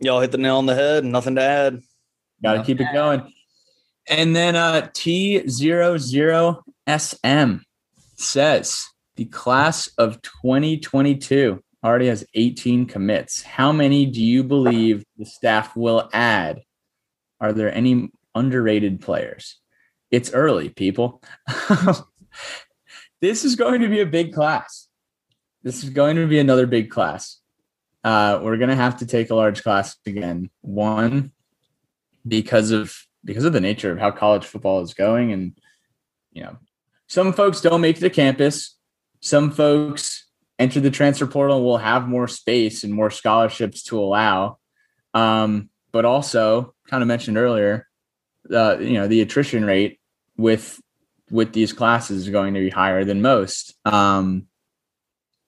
Y'all 0.00 0.20
hit 0.20 0.32
the 0.32 0.38
nail 0.38 0.58
on 0.58 0.66
the 0.66 0.74
head. 0.74 1.02
Nothing 1.02 1.36
to 1.36 1.42
add. 1.42 1.82
Got 2.42 2.58
to 2.58 2.62
keep 2.62 2.78
it 2.78 2.88
going. 2.92 3.32
And 4.06 4.36
then 4.36 4.54
uh, 4.54 4.90
T00SM 4.92 7.60
says 8.16 8.90
the 9.20 9.26
class 9.26 9.86
of 9.98 10.22
2022 10.22 11.62
already 11.84 12.06
has 12.06 12.24
18 12.32 12.86
commits. 12.86 13.42
How 13.42 13.70
many 13.70 14.06
do 14.06 14.24
you 14.24 14.42
believe 14.42 15.04
the 15.18 15.26
staff 15.26 15.76
will 15.76 16.08
add? 16.14 16.62
Are 17.38 17.52
there 17.52 17.70
any 17.70 18.08
underrated 18.34 19.02
players? 19.02 19.60
It's 20.10 20.32
early, 20.32 20.70
people. 20.70 21.22
this 23.20 23.44
is 23.44 23.56
going 23.56 23.82
to 23.82 23.88
be 23.88 24.00
a 24.00 24.06
big 24.06 24.32
class. 24.32 24.88
This 25.62 25.84
is 25.84 25.90
going 25.90 26.16
to 26.16 26.26
be 26.26 26.38
another 26.38 26.66
big 26.66 26.88
class. 26.88 27.42
Uh, 28.02 28.40
we're 28.42 28.56
going 28.56 28.70
to 28.70 28.74
have 28.74 29.00
to 29.00 29.06
take 29.06 29.28
a 29.28 29.34
large 29.34 29.62
class 29.62 29.98
again. 30.06 30.48
One, 30.62 31.32
because 32.26 32.70
of 32.70 32.96
because 33.22 33.44
of 33.44 33.52
the 33.52 33.60
nature 33.60 33.92
of 33.92 33.98
how 33.98 34.12
college 34.12 34.46
football 34.46 34.80
is 34.80 34.94
going 34.94 35.30
and 35.30 35.52
you 36.32 36.42
know 36.42 36.56
some 37.06 37.34
folks 37.34 37.60
don't 37.60 37.82
make 37.82 38.00
the 38.00 38.08
campus 38.08 38.78
some 39.20 39.50
folks 39.50 40.26
enter 40.58 40.80
the 40.80 40.90
transfer 40.90 41.26
portal 41.26 41.56
and 41.56 41.64
will 41.64 41.78
have 41.78 42.08
more 42.08 42.28
space 42.28 42.84
and 42.84 42.92
more 42.92 43.10
scholarships 43.10 43.82
to 43.84 43.98
allow 43.98 44.58
um, 45.14 45.70
but 45.92 46.04
also 46.04 46.74
kind 46.88 47.02
of 47.02 47.08
mentioned 47.08 47.36
earlier, 47.36 47.86
uh, 48.52 48.78
you 48.78 48.94
know, 48.94 49.08
the 49.08 49.20
attrition 49.20 49.64
rate 49.64 50.00
with 50.36 50.80
with 51.30 51.52
these 51.52 51.72
classes 51.72 52.22
is 52.22 52.30
going 52.30 52.54
to 52.54 52.60
be 52.60 52.70
higher 52.70 53.04
than 53.04 53.22
most. 53.22 53.74
Um, 53.84 54.46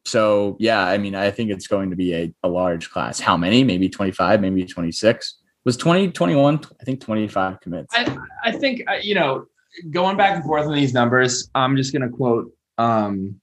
so 0.05 0.57
yeah, 0.61 0.85
I 0.85 0.99
mean, 0.99 1.15
I 1.15 1.31
think 1.31 1.51
it's 1.51 1.67
going 1.67 1.91
to 1.91 1.97
be 1.97 2.15
a, 2.15 2.35
a 2.43 2.49
large 2.49 2.91
class. 2.91 3.19
How 3.19 3.37
many? 3.37 3.65
Maybe 3.65 3.89
25, 3.89 4.41
maybe 4.41 4.65
26. 4.65 5.39
Was 5.65 5.77
2021, 5.77 6.61
I 6.81 6.85
think 6.85 7.01
25 7.01 7.61
commits. 7.61 7.95
I, 7.95 8.17
I 8.43 8.53
think, 8.53 8.83
uh, 8.89 8.95
you 9.01 9.15
know, 9.15 9.47
going 9.91 10.17
back 10.17 10.35
and 10.35 10.45
forth 10.45 10.67
on 10.67 10.75
these 10.75 10.93
numbers, 10.93 11.49
I'm 11.55 11.77
just 11.77 11.93
going 11.93 12.03
to 12.03 12.09
quote 12.09 12.53
um, 12.79 13.41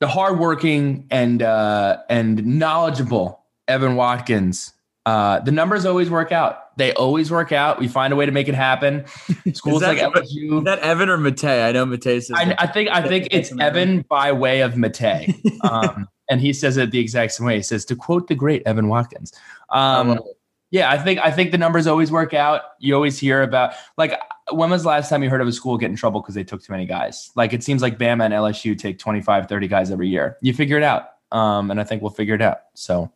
the 0.00 0.08
hardworking 0.08 1.06
and 1.10 1.42
uh, 1.42 1.98
and 2.08 2.44
knowledgeable 2.44 3.44
Evan 3.68 3.96
Watkins. 3.96 4.72
Uh, 5.06 5.40
the 5.40 5.52
numbers 5.52 5.86
always 5.86 6.10
work 6.10 6.30
out. 6.30 6.76
They 6.76 6.92
always 6.92 7.30
work 7.30 7.52
out. 7.52 7.78
We 7.78 7.88
find 7.88 8.12
a 8.12 8.16
way 8.16 8.26
to 8.26 8.32
make 8.32 8.48
it 8.48 8.54
happen. 8.54 9.06
Schools 9.52 9.80
that- 9.80 9.96
like 9.96 9.98
LSU. 9.98 10.58
Is 10.58 10.64
that 10.64 10.78
Evan 10.80 11.08
or 11.08 11.18
Matei? 11.18 11.66
I 11.66 11.72
know 11.72 11.86
Matei 11.86 12.22
says 12.22 12.32
I, 12.34 12.54
I 12.58 12.66
think 12.66 12.90
I 12.90 13.06
think 13.06 13.28
it's 13.30 13.52
Evan 13.58 14.02
by 14.02 14.32
way 14.32 14.60
of 14.60 14.74
Matei, 14.74 15.34
um, 15.64 16.08
and 16.28 16.40
he 16.40 16.52
says 16.52 16.76
it 16.76 16.90
the 16.90 16.98
exact 16.98 17.32
same 17.32 17.46
way. 17.46 17.56
He 17.56 17.62
says 17.62 17.84
to 17.86 17.96
quote 17.96 18.28
the 18.28 18.34
great 18.34 18.62
Evan 18.66 18.88
Watkins. 18.88 19.32
Um, 19.70 20.20
yeah, 20.70 20.90
I 20.90 20.98
think 20.98 21.18
I 21.20 21.30
think 21.30 21.50
the 21.50 21.58
numbers 21.58 21.86
always 21.86 22.12
work 22.12 22.32
out. 22.32 22.62
You 22.78 22.94
always 22.94 23.18
hear 23.18 23.42
about 23.42 23.74
like 23.98 24.18
when 24.52 24.70
was 24.70 24.82
the 24.82 24.88
last 24.88 25.08
time 25.08 25.22
you 25.22 25.30
heard 25.30 25.40
of 25.40 25.48
a 25.48 25.52
school 25.52 25.76
get 25.76 25.90
in 25.90 25.96
trouble 25.96 26.20
because 26.20 26.34
they 26.34 26.44
took 26.44 26.62
too 26.62 26.72
many 26.72 26.86
guys? 26.86 27.30
Like 27.34 27.52
it 27.52 27.64
seems 27.64 27.82
like 27.82 27.98
Bama 27.98 28.24
and 28.24 28.34
LSU 28.34 28.78
take 28.78 28.98
25, 28.98 29.48
30 29.48 29.68
guys 29.68 29.90
every 29.90 30.08
year. 30.08 30.38
You 30.42 30.54
figure 30.54 30.76
it 30.76 30.82
out. 30.82 31.08
Um, 31.32 31.70
and 31.70 31.80
I 31.80 31.84
think 31.84 32.02
we'll 32.02 32.10
figure 32.10 32.34
it 32.34 32.42
out. 32.42 32.58
So 32.74 33.12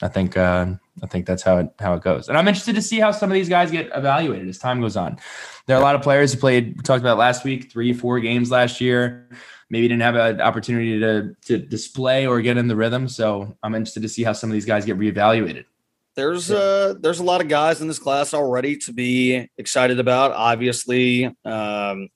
I 0.00 0.08
think 0.08 0.36
uh, 0.36 0.66
I 1.02 1.06
think 1.06 1.26
that's 1.26 1.42
how 1.44 1.58
it 1.58 1.70
how 1.78 1.94
it 1.94 2.02
goes. 2.02 2.28
And 2.28 2.36
I'm 2.36 2.48
interested 2.48 2.74
to 2.74 2.82
see 2.82 2.98
how 2.98 3.12
some 3.12 3.30
of 3.30 3.34
these 3.34 3.48
guys 3.48 3.70
get 3.70 3.90
evaluated 3.94 4.48
as 4.48 4.58
time 4.58 4.80
goes 4.80 4.96
on. 4.96 5.18
There 5.66 5.76
are 5.76 5.80
a 5.80 5.84
lot 5.84 5.94
of 5.94 6.02
players 6.02 6.32
who 6.32 6.40
played 6.40 6.76
we 6.76 6.82
talked 6.82 7.00
about 7.00 7.16
last 7.16 7.44
week, 7.44 7.70
three, 7.70 7.92
four 7.92 8.18
games 8.18 8.50
last 8.50 8.80
year. 8.80 9.28
Maybe 9.70 9.86
didn't 9.86 10.02
have 10.02 10.16
an 10.16 10.40
opportunity 10.40 10.98
to 10.98 11.36
to 11.42 11.58
display 11.58 12.26
or 12.26 12.40
get 12.42 12.56
in 12.56 12.66
the 12.66 12.76
rhythm. 12.76 13.08
So 13.08 13.56
I'm 13.62 13.76
interested 13.76 14.02
to 14.02 14.08
see 14.08 14.24
how 14.24 14.32
some 14.32 14.50
of 14.50 14.54
these 14.54 14.66
guys 14.66 14.84
get 14.84 14.98
reevaluated. 14.98 15.64
There's 16.14 16.50
uh 16.50 16.94
there's 17.00 17.20
a 17.20 17.24
lot 17.24 17.40
of 17.40 17.48
guys 17.48 17.80
in 17.80 17.88
this 17.88 17.98
class 17.98 18.34
already 18.34 18.76
to 18.78 18.92
be 18.92 19.48
excited 19.56 19.98
about. 19.98 20.32
Obviously, 20.32 21.34
um, 21.44 22.08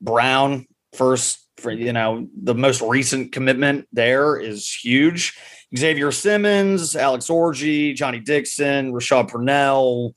Brown 0.00 0.66
first 0.92 1.46
for 1.56 1.70
you 1.70 1.92
know 1.92 2.28
the 2.40 2.54
most 2.54 2.82
recent 2.82 3.32
commitment 3.32 3.88
there 3.92 4.38
is 4.38 4.70
huge. 4.72 5.38
Xavier 5.76 6.12
Simmons, 6.12 6.96
Alex 6.96 7.28
Orgy, 7.28 7.92
Johnny 7.92 8.20
Dixon, 8.20 8.92
Rashad 8.92 9.28
Purnell, 9.28 10.14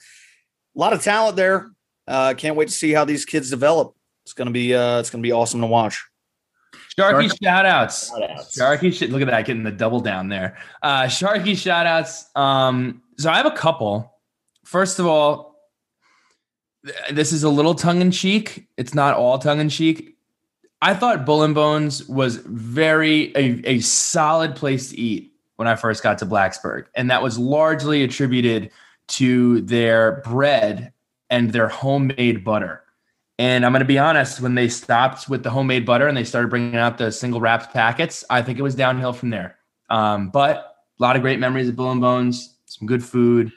a 0.76 0.80
lot 0.80 0.94
of 0.94 1.02
talent 1.02 1.36
there. 1.36 1.72
Uh, 2.08 2.34
can't 2.34 2.56
wait 2.56 2.68
to 2.68 2.74
see 2.74 2.92
how 2.92 3.06
these 3.06 3.26
kids 3.26 3.50
develop. 3.50 3.96
It's 4.26 4.34
gonna 4.34 4.52
be 4.52 4.76
uh, 4.76 5.00
it's 5.00 5.10
gonna 5.10 5.22
be 5.22 5.32
awesome 5.32 5.62
to 5.62 5.68
watch. 5.68 6.04
Sharky 6.98 7.32
shout 7.42 7.66
outs. 7.66 8.10
Shout-outs. 8.10 8.58
Sharky 8.58 8.94
shit. 8.94 9.10
Look 9.10 9.22
at 9.22 9.28
that, 9.28 9.46
getting 9.46 9.64
the 9.64 9.72
double 9.72 10.02
down 10.02 10.28
there. 10.28 10.58
Uh 10.82 11.04
Sharky 11.04 11.58
shout 11.58 11.86
outs. 11.86 12.26
Um, 12.36 13.02
so 13.22 13.30
I 13.30 13.38
have 13.38 13.46
a 13.46 13.52
couple. 13.52 14.14
First 14.64 15.00
of 15.00 15.06
all, 15.06 15.52
this 17.12 17.32
is 17.32 17.44
a 17.44 17.50
little 17.50 17.76
tongue 17.76 18.02
in 18.02 18.12
cheek. 18.12 18.68
It's 18.78 18.94
not 18.94 19.16
all 19.16 19.38
tongue 19.40 19.60
in 19.60 19.70
cheek. 19.70 20.18
I 20.82 20.96
thought 20.96 21.26
Bull 21.26 21.44
and 21.44 21.54
Bones 21.54 22.08
was 22.08 22.38
very 22.38 23.36
a, 23.36 23.62
a 23.66 23.80
solid 23.80 24.56
place 24.56 24.90
to 24.90 25.00
eat 25.00 25.34
when 25.58 25.68
I 25.68 25.76
first 25.76 26.02
got 26.02 26.18
to 26.20 26.26
Blacksburg. 26.26 26.86
And 26.96 27.12
that 27.12 27.22
was 27.22 27.38
largely 27.38 28.02
attributed 28.04 28.72
to 29.10 29.62
their 29.62 30.22
bread 30.24 30.92
and 31.30 31.52
their 31.52 31.68
homemade 31.68 32.44
butter. 32.44 32.84
And 33.38 33.66
I'm 33.66 33.72
going 33.72 33.82
to 33.82 33.86
be 33.86 34.00
honest, 34.00 34.42
when 34.42 34.56
they 34.56 34.70
stopped 34.70 35.30
with 35.30 35.44
the 35.44 35.50
homemade 35.50 35.86
butter 35.86 36.08
and 36.08 36.18
they 36.18 36.24
started 36.24 36.50
bringing 36.50 36.76
out 36.76 36.98
the 36.98 37.12
single 37.12 37.42
wrapped 37.42 37.74
packets, 37.74 38.24
I 38.30 38.42
think 38.42 38.58
it 38.58 38.64
was 38.64 38.76
downhill 38.76 39.14
from 39.14 39.30
there. 39.30 39.58
Um, 39.90 40.30
but 40.30 40.58
a 40.58 41.04
lot 41.04 41.16
of 41.16 41.22
great 41.22 41.40
memories 41.40 41.68
of 41.68 41.76
Bull 41.76 41.92
and 41.92 42.02
Bones, 42.02 42.58
some 42.72 42.88
good 42.88 43.04
food. 43.04 43.52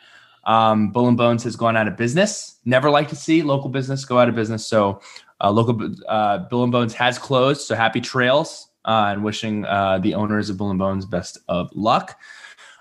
Um, 0.45 0.91
Bull 0.91 1.09
and 1.09 1.17
Bones 1.17 1.43
has 1.45 1.57
gone 1.57 1.77
out 1.77 1.89
of 1.89 1.97
business. 1.97 2.59
Never 2.65 2.91
like 2.91 3.09
to 3.09 3.17
see 3.17 3.43
local 3.43 3.71
business 3.71 4.05
go 4.05 4.19
out 4.19 4.29
of 4.29 4.35
business. 4.35 4.67
So, 4.67 5.01
uh, 5.41 5.51
local 5.51 5.95
uh, 6.09 6.39
Bull 6.51 6.65
and 6.65 6.73
Bones 6.73 6.95
has 6.95 7.19
closed. 7.19 7.63
So, 7.63 7.75
happy 7.75 8.01
trails 8.01 8.69
uh, 8.85 9.07
and 9.09 9.25
wishing 9.25 9.65
uh, 9.65 9.99
the 9.99 10.15
owners 10.15 10.51
of 10.51 10.59
Bull 10.59 10.71
and 10.71 10.79
Bones 10.79 11.07
best 11.07 11.39
of 11.49 11.71
luck. 11.75 12.19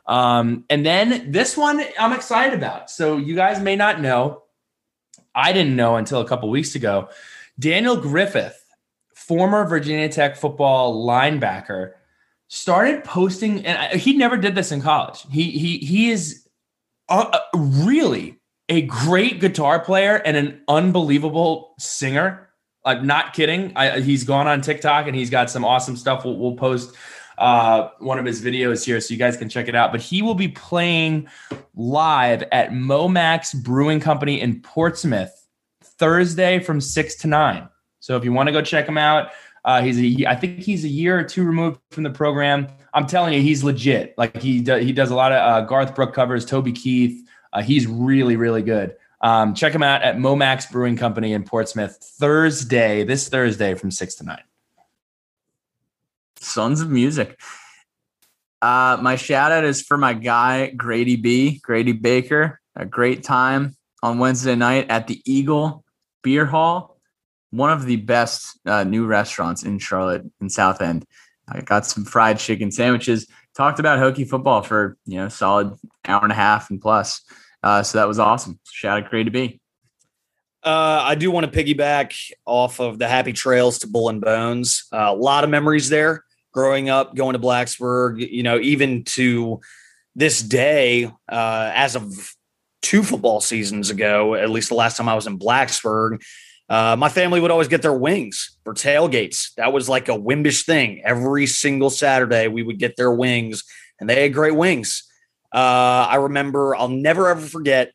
Um, 0.08 0.66
and 0.70 0.86
then 0.86 1.32
this 1.32 1.56
one 1.56 1.82
I'm 1.98 2.12
excited 2.12 2.58
about. 2.58 2.90
So, 2.90 3.18
you 3.18 3.36
guys 3.36 3.62
may 3.62 3.76
not 3.76 4.02
know, 4.02 4.44
I 5.34 5.54
didn't 5.54 5.76
know 5.76 5.96
until 5.96 6.20
a 6.20 6.28
couple 6.28 6.50
weeks 6.50 6.76
ago. 6.76 7.10
Daniel 7.60 7.96
Griffith, 7.96 8.60
former 9.16 9.66
Virginia 9.66 10.10
Tech 10.10 10.36
football 10.36 11.08
linebacker, 11.08 11.94
started 12.54 13.04
posting, 13.04 13.66
and 13.66 13.78
I- 13.80 13.98
he 13.98 14.14
never 14.14 14.38
did 14.38 14.54
this 14.54 14.72
in 14.72 14.80
college. 14.80 15.26
He 15.32 15.50
he 15.50 15.80
he 15.80 16.12
is 16.12 16.48
uh, 17.10 17.26
uh, 17.34 17.40
really 17.58 18.40
a 18.70 18.84
great 18.84 19.40
guitar 19.42 19.80
player 19.80 20.18
and 20.24 20.38
an 20.38 20.62
unbelievable 20.68 21.74
singer. 21.80 22.50
I'm 22.86 23.08
not 23.08 23.34
kidding. 23.34 23.74
I, 23.76 24.02
he's 24.02 24.24
gone 24.24 24.48
on 24.48 24.62
TikTok 24.62 25.08
and 25.08 25.16
he's 25.16 25.30
got 25.30 25.50
some 25.50 25.66
awesome 25.66 25.98
stuff. 25.98 26.26
We'll, 26.26 26.38
we'll 26.38 26.56
post 26.56 26.96
uh, 27.38 27.90
one 28.00 28.20
of 28.20 28.26
his 28.26 28.42
videos 28.42 28.86
here 28.86 29.02
so 29.02 29.14
you 29.14 29.18
guys 29.18 29.36
can 29.36 29.50
check 29.50 29.68
it 29.68 29.76
out. 29.76 29.92
But 29.92 30.02
he 30.02 30.22
will 30.22 30.36
be 30.36 30.50
playing 30.50 31.28
live 31.76 32.44
at 32.52 32.72
Momax 32.72 33.56
Brewing 33.64 34.00
Company 34.00 34.40
in 34.40 34.62
Portsmouth 34.62 35.32
Thursday 35.84 36.60
from 36.60 36.80
six 36.80 37.16
to 37.16 37.28
nine. 37.28 37.68
So 38.00 38.16
if 38.16 38.24
you 38.24 38.32
want 38.32 38.48
to 38.48 38.54
go 38.54 38.62
check 38.62 38.88
him 38.88 38.98
out, 38.98 39.32
uh, 39.66 39.82
he's 39.82 40.00
a, 40.00 40.28
I 40.28 40.36
think 40.36 40.60
he's 40.60 40.84
a 40.84 40.90
year 40.90 41.20
or 41.20 41.24
two 41.24 41.44
removed 41.44 41.80
from 41.92 42.04
the 42.04 42.10
program. 42.10 42.68
I'm 42.94 43.08
telling 43.08 43.34
you, 43.34 43.42
he's 43.42 43.64
legit. 43.64 44.14
Like 44.18 44.42
he 44.42 44.62
does, 44.62 44.84
he 44.84 44.92
does 44.92 45.10
a 45.10 45.16
lot 45.16 45.32
of 45.32 45.38
uh, 45.38 45.66
Garth 45.66 45.96
Brooks 45.96 46.16
covers, 46.16 46.46
Toby 46.46 46.72
Keith. 46.72 47.28
Uh, 47.52 47.62
he's 47.62 47.88
really, 47.88 48.36
really 48.36 48.62
good. 48.62 48.96
Um, 49.22 49.54
check 49.54 49.74
him 49.74 49.84
out 49.84 50.04
at 50.04 50.18
Momax 50.18 50.70
Brewing 50.70 50.98
Company 50.98 51.32
in 51.32 51.44
Portsmouth 51.44 51.96
Thursday, 51.96 53.04
this 53.06 53.30
Thursday 53.30 53.74
from 53.74 53.90
six 53.90 54.16
to 54.16 54.26
nine. 54.26 54.44
Sons 56.36 56.82
of 56.82 56.90
Music. 56.90 57.40
Uh, 58.62 58.98
my 59.02 59.16
shout 59.16 59.52
out 59.52 59.64
is 59.64 59.82
for 59.82 59.98
my 59.98 60.14
guy 60.14 60.70
Grady 60.72 61.16
B, 61.16 61.60
Grady 61.64 61.94
Baker. 61.94 62.60
A 62.76 62.86
great 62.86 63.24
time 63.24 63.76
on 64.02 64.20
Wednesday 64.20 64.56
night 64.56 64.90
at 64.90 65.08
the 65.08 65.22
Eagle 65.26 65.86
Beer 66.22 66.46
Hall, 66.46 66.93
one 67.54 67.70
of 67.70 67.86
the 67.86 67.98
best 67.98 68.60
uh, 68.66 68.84
new 68.84 69.06
restaurants 69.06 69.62
in 69.64 69.78
Charlotte 69.78 70.24
in 70.42 70.50
South 70.50 70.82
End. 70.82 71.06
I 71.48 71.62
got 71.62 71.86
some 71.86 72.04
fried 72.04 72.40
chicken 72.40 72.72
sandwiches. 72.72 73.28
Talked 73.56 73.80
about 73.80 74.00
Hokie 74.00 74.28
football 74.28 74.64
for 74.64 74.98
you 75.06 75.18
know 75.18 75.30
solid 75.30 75.76
hour 76.06 76.24
and 76.24 76.32
a 76.32 76.36
half 76.36 76.72
and 76.72 76.82
plus. 76.82 77.22
Uh, 77.62 77.84
so 77.84 78.00
that 78.00 78.08
was 78.08 78.18
awesome. 78.18 78.60
Shout 78.72 79.04
out 79.04 79.10
Grady 79.10 79.30
B. 79.30 79.60
Uh, 80.64 81.02
I 81.04 81.16
do 81.16 81.30
want 81.30 81.52
to 81.52 81.64
piggyback 81.64 82.32
off 82.46 82.80
of 82.80 82.98
the 82.98 83.08
happy 83.08 83.34
trails 83.34 83.80
to 83.80 83.88
Bull 83.88 84.10
and 84.10 84.20
Bones. 84.20 84.86
Uh, 84.92 85.10
a 85.10 85.16
lot 85.16 85.44
of 85.44 85.50
memories 85.50 85.90
there 85.90 86.24
growing 86.54 86.90
up, 86.90 87.16
going 87.16 87.34
to 87.34 87.40
Blacksburg, 87.40 88.28
you 88.32 88.44
know, 88.44 88.58
even 88.60 89.04
to 89.04 89.60
this 90.16 90.42
day, 90.42 91.06
uh, 91.30 91.72
as 91.74 91.96
of 91.96 92.36
two 92.82 93.04
football 93.04 93.42
seasons 93.42 93.90
ago, 93.90 94.36
at 94.36 94.50
least 94.50 94.70
the 94.70 94.76
last 94.76 94.98
time 94.98 95.10
I 95.10 95.16
was 95.16 95.28
in 95.28 95.40
Blacksburg, 95.40 96.22
uh, 96.74 96.96
my 96.98 97.10
family 97.10 97.40
would 97.40 97.52
always 97.52 97.68
get 97.68 97.82
their 97.82 97.94
wings 97.94 98.58
for 98.64 98.74
tailgates. 98.74 99.54
That 99.56 99.72
was 99.72 99.88
like 99.88 100.10
a 100.10 100.18
Wimbish 100.18 100.66
thing. 100.66 101.02
Every 101.04 101.46
single 101.46 101.90
Saturday, 101.90 102.48
we 102.48 102.64
would 102.64 102.80
get 102.80 102.96
their 102.96 103.12
wings, 103.12 103.64
and 104.00 104.10
they 104.10 104.24
had 104.24 104.34
great 104.34 104.56
wings. 104.56 105.04
Uh, 105.54 106.08
I 106.10 106.16
remember, 106.16 106.76
I'll 106.76 106.90
never 106.90 107.30
ever 107.30 107.42
forget 107.42 107.94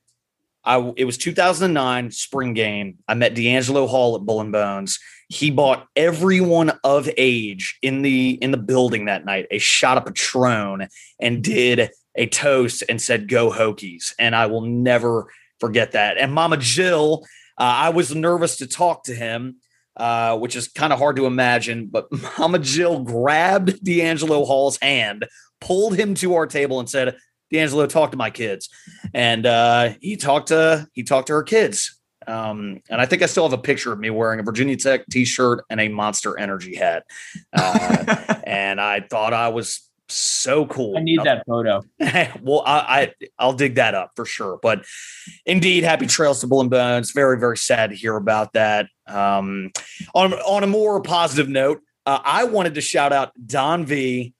I 0.68 0.93
it 0.97 1.05
was 1.05 1.16
2009 1.18 2.11
spring 2.11 2.53
game. 2.53 2.99
I 3.09 3.14
met 3.14 3.35
DeAngelo 3.35 3.89
Hall 3.89 4.14
at 4.16 4.22
Bull 4.22 4.41
and 4.41 4.53
Bones. 4.53 4.99
He 5.29 5.51
bought 5.51 5.87
everyone 5.97 6.72
of 6.85 7.09
age 7.16 7.79
in 7.83 8.03
the 8.03 8.39
in 8.43 8.51
the 8.51 8.59
building 8.59 9.07
that 9.07 9.24
night 9.24 9.47
a 9.51 9.59
shot 9.59 9.97
of 9.97 10.05
Patron 10.05 10.89
and 11.20 11.43
did 11.43 11.91
a 12.14 12.26
toast 12.26 12.85
and 12.89 13.01
said 13.01 13.29
"Go 13.29 13.51
Hokies." 13.51 14.14
And 14.18 14.37
I 14.37 14.47
will 14.47 14.61
never 14.61 15.33
forget 15.59 15.93
that. 15.93 16.18
And 16.18 16.33
Mama 16.33 16.59
Jill, 16.59 17.24
I 17.59 17.90
was 17.90 18.14
nervous 18.14 18.56
to 18.59 18.66
talk 18.66 19.04
to 19.04 19.14
him, 19.14 19.56
uh, 19.96 20.38
which 20.38 20.56
is 20.56 20.68
kind 20.68 20.92
of 20.92 20.98
hard 20.98 21.16
to 21.16 21.26
imagine. 21.26 21.86
But 21.86 22.06
Mama 22.38 22.59
Jill 22.59 23.00
grabbed 23.00 23.84
DeAngelo 23.84 24.46
Hall's 24.46 24.78
hand, 24.80 25.26
pulled 25.61 25.96
him 25.96 26.14
to 26.14 26.34
our 26.34 26.46
table, 26.46 26.78
and 26.78 26.88
said, 26.88 27.16
DeAngelo, 27.52 27.88
talk 27.88 28.12
to 28.12 28.16
my 28.16 28.30
kids. 28.30 28.68
And 29.12 29.46
uh, 29.46 29.94
he 30.00 30.16
talked 30.16 30.48
to 30.48 30.86
he 30.92 31.02
talked 31.02 31.28
to 31.28 31.34
her 31.34 31.42
kids. 31.42 31.98
Um, 32.26 32.82
and 32.90 33.00
I 33.00 33.06
think 33.06 33.22
I 33.22 33.26
still 33.26 33.48
have 33.48 33.59
a 33.59 33.62
picture 33.62 33.90
of 33.90 33.98
me 33.98 34.11
wearing 34.11 34.38
a 34.38 34.42
Virginia 34.42 34.76
Tech 34.76 35.06
t-shirt 35.11 35.64
and 35.70 35.80
a 35.80 35.88
Monster 35.88 36.38
Energy 36.38 36.76
hat. 36.76 37.04
Uh, 37.54 38.16
and 38.44 38.78
I 38.78 39.00
thought 39.00 39.32
I 39.32 39.48
was 39.48 39.88
So 40.11 40.64
cool. 40.66 40.96
I 40.96 41.00
need 41.00 41.20
that 41.24 41.44
photo. 41.46 41.82
well, 42.42 42.62
I, 42.64 42.78
I 42.78 43.14
I'll 43.38 43.52
dig 43.52 43.74
that 43.74 43.94
up 43.94 44.12
for 44.16 44.24
sure. 44.24 44.59
But 44.62 44.86
indeed, 45.44 45.84
happy 45.84 46.06
trails 46.06 46.40
to 46.40 46.46
Bull 46.46 46.62
and 46.62 46.70
Bones. 46.70 47.12
Very 47.12 47.38
very 47.38 47.59
sad 47.59 47.90
to 47.90 47.96
hear 47.96 48.16
about 48.16 48.54
that. 48.54 48.86
Um, 49.06 49.70
on 50.14 50.32
on 50.32 50.64
a 50.64 50.66
more 50.66 51.02
positive 51.02 51.48
note, 51.48 51.82
uh, 52.06 52.20
I 52.24 52.44
wanted 52.44 52.74
to 52.74 52.80
shout 52.80 53.12
out 53.12 53.32
Don 53.46 53.84
V. 53.84 54.34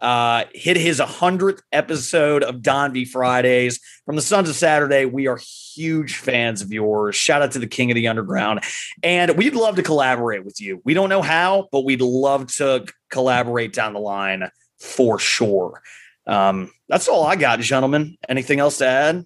Uh, 0.00 0.44
hit 0.52 0.76
his 0.76 1.00
100th 1.00 1.60
episode 1.72 2.42
of 2.42 2.60
Don 2.60 2.92
V 2.92 3.06
Fridays 3.06 3.80
from 4.04 4.16
the 4.16 4.22
Sons 4.22 4.50
of 4.50 4.54
Saturday. 4.54 5.06
We 5.06 5.28
are 5.28 5.38
huge 5.74 6.16
fans 6.16 6.60
of 6.60 6.70
yours. 6.70 7.16
Shout 7.16 7.40
out 7.40 7.52
to 7.52 7.58
the 7.58 7.66
King 7.66 7.90
of 7.90 7.94
the 7.94 8.08
Underground. 8.08 8.64
And 9.02 9.34
we'd 9.38 9.54
love 9.54 9.76
to 9.76 9.82
collaborate 9.82 10.44
with 10.44 10.60
you. 10.60 10.82
We 10.84 10.92
don't 10.92 11.08
know 11.08 11.22
how, 11.22 11.68
but 11.72 11.86
we'd 11.86 12.02
love 12.02 12.52
to 12.56 12.84
collaborate 13.08 13.72
down 13.72 13.94
the 13.94 14.00
line 14.00 14.50
for 14.84 15.18
sure. 15.18 15.82
Um, 16.26 16.70
that's 16.88 17.08
all 17.08 17.24
I 17.24 17.36
got, 17.36 17.60
gentlemen. 17.60 18.16
Anything 18.28 18.60
else 18.60 18.78
to 18.78 18.86
add? 18.86 19.24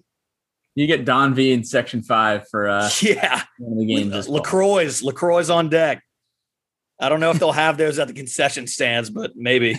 You 0.75 0.87
get 0.87 1.05
Don 1.05 1.33
V 1.33 1.51
in 1.51 1.63
section 1.63 2.01
five 2.01 2.47
for 2.49 2.69
uh 2.69 2.89
yeah 3.01 3.43
one 3.57 3.73
of 3.73 3.79
the 3.79 3.85
games. 3.85 4.11
this 4.11 4.25
fall. 4.27 4.35
Lacroix, 4.35 4.89
Lacroix 5.03 5.49
on 5.49 5.69
deck. 5.69 6.03
I 6.99 7.09
don't 7.09 7.19
know 7.19 7.31
if 7.31 7.39
they'll 7.39 7.51
have 7.51 7.77
those 7.77 7.99
at 7.99 8.07
the 8.07 8.13
concession 8.13 8.67
stands, 8.67 9.09
but 9.09 9.31
maybe 9.35 9.77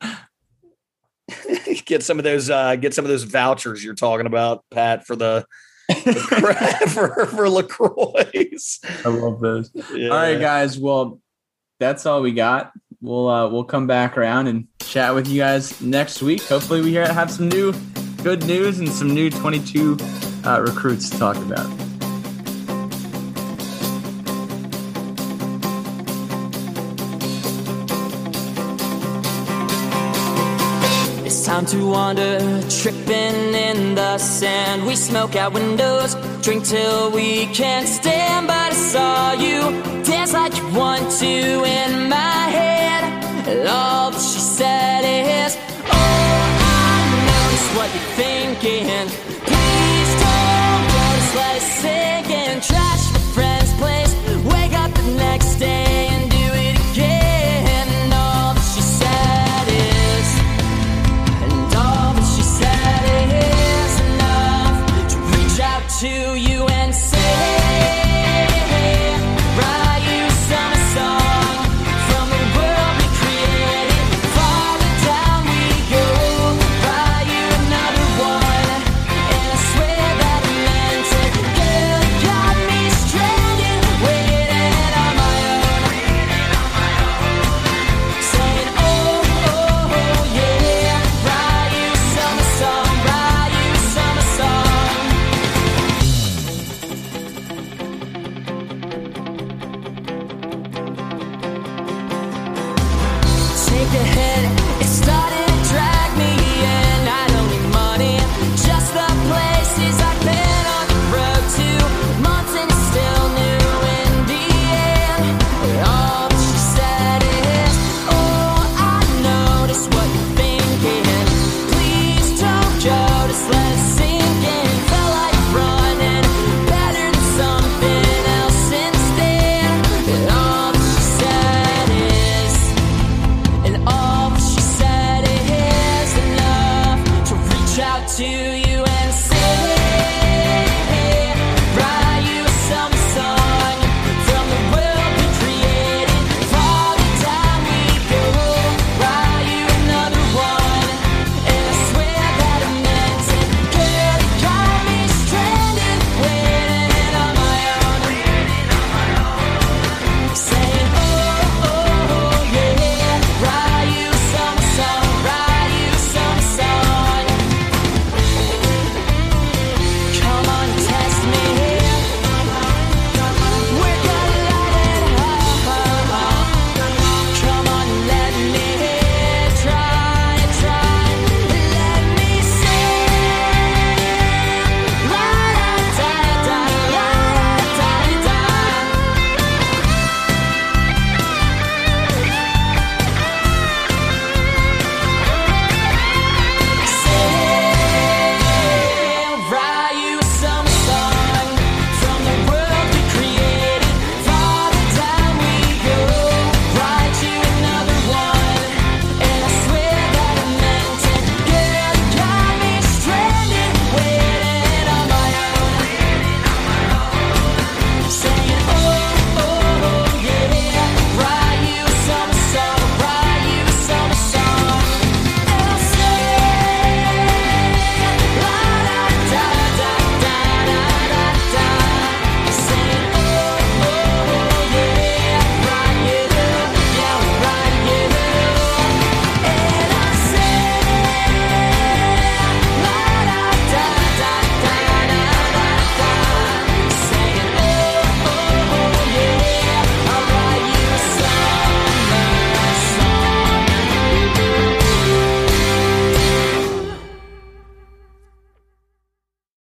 get 1.86 2.02
some 2.02 2.18
of 2.18 2.24
those. 2.24 2.50
Uh, 2.50 2.76
get 2.76 2.94
some 2.94 3.04
of 3.04 3.08
those 3.08 3.24
vouchers 3.24 3.82
you're 3.82 3.94
talking 3.94 4.26
about, 4.26 4.64
Pat, 4.70 5.06
for 5.06 5.16
the 5.16 5.46
for 6.88 7.26
for 7.26 7.48
Lacroix. 7.48 8.30
I 9.04 9.08
love 9.08 9.40
those. 9.40 9.70
Yeah. 9.94 10.08
All 10.08 10.16
right, 10.16 10.38
guys. 10.38 10.78
Well, 10.78 11.20
that's 11.80 12.06
all 12.06 12.20
we 12.22 12.32
got. 12.32 12.72
We'll 13.00 13.28
uh, 13.28 13.48
we'll 13.48 13.64
come 13.64 13.86
back 13.86 14.18
around 14.18 14.48
and 14.48 14.66
chat 14.80 15.14
with 15.14 15.28
you 15.28 15.38
guys 15.38 15.80
next 15.80 16.20
week. 16.22 16.42
Hopefully, 16.42 16.82
we 16.82 16.94
have 16.94 17.30
some 17.30 17.48
new 17.48 17.72
good 18.22 18.44
news 18.46 18.80
and 18.80 18.88
some 18.88 19.14
new 19.14 19.30
22 19.30 19.96
uh, 20.44 20.60
recruits 20.60 21.08
to 21.10 21.18
talk 21.18 21.36
about. 21.36 21.87
Time 31.58 31.66
to 31.66 31.90
wander, 31.90 32.38
tripping 32.70 33.54
in 33.54 33.94
the 33.96 34.18
sand. 34.18 34.86
We 34.86 34.94
smoke 34.94 35.34
out 35.34 35.52
windows, 35.52 36.14
drink 36.42 36.64
till 36.64 37.10
we 37.10 37.46
can't 37.46 37.88
stand. 37.88 38.46
But 38.46 38.72
I 38.72 38.74
saw 38.74 39.32
you 39.32 39.60
dance 40.04 40.32
like 40.32 40.56
you 40.56 40.68
want 40.72 41.10
to 41.20 41.26
in 41.26 42.08
my 42.08 42.42
head. 42.58 43.02
And 43.48 43.68
all 43.68 44.10
that 44.12 44.20
she 44.20 44.38
said 44.38 45.02
is, 45.02 45.56
Oh, 45.90 46.48
I 46.80 46.98
know 47.26 47.46
what 47.76 47.88
you're 47.94 48.12
thinking. 48.22 49.27